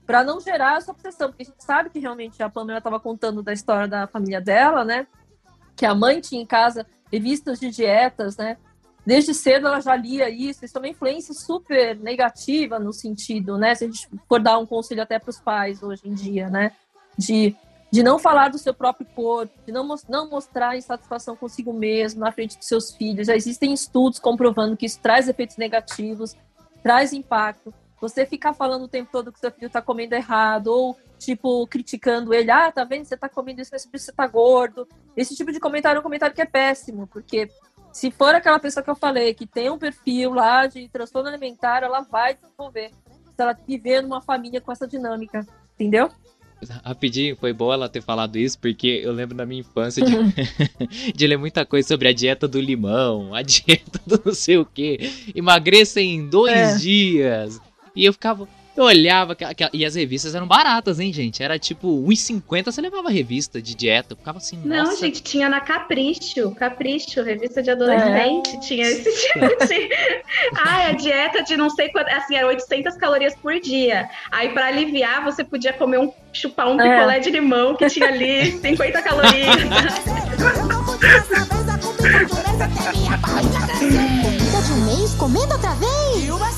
Para 0.07 0.25
não 0.25 0.41
gerar 0.41 0.79
essa 0.79 0.91
obsessão, 0.91 1.29
porque 1.29 1.43
a 1.43 1.47
gente 1.47 1.63
sabe 1.63 1.91
que 1.91 1.99
realmente 1.99 2.43
a 2.43 2.49
Pamela 2.49 2.79
estava 2.79 2.99
contando 2.99 3.43
da 3.43 3.53
história 3.53 3.87
da 3.87 4.07
família 4.07 4.41
dela, 4.41 4.85
né? 4.85 5.07
Que 5.77 5.87
a 5.87 5.95
mãe 5.95 6.21
tinha 6.21 6.41
em 6.41 6.47
casa 6.47 6.87
revistas 7.11 7.61
de 7.61 7.71
dietas, 7.71 8.37
né? 8.37 8.57
Desde 9.09 9.33
cedo 9.33 9.69
ela 9.69 9.81
já 9.81 9.97
lia 9.97 10.29
isso, 10.29 10.67
isso 10.67 10.77
é 10.77 10.81
uma 10.83 10.89
influência 10.89 11.33
super 11.33 11.99
negativa 11.99 12.79
no 12.79 12.93
sentido, 12.93 13.57
né? 13.57 13.75
Se 13.75 13.85
a 13.85 13.87
gente 13.87 14.07
for 14.29 14.39
dar 14.39 14.59
um 14.59 14.67
conselho 14.67 15.01
até 15.01 15.19
para 15.19 15.31
os 15.31 15.41
pais 15.41 15.83
hoje 15.83 16.03
em 16.05 16.13
dia, 16.13 16.51
né? 16.51 16.73
De 17.17 17.57
de 17.91 18.03
não 18.03 18.19
falar 18.19 18.51
do 18.51 18.59
seu 18.59 18.75
próprio 18.75 19.07
corpo, 19.17 19.51
de 19.65 19.73
não, 19.73 19.97
não 20.11 20.29
mostrar 20.29 20.77
insatisfação 20.77 21.35
consigo 21.35 21.73
mesmo 21.73 22.21
na 22.21 22.31
frente 22.31 22.59
dos 22.59 22.67
seus 22.69 22.95
filhos. 22.95 23.29
Já 23.29 23.35
existem 23.35 23.73
estudos 23.73 24.19
comprovando 24.19 24.77
que 24.77 24.85
isso 24.85 25.01
traz 25.01 25.27
efeitos 25.27 25.57
negativos, 25.57 26.37
traz 26.83 27.15
impacto. 27.15 27.73
Você 27.99 28.27
ficar 28.27 28.53
falando 28.53 28.83
o 28.83 28.89
tempo 28.89 29.09
todo 29.11 29.33
que 29.33 29.41
seu 29.41 29.51
filho 29.51 29.69
está 29.69 29.81
comendo 29.81 30.15
errado, 30.15 30.67
ou, 30.67 30.99
tipo, 31.19 31.67
criticando 31.67 32.35
ele, 32.35 32.51
ah, 32.51 32.71
tá 32.71 32.85
vendo, 32.85 33.07
você 33.07 33.15
está 33.15 33.27
comendo 33.27 33.63
isso, 33.63 33.71
mas 33.73 33.89
você 33.91 34.11
está 34.11 34.27
gordo. 34.27 34.87
Esse 35.17 35.35
tipo 35.35 35.51
de 35.51 35.59
comentário 35.59 35.97
é 35.97 36.01
um 36.01 36.03
comentário 36.03 36.37
que 36.37 36.43
é 36.43 36.47
péssimo, 36.47 37.07
porque 37.07 37.49
se 37.99 38.13
for 38.13 38.33
aquela 38.33 38.61
pessoa 38.61 38.85
que 38.85 38.89
eu 38.89 38.95
falei, 38.95 39.35
que 39.35 39.45
tem 39.45 39.69
um 39.71 39.77
perfil 39.77 40.33
lá 40.33 40.69
de 40.69 40.89
transtorno 40.89 41.29
alimentar, 41.29 41.83
ela 41.83 42.01
vai 42.01 42.35
desenvolver. 42.35 42.93
Se 43.35 43.43
ela 43.43 43.59
viver 43.67 44.03
numa 44.03 44.21
família 44.21 44.61
com 44.61 44.71
essa 44.71 44.87
dinâmica, 44.87 45.45
entendeu? 45.75 46.09
Rapidinho, 46.85 47.37
foi 47.37 47.53
bom 47.53 47.73
ela 47.73 47.89
ter 47.89 48.01
falado 48.01 48.37
isso, 48.37 48.57
porque 48.61 49.01
eu 49.03 49.11
lembro 49.11 49.37
da 49.37 49.45
minha 49.45 49.63
infância 49.63 50.05
de, 50.05 50.15
de 51.13 51.27
ler 51.27 51.39
muita 51.39 51.67
coisa 51.67 51.89
sobre 51.89 52.07
a 52.07 52.13
dieta 52.13 52.47
do 52.47 52.61
limão, 52.61 53.35
a 53.35 53.43
dieta 53.43 54.01
do 54.07 54.23
não 54.25 54.35
sei 54.35 54.59
o 54.59 54.65
que, 54.65 55.33
emagreça 55.35 56.01
em 56.01 56.29
dois 56.29 56.53
é. 56.53 56.77
dias. 56.77 57.61
E 57.97 58.05
eu 58.05 58.13
ficava, 58.13 58.49
eu 58.81 58.85
olhava, 58.85 59.37
e 59.73 59.85
as 59.85 59.95
revistas 59.95 60.35
eram 60.35 60.47
baratas, 60.47 61.01
hein, 61.01 61.13
gente? 61.13 61.43
Era 61.43 61.59
tipo 61.59 61.89
1,50 62.07 62.71
você 62.71 62.81
levava 62.81 63.11
revista 63.11 63.61
de 63.61 63.75
dieta. 63.75 64.13
Eu 64.13 64.17
ficava 64.17 64.39
assim, 64.39 64.61
Não, 64.65 64.85
nossa. 64.85 64.97
gente, 64.99 65.23
tinha 65.23 65.49
na 65.49 65.61
Capricho, 65.61 66.55
Capricho, 66.55 67.23
revista 67.23 67.63
de 67.63 67.71
adolescente. 67.71 68.57
É. 68.57 68.61
Tinha 68.61 68.87
esse 68.87 69.11
tipo 69.29 69.67
de. 69.67 69.89
Ai, 70.57 70.91
a 70.91 70.93
dieta 70.93 71.43
de 71.43 71.57
não 71.57 71.71
sei 71.71 71.89
quanto. 71.91 72.09
Assim, 72.09 72.37
era 72.37 72.47
800 72.47 72.97
calorias 72.97 73.35
por 73.37 73.59
dia. 73.61 74.09
Aí, 74.31 74.51
para 74.51 74.67
aliviar, 74.67 75.25
você 75.25 75.43
podia 75.43 75.73
comer 75.73 75.99
um. 75.99 76.13
chupar 76.33 76.69
um 76.69 76.81
é. 76.81 76.97
picolé 76.97 77.19
de 77.19 77.31
limão 77.31 77.75
que 77.75 77.89
tinha 77.89 78.09
ali 78.09 78.53
50 78.63 79.03
calorias. 79.03 79.57
Comida 84.49 84.63
de 84.63 84.73
um 84.73 84.85
mês, 84.87 85.15
comendo 85.15 85.53
outra 85.53 85.75
vez? 85.75 86.25
E 86.25 86.31
uma 86.31 86.49